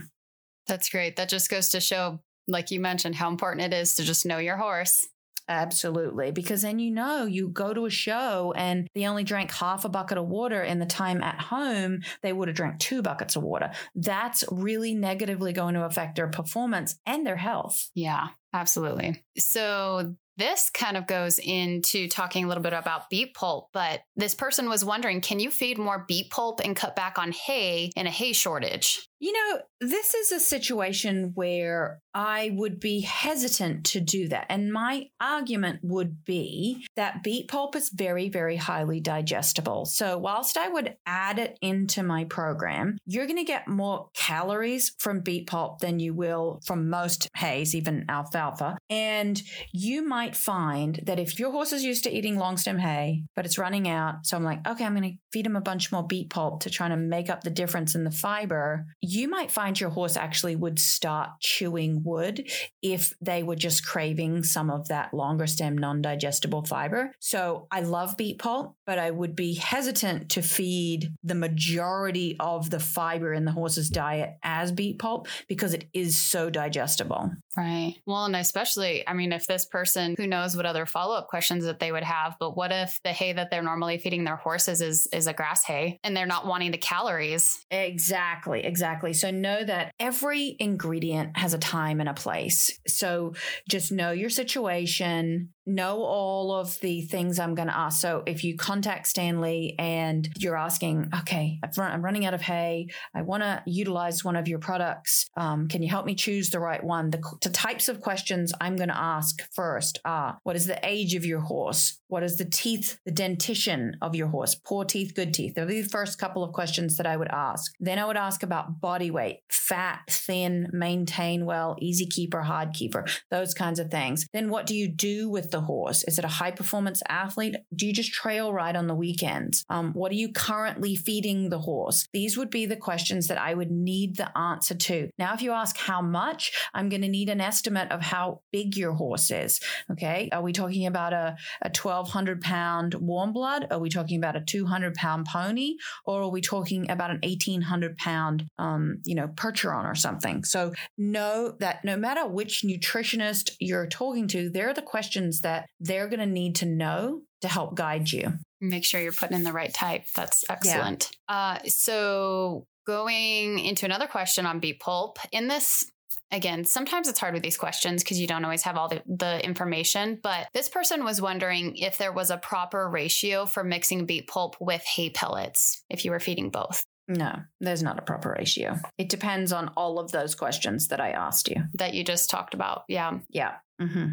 That's 0.66 0.88
great. 0.88 1.16
That 1.16 1.28
just 1.28 1.48
goes 1.48 1.68
to 1.70 1.80
show, 1.80 2.20
like 2.48 2.70
you 2.70 2.80
mentioned, 2.80 3.14
how 3.14 3.28
important 3.28 3.72
it 3.72 3.76
is 3.76 3.94
to 3.94 4.02
just 4.02 4.26
know 4.26 4.38
your 4.38 4.56
horse. 4.56 5.06
Absolutely. 5.48 6.32
Because 6.32 6.62
then 6.62 6.78
you 6.78 6.90
know 6.90 7.24
you 7.24 7.48
go 7.48 7.72
to 7.72 7.86
a 7.86 7.90
show 7.90 8.52
and 8.56 8.88
they 8.94 9.06
only 9.06 9.24
drank 9.24 9.52
half 9.52 9.84
a 9.84 9.88
bucket 9.88 10.18
of 10.18 10.26
water 10.26 10.62
in 10.62 10.78
the 10.78 10.86
time 10.86 11.22
at 11.22 11.40
home, 11.40 12.00
they 12.22 12.32
would 12.32 12.48
have 12.48 12.56
drank 12.56 12.78
two 12.78 13.02
buckets 13.02 13.36
of 13.36 13.42
water. 13.42 13.70
That's 13.94 14.44
really 14.50 14.94
negatively 14.94 15.52
going 15.52 15.74
to 15.74 15.84
affect 15.84 16.16
their 16.16 16.28
performance 16.28 16.98
and 17.06 17.26
their 17.26 17.36
health. 17.36 17.90
Yeah, 17.94 18.28
absolutely. 18.52 19.22
So 19.38 20.16
this 20.36 20.70
kind 20.70 20.96
of 20.96 21.06
goes 21.06 21.38
into 21.38 22.08
talking 22.08 22.44
a 22.44 22.48
little 22.48 22.62
bit 22.62 22.72
about 22.72 23.10
beet 23.10 23.34
pulp, 23.34 23.68
but 23.72 24.00
this 24.16 24.34
person 24.34 24.68
was 24.68 24.84
wondering 24.84 25.20
can 25.20 25.40
you 25.40 25.50
feed 25.50 25.78
more 25.78 26.04
beet 26.06 26.30
pulp 26.30 26.60
and 26.64 26.76
cut 26.76 26.96
back 26.96 27.18
on 27.18 27.32
hay 27.32 27.90
in 27.96 28.06
a 28.06 28.10
hay 28.10 28.32
shortage? 28.32 29.08
You 29.18 29.32
know, 29.32 29.60
this 29.80 30.12
is 30.12 30.30
a 30.30 30.40
situation 30.40 31.32
where 31.34 32.00
I 32.14 32.50
would 32.54 32.78
be 32.80 33.00
hesitant 33.00 33.84
to 33.86 34.00
do 34.00 34.28
that. 34.28 34.46
And 34.50 34.70
my 34.70 35.08
argument 35.20 35.80
would 35.82 36.24
be 36.24 36.86
that 36.96 37.22
beet 37.22 37.48
pulp 37.48 37.76
is 37.76 37.90
very, 37.90 38.28
very 38.28 38.56
highly 38.56 39.00
digestible. 39.00 39.86
So, 39.86 40.18
whilst 40.18 40.58
I 40.58 40.68
would 40.68 40.96
add 41.06 41.38
it 41.38 41.58
into 41.62 42.02
my 42.02 42.24
program, 42.24 42.98
you're 43.06 43.26
going 43.26 43.38
to 43.38 43.44
get 43.44 43.68
more 43.68 44.08
calories 44.14 44.94
from 44.98 45.20
beet 45.20 45.46
pulp 45.46 45.80
than 45.80 45.98
you 45.98 46.12
will 46.12 46.60
from 46.64 46.90
most 46.90 47.28
hays, 47.36 47.74
even 47.74 48.04
alfalfa. 48.10 48.76
And 48.90 49.40
you 49.72 50.06
might 50.06 50.25
find 50.34 51.00
that 51.04 51.18
if 51.18 51.38
your 51.38 51.50
horse 51.50 51.72
is 51.72 51.84
used 51.84 52.04
to 52.04 52.10
eating 52.10 52.36
long 52.36 52.56
stem 52.56 52.78
hay, 52.78 53.24
but 53.36 53.44
it's 53.44 53.58
running 53.58 53.88
out, 53.88 54.26
so 54.26 54.36
I'm 54.36 54.44
like, 54.44 54.66
okay, 54.66 54.84
I'm 54.84 54.96
going 54.96 55.12
to 55.12 55.18
feed 55.32 55.46
him 55.46 55.56
a 55.56 55.60
bunch 55.60 55.92
more 55.92 56.06
beet 56.06 56.30
pulp 56.30 56.60
to 56.62 56.70
try 56.70 56.88
to 56.88 56.96
make 56.96 57.28
up 57.28 57.44
the 57.44 57.50
difference 57.50 57.94
in 57.94 58.04
the 58.04 58.10
fiber, 58.10 58.86
you 59.00 59.28
might 59.28 59.50
find 59.50 59.78
your 59.78 59.90
horse 59.90 60.16
actually 60.16 60.56
would 60.56 60.78
start 60.78 61.30
chewing 61.40 62.02
wood 62.04 62.50
if 62.82 63.12
they 63.20 63.42
were 63.42 63.54
just 63.54 63.86
craving 63.86 64.42
some 64.42 64.70
of 64.70 64.88
that 64.88 65.12
longer 65.12 65.46
stem 65.46 65.76
non 65.76 66.02
digestible 66.02 66.64
fiber. 66.64 67.12
So 67.20 67.66
I 67.70 67.80
love 67.80 68.16
beet 68.16 68.38
pulp, 68.38 68.76
but 68.86 68.98
I 68.98 69.10
would 69.10 69.36
be 69.36 69.54
hesitant 69.54 70.30
to 70.30 70.42
feed 70.42 71.12
the 71.22 71.34
majority 71.34 72.36
of 72.40 72.70
the 72.70 72.80
fiber 72.80 73.32
in 73.32 73.44
the 73.44 73.52
horse's 73.52 73.90
diet 73.90 74.36
as 74.42 74.72
beet 74.72 74.98
pulp 74.98 75.28
because 75.48 75.74
it 75.74 75.84
is 75.92 76.18
so 76.18 76.50
digestible. 76.50 77.30
Right. 77.56 77.96
Well, 78.06 78.24
and 78.24 78.36
especially, 78.36 79.06
I 79.06 79.14
mean, 79.14 79.32
if 79.32 79.46
this 79.46 79.64
person, 79.64 80.14
who 80.16 80.26
knows 80.26 80.56
what 80.56 80.66
other 80.66 80.86
follow 80.86 81.14
up 81.14 81.28
questions 81.28 81.64
that 81.64 81.78
they 81.78 81.92
would 81.92 82.02
have, 82.02 82.36
but 82.38 82.56
what 82.56 82.72
if 82.72 82.98
the 83.04 83.12
hay 83.12 83.32
that 83.32 83.50
they're 83.50 83.62
normally 83.62 83.98
feeding 83.98 84.24
their 84.24 84.36
horses 84.36 84.80
is 84.80 85.06
is 85.12 85.26
a 85.26 85.32
grass 85.32 85.64
hay 85.64 85.98
and 86.02 86.16
they're 86.16 86.26
not 86.26 86.46
wanting 86.46 86.70
the 86.70 86.78
calories? 86.78 87.64
Exactly, 87.70 88.64
exactly. 88.64 89.12
So 89.12 89.30
know 89.30 89.64
that 89.64 89.92
every 89.98 90.56
ingredient 90.58 91.36
has 91.36 91.54
a 91.54 91.58
time 91.58 92.00
and 92.00 92.08
a 92.08 92.14
place. 92.14 92.78
So 92.86 93.34
just 93.68 93.92
know 93.92 94.10
your 94.10 94.30
situation, 94.30 95.50
know 95.66 96.02
all 96.02 96.52
of 96.52 96.78
the 96.80 97.02
things 97.02 97.38
I'm 97.38 97.54
going 97.54 97.68
to 97.68 97.76
ask. 97.76 98.00
So 98.00 98.22
if 98.26 98.44
you 98.44 98.56
contact 98.56 99.12
Standlee 99.12 99.74
and 99.78 100.28
you're 100.38 100.56
asking, 100.56 101.10
okay, 101.20 101.58
I'm 101.76 102.04
running 102.04 102.24
out 102.24 102.34
of 102.34 102.40
hay, 102.40 102.88
I 103.14 103.22
want 103.22 103.42
to 103.42 103.62
utilize 103.66 104.24
one 104.24 104.36
of 104.36 104.46
your 104.46 104.58
products. 104.58 105.28
Um, 105.36 105.68
can 105.68 105.82
you 105.82 105.88
help 105.88 106.06
me 106.06 106.14
choose 106.14 106.50
the 106.50 106.60
right 106.60 106.82
one? 106.82 107.10
The, 107.10 107.22
the 107.42 107.50
types 107.50 107.88
of 107.88 108.00
questions 108.00 108.52
I'm 108.60 108.76
going 108.76 108.88
to 108.88 108.96
ask 108.96 109.42
first 109.52 109.98
are 110.04 110.38
what 110.44 110.56
is 110.56 110.66
the 110.66 110.78
age 110.84 111.14
of 111.14 111.24
your 111.24 111.40
horse? 111.40 111.98
What 112.08 112.22
is 112.22 112.36
the 112.36 112.44
teeth, 112.44 113.00
the 113.04 113.10
dentition 113.10 113.96
of 114.00 114.14
your 114.14 114.28
horse? 114.28 114.54
Poor 114.54 114.84
teeth, 114.84 115.14
good 115.14 115.34
teeth. 115.34 115.54
They're 115.54 115.66
the 115.66 115.82
first 115.82 116.18
couple 116.18 116.44
of 116.44 116.52
questions 116.52 116.96
that 116.96 117.06
I 117.06 117.16
would 117.16 117.28
ask. 117.28 117.72
Then 117.80 117.98
I 117.98 118.06
would 118.06 118.16
ask 118.16 118.44
about 118.44 118.80
body 118.80 119.10
weight, 119.10 119.40
fat, 119.48 120.02
thin, 120.08 120.68
maintain 120.72 121.44
well, 121.44 121.76
easy 121.80 122.06
keeper, 122.06 122.42
hard 122.42 122.72
keeper, 122.72 123.06
those 123.30 123.54
kinds 123.54 123.80
of 123.80 123.90
things. 123.90 124.28
Then 124.32 124.50
what 124.50 124.66
do 124.66 124.76
you 124.76 124.86
do 124.86 125.28
with 125.28 125.50
horse? 125.60 126.04
Is 126.04 126.18
it 126.18 126.24
a 126.24 126.28
high 126.28 126.50
performance 126.50 127.02
athlete? 127.08 127.56
Do 127.74 127.86
you 127.86 127.92
just 127.92 128.12
trail 128.12 128.52
ride 128.52 128.76
on 128.76 128.86
the 128.86 128.94
weekends? 128.94 129.64
Um, 129.68 129.92
what 129.92 130.12
are 130.12 130.16
you 130.16 130.32
currently 130.32 130.96
feeding 130.96 131.48
the 131.48 131.58
horse? 131.58 132.08
These 132.12 132.36
would 132.36 132.50
be 132.50 132.66
the 132.66 132.76
questions 132.76 133.28
that 133.28 133.38
I 133.38 133.54
would 133.54 133.70
need 133.70 134.16
the 134.16 134.36
answer 134.36 134.74
to. 134.74 135.10
Now, 135.18 135.34
if 135.34 135.42
you 135.42 135.52
ask 135.52 135.76
how 135.76 136.02
much, 136.02 136.52
I'm 136.74 136.88
going 136.88 137.02
to 137.02 137.08
need 137.08 137.28
an 137.28 137.40
estimate 137.40 137.90
of 137.90 138.00
how 138.02 138.40
big 138.52 138.76
your 138.76 138.92
horse 138.92 139.30
is. 139.30 139.60
Okay. 139.90 140.28
Are 140.32 140.42
we 140.42 140.52
talking 140.52 140.86
about 140.86 141.12
a, 141.12 141.36
a 141.62 141.68
1200 141.68 142.40
pound 142.40 142.94
warm 142.94 143.32
blood? 143.32 143.66
Are 143.70 143.78
we 143.78 143.88
talking 143.88 144.18
about 144.18 144.36
a 144.36 144.40
200 144.40 144.94
pound 144.94 145.26
pony? 145.26 145.76
Or 146.04 146.22
are 146.22 146.30
we 146.30 146.40
talking 146.40 146.90
about 146.90 147.10
an 147.10 147.20
1800 147.22 147.96
pound, 147.96 148.48
um, 148.58 148.98
you 149.04 149.14
know, 149.14 149.28
percheron 149.28 149.84
or 149.84 149.94
something? 149.94 150.44
So 150.44 150.72
know 150.96 151.54
that 151.60 151.84
no 151.84 151.96
matter 151.96 152.26
which 152.26 152.62
nutritionist 152.62 153.56
you're 153.60 153.86
talking 153.86 154.28
to, 154.28 154.50
they're 154.50 154.74
the 154.74 154.82
questions 154.82 155.40
that 155.46 155.68
they're 155.78 156.08
going 156.08 156.18
to 156.18 156.26
need 156.26 156.56
to 156.56 156.66
know 156.66 157.22
to 157.40 157.46
help 157.46 157.76
guide 157.76 158.10
you. 158.10 158.32
Make 158.60 158.84
sure 158.84 159.00
you're 159.00 159.12
putting 159.12 159.36
in 159.36 159.44
the 159.44 159.52
right 159.52 159.72
type. 159.72 160.06
That's 160.16 160.44
excellent. 160.50 161.12
Yeah. 161.28 161.36
Uh, 161.36 161.58
so 161.68 162.66
going 162.84 163.60
into 163.60 163.84
another 163.84 164.08
question 164.08 164.44
on 164.44 164.58
beet 164.58 164.80
pulp 164.80 165.20
in 165.30 165.46
this 165.46 165.84
again, 166.32 166.64
sometimes 166.64 167.06
it's 167.06 167.20
hard 167.20 167.32
with 167.34 167.44
these 167.44 167.56
questions 167.56 168.02
because 168.02 168.18
you 168.18 168.26
don't 168.26 168.44
always 168.44 168.64
have 168.64 168.76
all 168.76 168.88
the, 168.88 169.04
the 169.06 169.44
information. 169.44 170.18
But 170.20 170.48
this 170.52 170.68
person 170.68 171.04
was 171.04 171.22
wondering 171.22 171.76
if 171.76 171.96
there 171.96 172.12
was 172.12 172.30
a 172.30 172.38
proper 172.38 172.90
ratio 172.90 173.46
for 173.46 173.62
mixing 173.62 174.04
beet 174.04 174.26
pulp 174.26 174.56
with 174.58 174.82
hay 174.82 175.10
pellets 175.10 175.84
if 175.88 176.04
you 176.04 176.10
were 176.10 176.18
feeding 176.18 176.50
both. 176.50 176.84
No, 177.06 177.36
there's 177.60 177.84
not 177.84 178.00
a 178.00 178.02
proper 178.02 178.34
ratio. 178.36 178.80
It 178.98 179.08
depends 179.08 179.52
on 179.52 179.70
all 179.76 180.00
of 180.00 180.10
those 180.10 180.34
questions 180.34 180.88
that 180.88 181.00
I 181.00 181.10
asked 181.10 181.48
you. 181.48 181.62
That 181.74 181.94
you 181.94 182.02
just 182.02 182.30
talked 182.30 182.52
about. 182.52 182.82
Yeah. 182.88 183.20
Yeah. 183.28 183.52
Mm-hmm. 183.80 184.06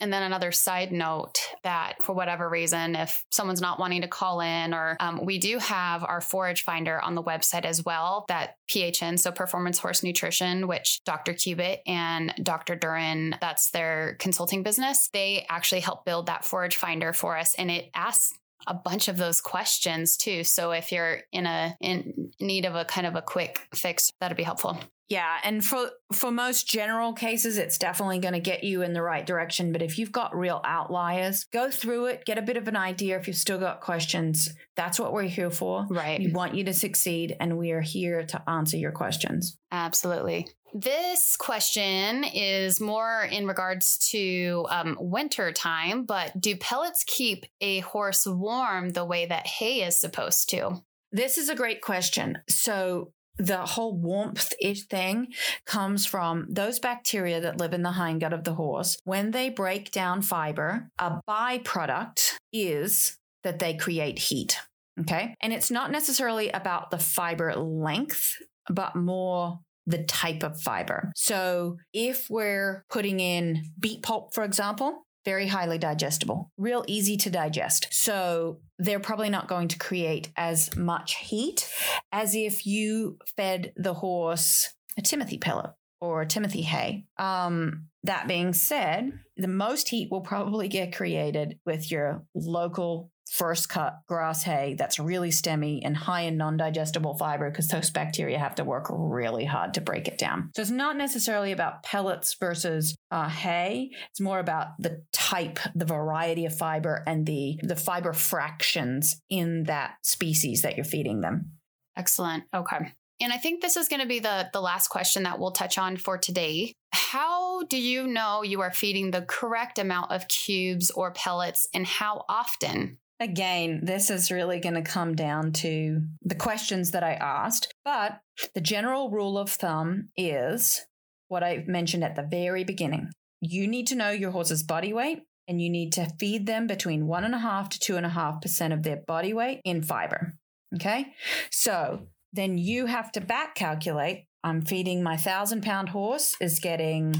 And 0.00 0.12
then 0.12 0.22
another 0.22 0.52
side 0.52 0.92
note 0.92 1.38
that 1.62 2.02
for 2.02 2.14
whatever 2.14 2.48
reason, 2.48 2.96
if 2.96 3.24
someone's 3.30 3.60
not 3.60 3.78
wanting 3.78 4.02
to 4.02 4.08
call 4.08 4.40
in, 4.40 4.72
or 4.72 4.96
um, 4.98 5.24
we 5.24 5.38
do 5.38 5.58
have 5.58 6.02
our 6.04 6.20
forage 6.20 6.62
finder 6.62 7.00
on 7.00 7.14
the 7.14 7.22
website 7.22 7.64
as 7.64 7.84
well, 7.84 8.24
that 8.28 8.56
PHN, 8.70 9.18
so 9.18 9.30
Performance 9.30 9.78
Horse 9.78 10.02
Nutrition, 10.02 10.66
which 10.66 11.00
Dr. 11.04 11.34
Cubitt 11.34 11.82
and 11.86 12.32
Dr. 12.42 12.76
Duren, 12.76 13.38
that's 13.40 13.70
their 13.70 14.16
consulting 14.18 14.62
business, 14.62 15.08
they 15.12 15.46
actually 15.48 15.80
help 15.80 16.04
build 16.04 16.26
that 16.26 16.44
forage 16.44 16.76
finder 16.76 17.12
for 17.12 17.36
us. 17.36 17.54
And 17.54 17.70
it 17.70 17.90
asks 17.94 18.32
a 18.66 18.74
bunch 18.74 19.08
of 19.08 19.16
those 19.16 19.40
questions 19.40 20.16
too. 20.16 20.44
So 20.44 20.72
if 20.72 20.92
you're 20.92 21.20
in 21.32 21.46
a 21.46 21.76
in 21.80 22.32
need 22.40 22.64
of 22.64 22.74
a 22.74 22.84
kind 22.84 23.06
of 23.06 23.16
a 23.16 23.22
quick 23.22 23.68
fix, 23.74 24.12
that'd 24.20 24.36
be 24.36 24.42
helpful. 24.42 24.78
Yeah, 25.10 25.38
and 25.42 25.64
for 25.64 25.90
for 26.12 26.30
most 26.30 26.68
general 26.68 27.12
cases 27.12 27.58
it's 27.58 27.78
definitely 27.78 28.20
going 28.20 28.34
to 28.34 28.40
get 28.40 28.62
you 28.62 28.82
in 28.82 28.92
the 28.92 29.02
right 29.02 29.26
direction, 29.26 29.72
but 29.72 29.82
if 29.82 29.98
you've 29.98 30.12
got 30.12 30.36
real 30.36 30.60
outliers, 30.64 31.44
go 31.52 31.68
through 31.68 32.06
it, 32.06 32.24
get 32.24 32.38
a 32.38 32.42
bit 32.42 32.56
of 32.56 32.68
an 32.68 32.76
idea 32.76 33.18
if 33.18 33.26
you've 33.26 33.36
still 33.36 33.58
got 33.58 33.80
questions. 33.80 34.48
That's 34.76 35.00
what 35.00 35.12
we're 35.12 35.24
here 35.24 35.50
for. 35.50 35.84
Right. 35.90 36.20
We 36.20 36.30
want 36.30 36.54
you 36.54 36.62
to 36.64 36.72
succeed 36.72 37.36
and 37.40 37.58
we 37.58 37.72
are 37.72 37.80
here 37.80 38.24
to 38.24 38.48
answer 38.48 38.76
your 38.76 38.92
questions. 38.92 39.58
Absolutely. 39.72 40.46
This 40.72 41.36
question 41.36 42.24
is 42.24 42.80
more 42.80 43.28
in 43.30 43.46
regards 43.46 43.98
to 44.10 44.66
um, 44.68 44.96
winter 45.00 45.52
time, 45.52 46.04
but 46.04 46.40
do 46.40 46.56
pellets 46.56 47.04
keep 47.06 47.44
a 47.60 47.80
horse 47.80 48.26
warm 48.26 48.90
the 48.90 49.04
way 49.04 49.26
that 49.26 49.46
hay 49.46 49.82
is 49.82 49.98
supposed 49.98 50.50
to? 50.50 50.82
This 51.12 51.38
is 51.38 51.48
a 51.48 51.56
great 51.56 51.80
question. 51.80 52.38
So, 52.48 53.12
the 53.36 53.58
whole 53.58 53.96
warmth 53.96 54.52
thing 54.90 55.28
comes 55.64 56.04
from 56.04 56.46
those 56.50 56.78
bacteria 56.78 57.40
that 57.40 57.58
live 57.58 57.72
in 57.72 57.82
the 57.82 57.90
hindgut 57.90 58.34
of 58.34 58.44
the 58.44 58.54
horse. 58.54 58.98
When 59.04 59.30
they 59.30 59.48
break 59.48 59.92
down 59.92 60.20
fiber, 60.20 60.90
a 60.98 61.20
byproduct 61.26 62.34
is 62.52 63.16
that 63.42 63.58
they 63.58 63.74
create 63.74 64.18
heat. 64.18 64.58
Okay. 65.00 65.34
And 65.40 65.54
it's 65.54 65.70
not 65.70 65.90
necessarily 65.90 66.50
about 66.50 66.90
the 66.90 66.98
fiber 66.98 67.54
length, 67.54 68.36
but 68.68 68.94
more 68.94 69.60
the 69.86 70.02
type 70.04 70.42
of 70.42 70.60
fiber. 70.60 71.12
So 71.16 71.78
if 71.92 72.28
we're 72.30 72.84
putting 72.90 73.20
in 73.20 73.64
beet 73.78 74.02
pulp, 74.02 74.34
for 74.34 74.44
example, 74.44 75.06
very 75.24 75.46
highly 75.46 75.78
digestible, 75.78 76.50
real 76.56 76.84
easy 76.86 77.16
to 77.18 77.30
digest. 77.30 77.88
So 77.90 78.60
they're 78.78 79.00
probably 79.00 79.28
not 79.28 79.48
going 79.48 79.68
to 79.68 79.78
create 79.78 80.30
as 80.36 80.74
much 80.76 81.16
heat 81.16 81.70
as 82.10 82.34
if 82.34 82.66
you 82.66 83.18
fed 83.36 83.72
the 83.76 83.94
horse 83.94 84.72
a 84.96 85.02
Timothy 85.02 85.38
pellet 85.38 85.70
or 86.00 86.22
a 86.22 86.26
Timothy 86.26 86.62
hay. 86.62 87.04
Um, 87.18 87.86
that 88.04 88.26
being 88.26 88.54
said, 88.54 89.12
the 89.36 89.48
most 89.48 89.90
heat 89.90 90.08
will 90.10 90.22
probably 90.22 90.68
get 90.68 90.96
created 90.96 91.58
with 91.66 91.90
your 91.90 92.24
local 92.34 93.10
first 93.30 93.68
cut 93.68 94.00
grass 94.08 94.42
hay 94.42 94.74
that's 94.76 94.98
really 94.98 95.30
stemmy 95.30 95.80
and 95.84 95.96
high 95.96 96.22
in 96.22 96.36
non 96.36 96.56
digestible 96.56 97.16
fiber 97.16 97.48
because 97.50 97.68
those 97.68 97.90
bacteria 97.90 98.38
have 98.38 98.56
to 98.56 98.64
work 98.64 98.86
really 98.90 99.44
hard 99.44 99.72
to 99.74 99.80
break 99.80 100.08
it 100.08 100.18
down. 100.18 100.50
So 100.56 100.62
it's 100.62 100.70
not 100.70 100.96
necessarily 100.96 101.52
about 101.52 101.84
pellets 101.84 102.34
versus 102.38 102.96
uh, 103.10 103.28
hay. 103.28 103.90
It's 104.10 104.20
more 104.20 104.40
about 104.40 104.68
the 104.78 105.04
type, 105.12 105.60
the 105.74 105.84
variety 105.84 106.44
of 106.44 106.56
fiber, 106.56 107.04
and 107.06 107.24
the, 107.24 107.58
the 107.62 107.76
fiber 107.76 108.12
fractions 108.12 109.20
in 109.30 109.64
that 109.64 109.94
species 110.02 110.62
that 110.62 110.76
you're 110.76 110.84
feeding 110.84 111.20
them. 111.20 111.52
Excellent. 111.96 112.44
Okay. 112.52 112.92
And 113.22 113.32
I 113.32 113.36
think 113.36 113.60
this 113.60 113.76
is 113.76 113.88
going 113.88 114.00
to 114.00 114.08
be 114.08 114.18
the, 114.18 114.48
the 114.52 114.62
last 114.62 114.88
question 114.88 115.24
that 115.24 115.38
we'll 115.38 115.50
touch 115.50 115.76
on 115.76 115.98
for 115.98 116.16
today. 116.16 116.72
How 116.92 117.62
do 117.64 117.76
you 117.76 118.06
know 118.06 118.42
you 118.42 118.62
are 118.62 118.72
feeding 118.72 119.10
the 119.10 119.22
correct 119.22 119.78
amount 119.78 120.10
of 120.10 120.26
cubes 120.26 120.90
or 120.90 121.12
pellets 121.12 121.68
and 121.74 121.86
how 121.86 122.24
often? 122.28 122.98
Again, 123.20 123.80
this 123.82 124.08
is 124.08 124.30
really 124.30 124.60
going 124.60 124.76
to 124.76 124.82
come 124.82 125.14
down 125.14 125.52
to 125.52 126.00
the 126.22 126.34
questions 126.34 126.92
that 126.92 127.04
I 127.04 127.12
asked. 127.12 127.74
But 127.84 128.20
the 128.54 128.62
general 128.62 129.10
rule 129.10 129.36
of 129.36 129.50
thumb 129.50 130.08
is 130.16 130.80
what 131.28 131.44
I 131.44 131.64
mentioned 131.66 132.02
at 132.02 132.16
the 132.16 132.22
very 132.22 132.64
beginning. 132.64 133.10
You 133.42 133.68
need 133.68 133.86
to 133.88 133.94
know 133.94 134.10
your 134.10 134.30
horse's 134.30 134.62
body 134.62 134.94
weight 134.94 135.20
and 135.46 135.60
you 135.60 135.68
need 135.68 135.92
to 135.92 136.08
feed 136.18 136.46
them 136.46 136.66
between 136.66 137.06
one 137.06 137.24
and 137.24 137.34
a 137.34 137.38
half 137.38 137.68
to 137.70 137.78
two 137.78 137.96
and 137.96 138.06
a 138.06 138.10
half 138.10 138.40
percent 138.40 138.72
of 138.72 138.82
their 138.82 138.96
body 138.96 139.34
weight 139.34 139.60
in 139.64 139.82
fiber. 139.82 140.34
Okay. 140.74 141.12
So 141.50 142.06
then 142.32 142.56
you 142.56 142.86
have 142.86 143.12
to 143.12 143.20
back 143.20 143.54
calculate. 143.54 144.24
I'm 144.42 144.62
feeding 144.62 145.02
my 145.02 145.18
thousand 145.18 145.62
pound 145.62 145.90
horse 145.90 146.34
is 146.40 146.58
getting 146.58 147.14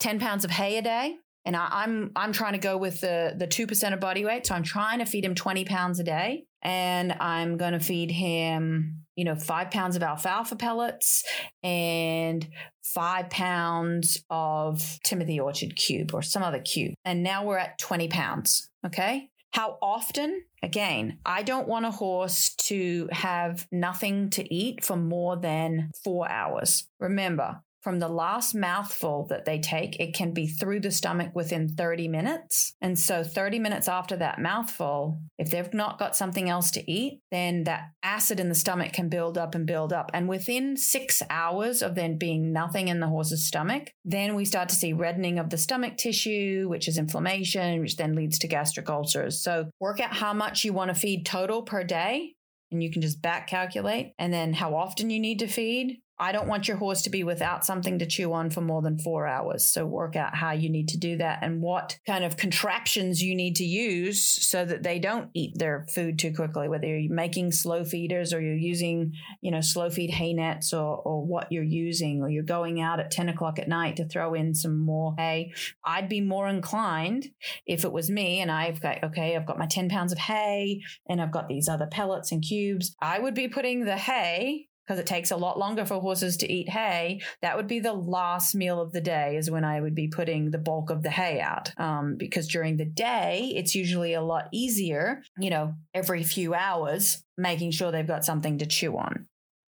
10 0.00 0.18
pounds 0.18 0.44
of 0.44 0.50
hay 0.50 0.78
a 0.78 0.82
day 0.82 1.16
and 1.44 1.56
I, 1.56 1.64
am 1.64 1.70
I'm, 1.72 2.12
I'm 2.16 2.32
trying 2.32 2.54
to 2.54 2.58
go 2.58 2.76
with 2.76 3.00
the 3.00 3.34
the 3.36 3.46
two 3.46 3.66
percent 3.66 3.94
of 3.94 4.00
body 4.00 4.24
weight. 4.24 4.46
So 4.46 4.54
I'm 4.54 4.62
trying 4.62 5.00
to 5.00 5.04
feed 5.04 5.24
him 5.24 5.34
20 5.34 5.64
pounds 5.64 6.00
a 6.00 6.04
day, 6.04 6.46
and 6.62 7.12
I'm 7.12 7.56
going 7.56 7.72
to 7.72 7.80
feed 7.80 8.10
him, 8.10 9.04
you 9.16 9.24
know, 9.24 9.36
five 9.36 9.70
pounds 9.70 9.96
of 9.96 10.02
alfalfa 10.02 10.56
pellets 10.56 11.24
and 11.62 12.48
five 12.82 13.30
pounds 13.30 14.24
of 14.30 14.98
Timothy 15.04 15.38
Orchard 15.38 15.76
cube 15.76 16.14
or 16.14 16.22
some 16.22 16.42
other 16.42 16.60
cube, 16.60 16.94
and 17.04 17.22
now 17.22 17.44
we're 17.44 17.58
at 17.58 17.78
20 17.78 18.08
pounds. 18.08 18.70
Okay. 18.86 19.30
How 19.52 19.78
often? 19.80 20.42
Again, 20.64 21.18
I 21.24 21.44
don't 21.44 21.68
want 21.68 21.86
a 21.86 21.92
horse 21.92 22.56
to 22.62 23.08
have 23.12 23.68
nothing 23.70 24.30
to 24.30 24.52
eat 24.52 24.84
for 24.84 24.96
more 24.96 25.36
than 25.36 25.90
four 26.02 26.28
hours. 26.28 26.88
Remember, 26.98 27.62
from 27.84 27.98
the 27.98 28.08
last 28.08 28.54
mouthful 28.54 29.26
that 29.28 29.44
they 29.44 29.60
take, 29.60 30.00
it 30.00 30.14
can 30.14 30.32
be 30.32 30.46
through 30.46 30.80
the 30.80 30.90
stomach 30.90 31.32
within 31.34 31.68
30 31.68 32.08
minutes. 32.08 32.74
And 32.80 32.98
so, 32.98 33.22
30 33.22 33.58
minutes 33.58 33.88
after 33.88 34.16
that 34.16 34.40
mouthful, 34.40 35.20
if 35.38 35.50
they've 35.50 35.72
not 35.74 35.98
got 35.98 36.16
something 36.16 36.48
else 36.48 36.70
to 36.72 36.90
eat, 36.90 37.20
then 37.30 37.64
that 37.64 37.90
acid 38.02 38.40
in 38.40 38.48
the 38.48 38.54
stomach 38.54 38.94
can 38.94 39.10
build 39.10 39.36
up 39.36 39.54
and 39.54 39.66
build 39.66 39.92
up. 39.92 40.10
And 40.14 40.30
within 40.30 40.78
six 40.78 41.22
hours 41.28 41.82
of 41.82 41.94
then 41.94 42.16
being 42.16 42.54
nothing 42.54 42.88
in 42.88 43.00
the 43.00 43.08
horse's 43.08 43.46
stomach, 43.46 43.90
then 44.02 44.34
we 44.34 44.46
start 44.46 44.70
to 44.70 44.74
see 44.74 44.94
reddening 44.94 45.38
of 45.38 45.50
the 45.50 45.58
stomach 45.58 45.98
tissue, 45.98 46.66
which 46.70 46.88
is 46.88 46.96
inflammation, 46.96 47.80
which 47.80 47.96
then 47.96 48.14
leads 48.14 48.38
to 48.38 48.48
gastric 48.48 48.88
ulcers. 48.88 49.42
So, 49.42 49.68
work 49.78 50.00
out 50.00 50.14
how 50.14 50.32
much 50.32 50.64
you 50.64 50.72
want 50.72 50.88
to 50.88 50.98
feed 50.98 51.26
total 51.26 51.60
per 51.60 51.84
day 51.84 52.32
and 52.70 52.82
you 52.82 52.90
can 52.90 53.02
just 53.02 53.20
back 53.20 53.46
calculate 53.46 54.14
and 54.18 54.32
then 54.32 54.54
how 54.54 54.74
often 54.74 55.10
you 55.10 55.20
need 55.20 55.38
to 55.38 55.46
feed 55.46 56.00
I 56.18 56.32
don't 56.32 56.48
want 56.48 56.68
your 56.68 56.76
horse 56.76 57.02
to 57.02 57.10
be 57.10 57.24
without 57.24 57.64
something 57.64 57.98
to 57.98 58.06
chew 58.06 58.32
on 58.32 58.50
for 58.50 58.60
more 58.60 58.82
than 58.82 58.98
four 58.98 59.26
hours. 59.26 59.66
So 59.66 59.84
work 59.84 60.14
out 60.14 60.34
how 60.34 60.52
you 60.52 60.70
need 60.70 60.88
to 60.88 60.98
do 60.98 61.16
that 61.16 61.40
and 61.42 61.60
what 61.60 61.98
kind 62.06 62.24
of 62.24 62.36
contraptions 62.36 63.22
you 63.22 63.34
need 63.34 63.56
to 63.56 63.64
use 63.64 64.24
so 64.24 64.64
that 64.64 64.82
they 64.82 64.98
don't 64.98 65.30
eat 65.34 65.58
their 65.58 65.86
food 65.92 66.18
too 66.18 66.32
quickly, 66.32 66.68
whether 66.68 66.86
you're 66.86 67.12
making 67.12 67.52
slow 67.52 67.84
feeders 67.84 68.32
or 68.32 68.40
you're 68.40 68.54
using, 68.54 69.12
you 69.40 69.50
know, 69.50 69.60
slow 69.60 69.90
feed 69.90 70.10
hay 70.10 70.32
nets 70.32 70.72
or, 70.72 70.98
or 70.98 71.24
what 71.24 71.50
you're 71.50 71.62
using, 71.64 72.22
or 72.22 72.30
you're 72.30 72.44
going 72.44 72.80
out 72.80 73.00
at 73.00 73.10
10 73.10 73.28
o'clock 73.28 73.58
at 73.58 73.68
night 73.68 73.96
to 73.96 74.06
throw 74.06 74.34
in 74.34 74.54
some 74.54 74.78
more 74.78 75.14
hay. 75.18 75.52
I'd 75.84 76.08
be 76.08 76.20
more 76.20 76.48
inclined 76.48 77.26
if 77.66 77.84
it 77.84 77.92
was 77.92 78.08
me 78.08 78.40
and 78.40 78.50
I've 78.50 78.80
got, 78.80 79.02
okay, 79.02 79.34
I've 79.34 79.46
got 79.46 79.58
my 79.58 79.66
10 79.66 79.88
pounds 79.88 80.12
of 80.12 80.18
hay 80.18 80.82
and 81.08 81.20
I've 81.20 81.32
got 81.32 81.48
these 81.48 81.68
other 81.68 81.86
pellets 81.86 82.30
and 82.30 82.42
cubes. 82.42 82.94
I 83.00 83.18
would 83.18 83.34
be 83.34 83.48
putting 83.48 83.84
the 83.84 83.96
hay 83.96 84.68
because 84.86 84.98
it 84.98 85.06
takes 85.06 85.30
a 85.30 85.36
lot 85.36 85.58
longer 85.58 85.84
for 85.84 86.00
horses 86.00 86.36
to 86.38 86.52
eat 86.52 86.68
hay, 86.68 87.20
that 87.42 87.56
would 87.56 87.66
be 87.66 87.80
the 87.80 87.92
last 87.92 88.54
meal 88.54 88.80
of 88.80 88.92
the 88.92 89.00
day, 89.00 89.36
is 89.36 89.50
when 89.50 89.64
I 89.64 89.80
would 89.80 89.94
be 89.94 90.08
putting 90.08 90.50
the 90.50 90.58
bulk 90.58 90.90
of 90.90 91.02
the 91.02 91.10
hay 91.10 91.40
out. 91.40 91.70
Um, 91.78 92.16
because 92.16 92.48
during 92.48 92.76
the 92.76 92.84
day, 92.84 93.52
it's 93.54 93.74
usually 93.74 94.14
a 94.14 94.22
lot 94.22 94.48
easier, 94.52 95.22
you 95.38 95.50
know, 95.50 95.74
every 95.94 96.22
few 96.22 96.54
hours, 96.54 97.22
making 97.36 97.70
sure 97.70 97.90
they've 97.90 98.06
got 98.06 98.24
something 98.24 98.58
to 98.58 98.66
chew 98.66 98.96
on. 98.96 99.26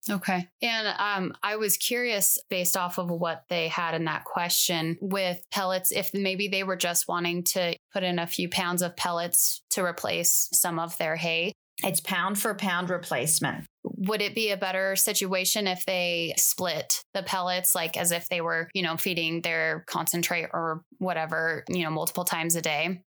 Okay. 0.08 0.48
And 0.62 0.94
um, 0.98 1.34
I 1.42 1.56
was 1.56 1.76
curious 1.76 2.38
based 2.48 2.76
off 2.76 2.98
of 2.98 3.10
what 3.10 3.44
they 3.48 3.68
had 3.68 3.94
in 3.94 4.04
that 4.04 4.24
question 4.24 4.96
with 5.00 5.42
pellets, 5.50 5.90
if 5.90 6.14
maybe 6.14 6.48
they 6.48 6.62
were 6.62 6.76
just 6.76 7.08
wanting 7.08 7.42
to 7.44 7.74
put 7.92 8.04
in 8.04 8.18
a 8.18 8.26
few 8.26 8.48
pounds 8.48 8.82
of 8.82 8.96
pellets 8.96 9.62
to 9.70 9.82
replace 9.82 10.48
some 10.52 10.78
of 10.78 10.96
their 10.98 11.16
hay. 11.16 11.52
It's 11.84 12.00
pound 12.00 12.38
for 12.38 12.54
pound 12.54 12.90
replacement. 12.90 13.66
Would 13.84 14.22
it 14.22 14.34
be 14.34 14.50
a 14.50 14.56
better 14.56 14.96
situation 14.96 15.66
if 15.66 15.84
they 15.86 16.34
split 16.36 17.02
the 17.14 17.22
pellets, 17.22 17.74
like 17.74 17.96
as 17.96 18.12
if 18.12 18.28
they 18.28 18.40
were, 18.40 18.68
you 18.74 18.82
know, 18.82 18.96
feeding 18.96 19.42
their 19.42 19.84
concentrate 19.86 20.48
or 20.52 20.82
whatever, 20.98 21.64
you 21.68 21.84
know, 21.84 21.90
multiple 21.90 22.24
times 22.24 22.56
a 22.56 22.62
day? 22.62 23.02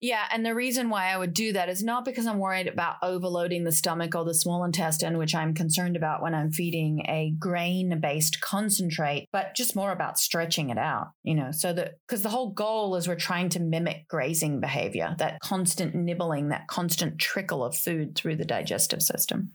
Yeah, 0.00 0.24
and 0.30 0.46
the 0.46 0.54
reason 0.54 0.90
why 0.90 1.12
I 1.12 1.18
would 1.18 1.34
do 1.34 1.52
that 1.54 1.68
is 1.68 1.82
not 1.82 2.04
because 2.04 2.26
I'm 2.26 2.38
worried 2.38 2.68
about 2.68 2.96
overloading 3.02 3.64
the 3.64 3.72
stomach 3.72 4.14
or 4.14 4.24
the 4.24 4.34
small 4.34 4.62
intestine, 4.62 5.18
which 5.18 5.34
I'm 5.34 5.54
concerned 5.54 5.96
about 5.96 6.22
when 6.22 6.36
I'm 6.36 6.52
feeding 6.52 7.00
a 7.08 7.34
grain 7.36 7.98
based 8.00 8.40
concentrate, 8.40 9.26
but 9.32 9.56
just 9.56 9.74
more 9.74 9.90
about 9.90 10.18
stretching 10.18 10.70
it 10.70 10.78
out, 10.78 11.08
you 11.24 11.34
know, 11.34 11.50
so 11.50 11.72
that 11.72 11.94
because 12.06 12.22
the 12.22 12.28
whole 12.28 12.52
goal 12.52 12.94
is 12.94 13.08
we're 13.08 13.16
trying 13.16 13.48
to 13.50 13.60
mimic 13.60 14.06
grazing 14.06 14.60
behavior, 14.60 15.16
that 15.18 15.40
constant 15.40 15.96
nibbling, 15.96 16.50
that 16.50 16.68
constant 16.68 17.18
trickle 17.18 17.64
of 17.64 17.76
food 17.76 18.14
through 18.14 18.36
the 18.36 18.44
digestive 18.44 19.02
system. 19.02 19.52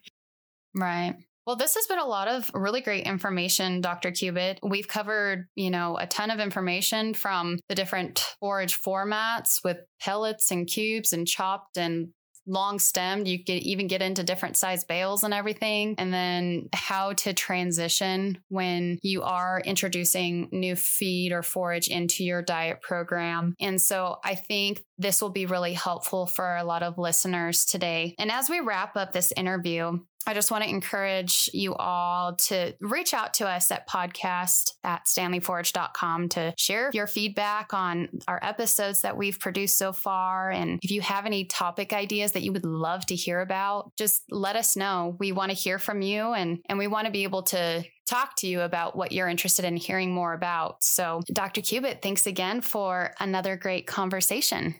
Right. 0.76 1.16
Well, 1.46 1.58
this 1.58 1.76
has 1.76 1.88
been 1.88 2.00
a 2.00 2.06
lot 2.06 2.28
of 2.30 2.50
really 2.54 2.82
great 2.82 3.06
information, 3.06 3.82
Dr. 3.82 4.12
Cubitt. 4.12 4.60
We've 4.64 4.88
covered, 4.88 5.48
you 5.56 5.72
know, 5.72 5.98
a 5.98 6.08
ton 6.08 6.32
of 6.32 6.40
information 6.40 7.14
from 7.14 7.60
the 7.68 7.76
different 7.76 8.20
forage 8.40 8.82
formats 8.82 9.58
with 9.64 9.78
pellets 10.00 10.52
and 10.52 10.68
cubes 10.68 11.12
and 11.12 11.28
chopped 11.28 11.78
and 11.78 12.10
long 12.46 12.80
stemmed. 12.80 13.28
You 13.28 13.44
can 13.44 13.58
even 13.58 13.88
get 13.88 14.02
into 14.02 14.24
different 14.24 14.58
size 14.58 14.84
bales 14.84 15.24
and 15.24 15.34
everything. 15.34 15.96
And 15.98 16.14
then 16.14 16.70
how 16.74 17.14
to 17.14 17.34
transition 17.34 18.42
when 18.50 19.00
you 19.02 19.24
are 19.24 19.62
introducing 19.64 20.50
new 20.52 20.76
feed 20.76 21.32
or 21.32 21.42
forage 21.42 21.88
into 21.88 22.24
your 22.24 22.42
diet 22.42 22.82
program. 22.82 23.56
And 23.60 23.82
so 23.82 24.18
I 24.24 24.36
think 24.36 24.84
this 24.98 25.22
will 25.22 25.30
be 25.30 25.46
really 25.46 25.74
helpful 25.74 26.26
for 26.26 26.56
a 26.56 26.64
lot 26.64 26.84
of 26.84 26.98
listeners 26.98 27.66
today. 27.66 28.16
And 28.20 28.32
as 28.32 28.50
we 28.50 28.60
wrap 28.60 28.96
up 28.96 29.12
this 29.12 29.32
interview, 29.36 30.00
I 30.26 30.34
just 30.34 30.52
want 30.52 30.64
to 30.64 30.70
encourage 30.70 31.50
you 31.54 31.76
all 31.76 32.36
to 32.36 32.74
reach 32.80 33.14
out 33.14 33.34
to 33.36 33.48
us 33.48 33.72
at 33.72 33.88
podcast 33.88 34.72
at 34.84 35.06
standleeforage.com 35.06 36.30
to 36.30 36.54
share 36.58 36.92
your 36.94 37.08
feedback 37.08 37.74
on 37.74 38.10
our 38.28 38.40
episodes 38.42 39.02
that 39.02 39.18
we've 39.18 39.40
produced 39.40 39.78
so 39.78 39.94
far. 39.94 40.52
And 40.52 40.80
if 40.82 40.92
you 40.92 41.02
have 41.02 41.26
any 41.26 41.46
topic 41.46 41.94
ideas 41.94 42.34
that 42.34 42.44
you 42.44 42.52
would 42.54 42.66
love 42.66 43.06
to 43.08 43.16
hear 43.16 43.42
about, 43.42 43.92
just 43.98 44.24
let 44.30 44.56
us 44.56 44.76
know. 44.76 45.16
We 45.20 45.32
want 45.32 45.52
to 45.52 45.58
hear 45.58 45.80
from 45.80 46.02
you 46.02 46.34
and, 46.34 46.60
and 46.70 46.78
we 46.78 46.88
want 46.88 47.06
to 47.06 47.12
be 47.12 47.24
able 47.24 47.44
to 47.44 47.84
talk 48.10 48.36
to 48.38 48.48
you 48.48 48.62
about 48.62 48.96
what 48.96 49.12
you're 49.12 49.28
interested 49.28 49.66
in 49.66 49.78
hearing 49.78 50.14
more 50.14 50.34
about. 50.34 50.84
So, 50.84 51.22
Dr. 51.32 51.62
Cubitt, 51.62 52.02
thanks 52.02 52.28
again 52.28 52.62
for 52.62 53.12
another 53.20 53.56
great 53.56 53.88
conversation. 53.88 54.76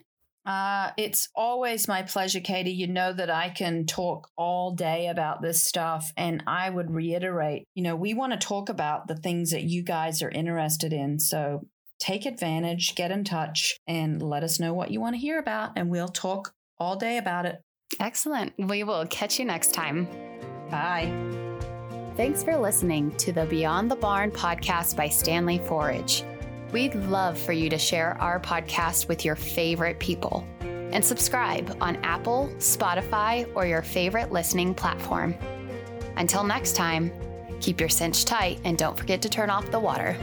Uh, 0.46 0.90
it's 0.96 1.28
always 1.34 1.88
my 1.88 2.02
pleasure, 2.02 2.40
Katie. 2.40 2.72
You 2.72 2.86
know 2.86 3.12
that 3.12 3.30
I 3.30 3.48
can 3.48 3.86
talk 3.86 4.28
all 4.36 4.74
day 4.74 5.08
about 5.08 5.40
this 5.40 5.62
stuff. 5.62 6.12
And 6.16 6.42
I 6.46 6.68
would 6.68 6.90
reiterate, 6.90 7.64
you 7.74 7.82
know, 7.82 7.96
we 7.96 8.14
want 8.14 8.32
to 8.32 8.46
talk 8.46 8.68
about 8.68 9.08
the 9.08 9.16
things 9.16 9.50
that 9.52 9.62
you 9.62 9.82
guys 9.82 10.22
are 10.22 10.30
interested 10.30 10.92
in. 10.92 11.18
So 11.18 11.66
take 11.98 12.26
advantage, 12.26 12.94
get 12.94 13.10
in 13.10 13.24
touch, 13.24 13.78
and 13.86 14.20
let 14.20 14.42
us 14.42 14.60
know 14.60 14.74
what 14.74 14.90
you 14.90 15.00
want 15.00 15.14
to 15.14 15.20
hear 15.20 15.38
about. 15.38 15.72
And 15.76 15.90
we'll 15.90 16.08
talk 16.08 16.52
all 16.78 16.96
day 16.96 17.18
about 17.18 17.46
it. 17.46 17.60
Excellent. 18.00 18.52
We 18.58 18.84
will 18.84 19.06
catch 19.06 19.38
you 19.38 19.44
next 19.44 19.72
time. 19.72 20.08
Bye. 20.70 21.12
Thanks 22.16 22.44
for 22.44 22.56
listening 22.56 23.10
to 23.16 23.32
the 23.32 23.46
Beyond 23.46 23.90
the 23.90 23.96
Barn 23.96 24.30
podcast 24.30 24.96
by 24.96 25.08
Standlee 25.08 25.64
Forage. 25.66 26.24
We'd 26.74 26.96
love 26.96 27.38
for 27.38 27.52
you 27.52 27.70
to 27.70 27.78
share 27.78 28.20
our 28.20 28.40
podcast 28.40 29.06
with 29.06 29.24
your 29.24 29.36
favorite 29.36 30.00
people 30.00 30.44
and 30.60 31.04
subscribe 31.04 31.76
on 31.80 31.94
Apple, 32.02 32.52
Spotify, 32.58 33.48
or 33.54 33.64
your 33.64 33.80
favorite 33.80 34.32
listening 34.32 34.74
platform. 34.74 35.36
Until 36.16 36.42
next 36.42 36.74
time, 36.74 37.12
keep 37.60 37.78
your 37.78 37.88
cinch 37.88 38.24
tight 38.24 38.58
and 38.64 38.76
don't 38.76 38.98
forget 38.98 39.22
to 39.22 39.28
turn 39.28 39.50
off 39.50 39.70
the 39.70 39.78
water. 39.78 40.16